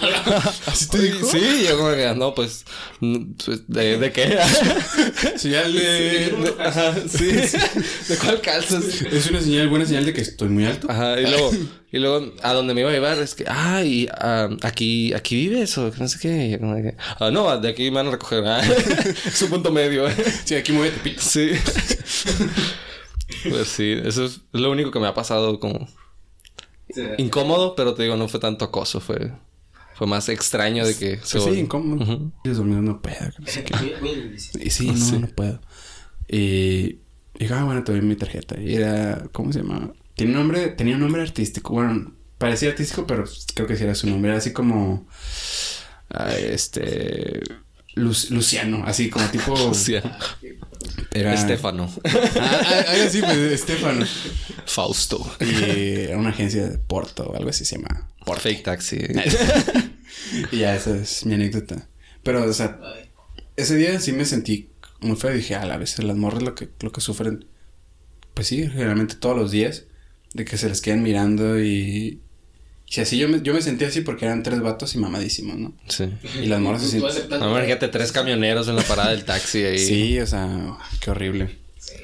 ¿Así 0.67 0.89
te 0.89 0.99
dijo? 0.99 1.27
Sí, 1.27 1.65
yo 1.69 1.79
como 1.79 1.91
que, 1.93 2.13
no, 2.17 2.35
pues, 2.35 2.65
pues, 3.45 3.63
¿de, 3.69 3.99
de 3.99 4.13
qué? 4.13 4.39
Señal 5.37 5.73
de... 5.73 6.55
Ajá, 6.59 6.95
sí. 7.09 7.27
¿De 7.27 8.17
cuál 8.21 8.41
calzas? 8.41 8.85
Es 9.03 9.31
una 9.31 9.41
señal, 9.41 9.69
buena 9.69 9.87
señal 9.87 10.05
de 10.05 10.13
que 10.13 10.21
estoy 10.21 10.49
muy 10.49 10.67
alto. 10.67 10.91
Ajá, 10.91 11.21
y 11.21 11.27
luego, 11.27 11.53
y 11.93 11.99
luego 11.99 12.33
a 12.43 12.53
donde 12.53 12.75
me 12.75 12.81
iba 12.81 12.91
a 12.91 12.93
llevar 12.93 13.19
es 13.19 13.35
que, 13.35 13.45
ah, 13.47 13.83
y 13.85 14.09
ah, 14.13 14.49
aquí, 14.63 15.13
aquí 15.15 15.37
vives 15.37 15.79
o 15.79 15.93
que 15.93 16.01
no 16.01 16.09
sé 16.09 16.19
qué. 16.19 16.47
Y 16.47 16.51
yo 16.51 16.59
como 16.59 16.75
que, 16.77 16.97
ah, 17.21 17.31
no, 17.31 17.57
de 17.59 17.69
aquí 17.69 17.85
me 17.91 17.97
van 17.97 18.09
a 18.09 18.11
recoger. 18.13 18.45
Ah, 18.47 18.61
es 19.27 19.43
un 19.43 19.51
punto 19.51 19.71
medio. 19.71 20.07
Sí, 20.45 20.55
aquí 20.55 20.73
mueve 20.73 20.91
Tepito. 20.91 21.23
Sí. 21.23 21.51
Pues 23.51 23.69
sí, 23.69 23.93
eso 24.05 24.25
es 24.25 24.41
lo 24.53 24.71
único 24.71 24.91
que 24.91 24.99
me 25.01 25.07
ha 25.07 25.15
pasado 25.15 25.59
como 25.61 25.89
incómodo, 27.19 27.75
pero 27.75 27.95
te 27.95 28.03
digo, 28.03 28.17
no 28.17 28.29
fue 28.29 28.41
tanto 28.41 28.65
acoso, 28.65 29.01
fue, 29.01 29.33
fue 29.95 30.07
más 30.07 30.29
extraño 30.29 30.85
de 30.87 30.97
que 30.97 31.17
se 31.23 31.39
Pues 31.39 31.55
sí, 31.55 31.61
incómodo. 31.61 32.33
Y 32.45 32.49
dormido 32.51 32.83
no 32.83 33.01
puedo. 33.01 33.17
que 33.19 33.41
no 33.43 33.47
sé 33.47 33.65
qué. 33.65 34.37
Y 34.65 34.71
sí, 34.71 34.89
no, 34.89 34.97
Sí. 34.97 35.19
no 35.19 35.27
puedo. 35.29 35.61
Y 36.29 36.99
digo, 37.39 37.55
ah, 37.55 37.65
bueno, 37.65 37.83
te 37.85 37.93
doy 37.93 38.03
mi 38.03 38.17
tarjeta. 38.17 38.61
Y 38.61 38.75
era, 38.75 39.29
¿cómo 39.33 39.53
se 39.53 39.61
llamaba? 39.61 39.93
Tiene 40.15 40.33
un 40.33 40.39
nombre, 40.39 40.69
tenía 40.69 40.95
un 40.97 41.01
nombre 41.01 41.23
artístico. 41.23 41.73
Bueno, 41.75 42.15
parecía 42.39 42.71
artístico, 42.71 43.07
pero 43.07 43.25
creo 43.55 43.67
que 43.67 43.77
sí 43.77 43.85
era 43.85 43.95
su 43.95 44.07
nombre. 44.09 44.31
Era 44.31 44.39
así 44.39 44.53
como. 44.53 45.07
ah, 46.11 46.35
este. 46.35 47.41
Lu- 47.95 48.15
Luciano, 48.31 48.85
así 48.87 49.11
como 49.11 49.27
tipo. 49.29 49.55
Luciano. 49.69 50.11
Era. 51.13 51.35
Estefano. 51.35 51.93
Ah, 52.05 52.11
ah, 52.41 52.85
algo 52.89 53.05
así, 53.05 53.21
pues, 53.21 53.37
Estefano. 53.39 54.07
Fausto. 54.67 55.37
Y 55.41 56.01
era 56.07 56.17
una 56.17 56.31
agencia 56.31 56.69
de 56.69 56.79
Porto 56.79 57.25
o 57.25 57.37
algo 57.37 57.51
así 57.51 57.65
se 57.65 57.77
llama. 57.77 58.09
Por 58.25 58.39
fake 58.41 58.63
taxi. 58.63 58.99
Y 60.53 60.59
ya, 60.59 60.75
esa 60.77 60.97
es 60.97 61.27
mi 61.27 61.35
anécdota. 61.35 61.89
Pero, 62.23 62.45
o 62.45 62.53
sea, 62.53 62.79
ese 63.57 63.77
día 63.77 63.99
sí 64.01 64.13
me 64.13 64.25
sentí 64.25 64.71
muy 65.01 65.17
feo. 65.17 65.33
Dije, 65.33 65.57
a 65.57 65.65
la 65.67 65.77
vez, 65.77 65.99
las 66.03 66.17
morras 66.17 66.43
lo 66.43 66.55
que, 66.55 66.69
lo 66.81 66.93
que 66.93 67.01
sufren, 67.01 67.45
pues 68.35 68.47
sí, 68.47 68.69
generalmente 68.69 69.17
todos 69.17 69.37
los 69.37 69.51
días, 69.51 69.85
de 70.33 70.45
que 70.45 70.57
se 70.59 70.69
les 70.69 70.81
quedan 70.81 71.03
mirando 71.03 71.61
y. 71.61 72.21
Y 72.95 73.01
así 73.01 73.17
yo 73.19 73.29
me, 73.29 73.41
yo 73.43 73.55
me 73.55 73.63
sentí 73.63 73.85
así 73.87 74.03
porque 74.03 74.27
eran 74.27 74.43
tres 74.43 74.61
vatos 74.61 74.95
y 74.95 74.99
mamadísimos, 74.99 75.57
¿no? 75.57 75.73
Sí. 75.89 76.11
Y 76.43 76.47
las 76.47 76.61
morras 76.61 76.83
aceptas- 76.83 77.41
No, 77.41 77.51
imagínate 77.51 77.89
tres 77.89 78.13
camioneros 78.13 78.69
en 78.69 78.77
la 78.77 78.83
parada 78.83 79.11
del 79.13 79.25
taxi 79.25 79.63
ahí. 79.65 79.79
Sí, 79.79 80.19
o 80.21 80.27
sea, 80.27 80.77
qué 81.01 81.11
horrible. 81.11 81.59
Sí. 81.79 81.95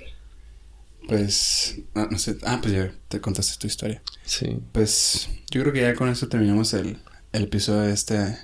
Pues, 1.07 1.77
ah, 1.95 2.09
no 2.11 2.19
sé. 2.19 2.39
Ah, 2.43 2.59
pues 2.63 2.73
ya 2.75 2.93
te 3.09 3.21
contaste 3.21 3.59
tu 3.59 3.67
historia. 3.67 4.03
Sí. 4.25 4.59
Pues 4.73 5.29
yo 5.51 5.61
creo 5.63 5.73
que 5.73 5.81
ya 5.83 5.95
con 5.95 6.09
esto 6.09 6.29
terminamos 6.29 6.73
el, 6.75 6.99
el 7.33 7.45
episodio 7.45 7.81
de 7.83 7.93
este, 7.93 8.15
de 8.17 8.39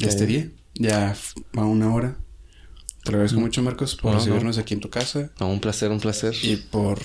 este 0.00 0.26
día. 0.26 0.48
Ya 0.74 1.14
va 1.56 1.64
una 1.66 1.92
hora. 1.94 2.16
Te 3.04 3.10
lo 3.12 3.18
agradezco 3.18 3.40
mucho, 3.40 3.62
Marcos, 3.62 3.94
por 3.96 4.12
No, 4.12 4.18
no. 4.18 4.24
recibirnos 4.24 4.56
aquí 4.58 4.72
en 4.72 4.80
tu 4.80 4.88
casa 4.88 5.30
No, 5.38 5.48
un 5.48 5.60
placer, 5.60 5.90
un 5.90 6.00
placer. 6.00 6.34
y 6.42 6.56
por 6.56 7.00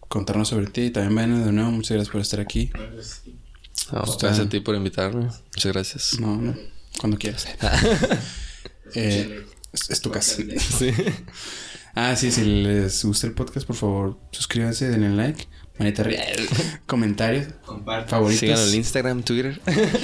contarnos 0.00 0.48
sobre 0.48 0.66
ti. 0.66 0.82
Y 0.82 0.90
también, 0.90 1.14
Vane, 1.14 1.44
de 1.44 1.52
nuevo, 1.52 1.70
muchas 1.70 1.92
gracias 1.96 2.12
por 2.12 2.20
estar 2.20 2.40
aquí. 2.40 2.70
No, 3.92 4.04
Está- 4.04 4.26
gracias 4.28 4.46
a 4.46 4.48
ti 4.48 4.60
por 4.60 4.74
invitarme. 4.74 5.24
Muchas 5.26 5.72
gracias. 5.72 6.20
No, 6.20 6.36
no, 6.36 6.54
cuando 6.98 7.18
quieras. 7.18 7.46
Eh, 8.94 9.46
es, 9.72 9.88
es 9.90 10.00
tu 10.00 10.10
casa. 10.10 10.34
Sí. 10.36 10.90
Ah, 11.94 12.16
sí, 12.16 12.32
si 12.32 12.42
les 12.44 13.04
gusta 13.04 13.28
el 13.28 13.34
podcast, 13.34 13.64
por 13.66 13.76
favor, 13.76 14.18
suscríbanse, 14.32 14.88
denle 14.88 15.10
like, 15.10 15.46
manita 15.78 16.02
arriba, 16.02 16.22
comentarios, 16.86 17.46
Comparte. 17.64 18.10
favoritos. 18.10 18.40
Síganos 18.40 18.68
en 18.72 18.74
Instagram, 18.76 19.22
Twitter. 19.22 19.60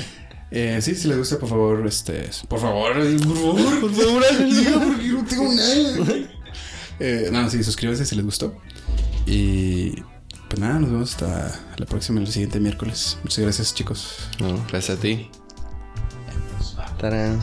Eh, 0.52 0.78
sí, 0.80 0.94
si 0.94 1.08
les 1.08 1.18
gusta, 1.18 1.40
por 1.40 1.48
favor, 1.48 1.84
este... 1.88 2.30
Por 2.48 2.60
favor, 2.60 2.92
por 2.94 3.36
favor, 3.36 3.80
por 3.80 3.92
favor, 3.92 4.22
diga 4.48 4.78
porque 4.80 5.08
no 5.08 5.24
tengo 5.24 5.52
nada. 5.52 6.28
Eh, 7.00 7.30
no, 7.32 7.50
sí, 7.50 7.64
suscríbanse 7.64 8.06
si 8.06 8.14
les 8.14 8.24
gustó. 8.24 8.56
Y... 9.26 9.96
Pues 10.56 10.66
nada, 10.66 10.80
nos 10.80 10.90
vemos 10.90 11.10
hasta 11.12 11.60
la 11.76 11.84
próxima, 11.84 12.18
el 12.18 12.28
siguiente 12.28 12.58
miércoles. 12.60 13.18
Muchas 13.22 13.40
gracias, 13.40 13.74
chicos. 13.74 14.30
No, 14.40 14.64
gracias 14.70 14.96
a 14.96 15.00
ti. 15.02 15.30
Tarán. 16.98 17.38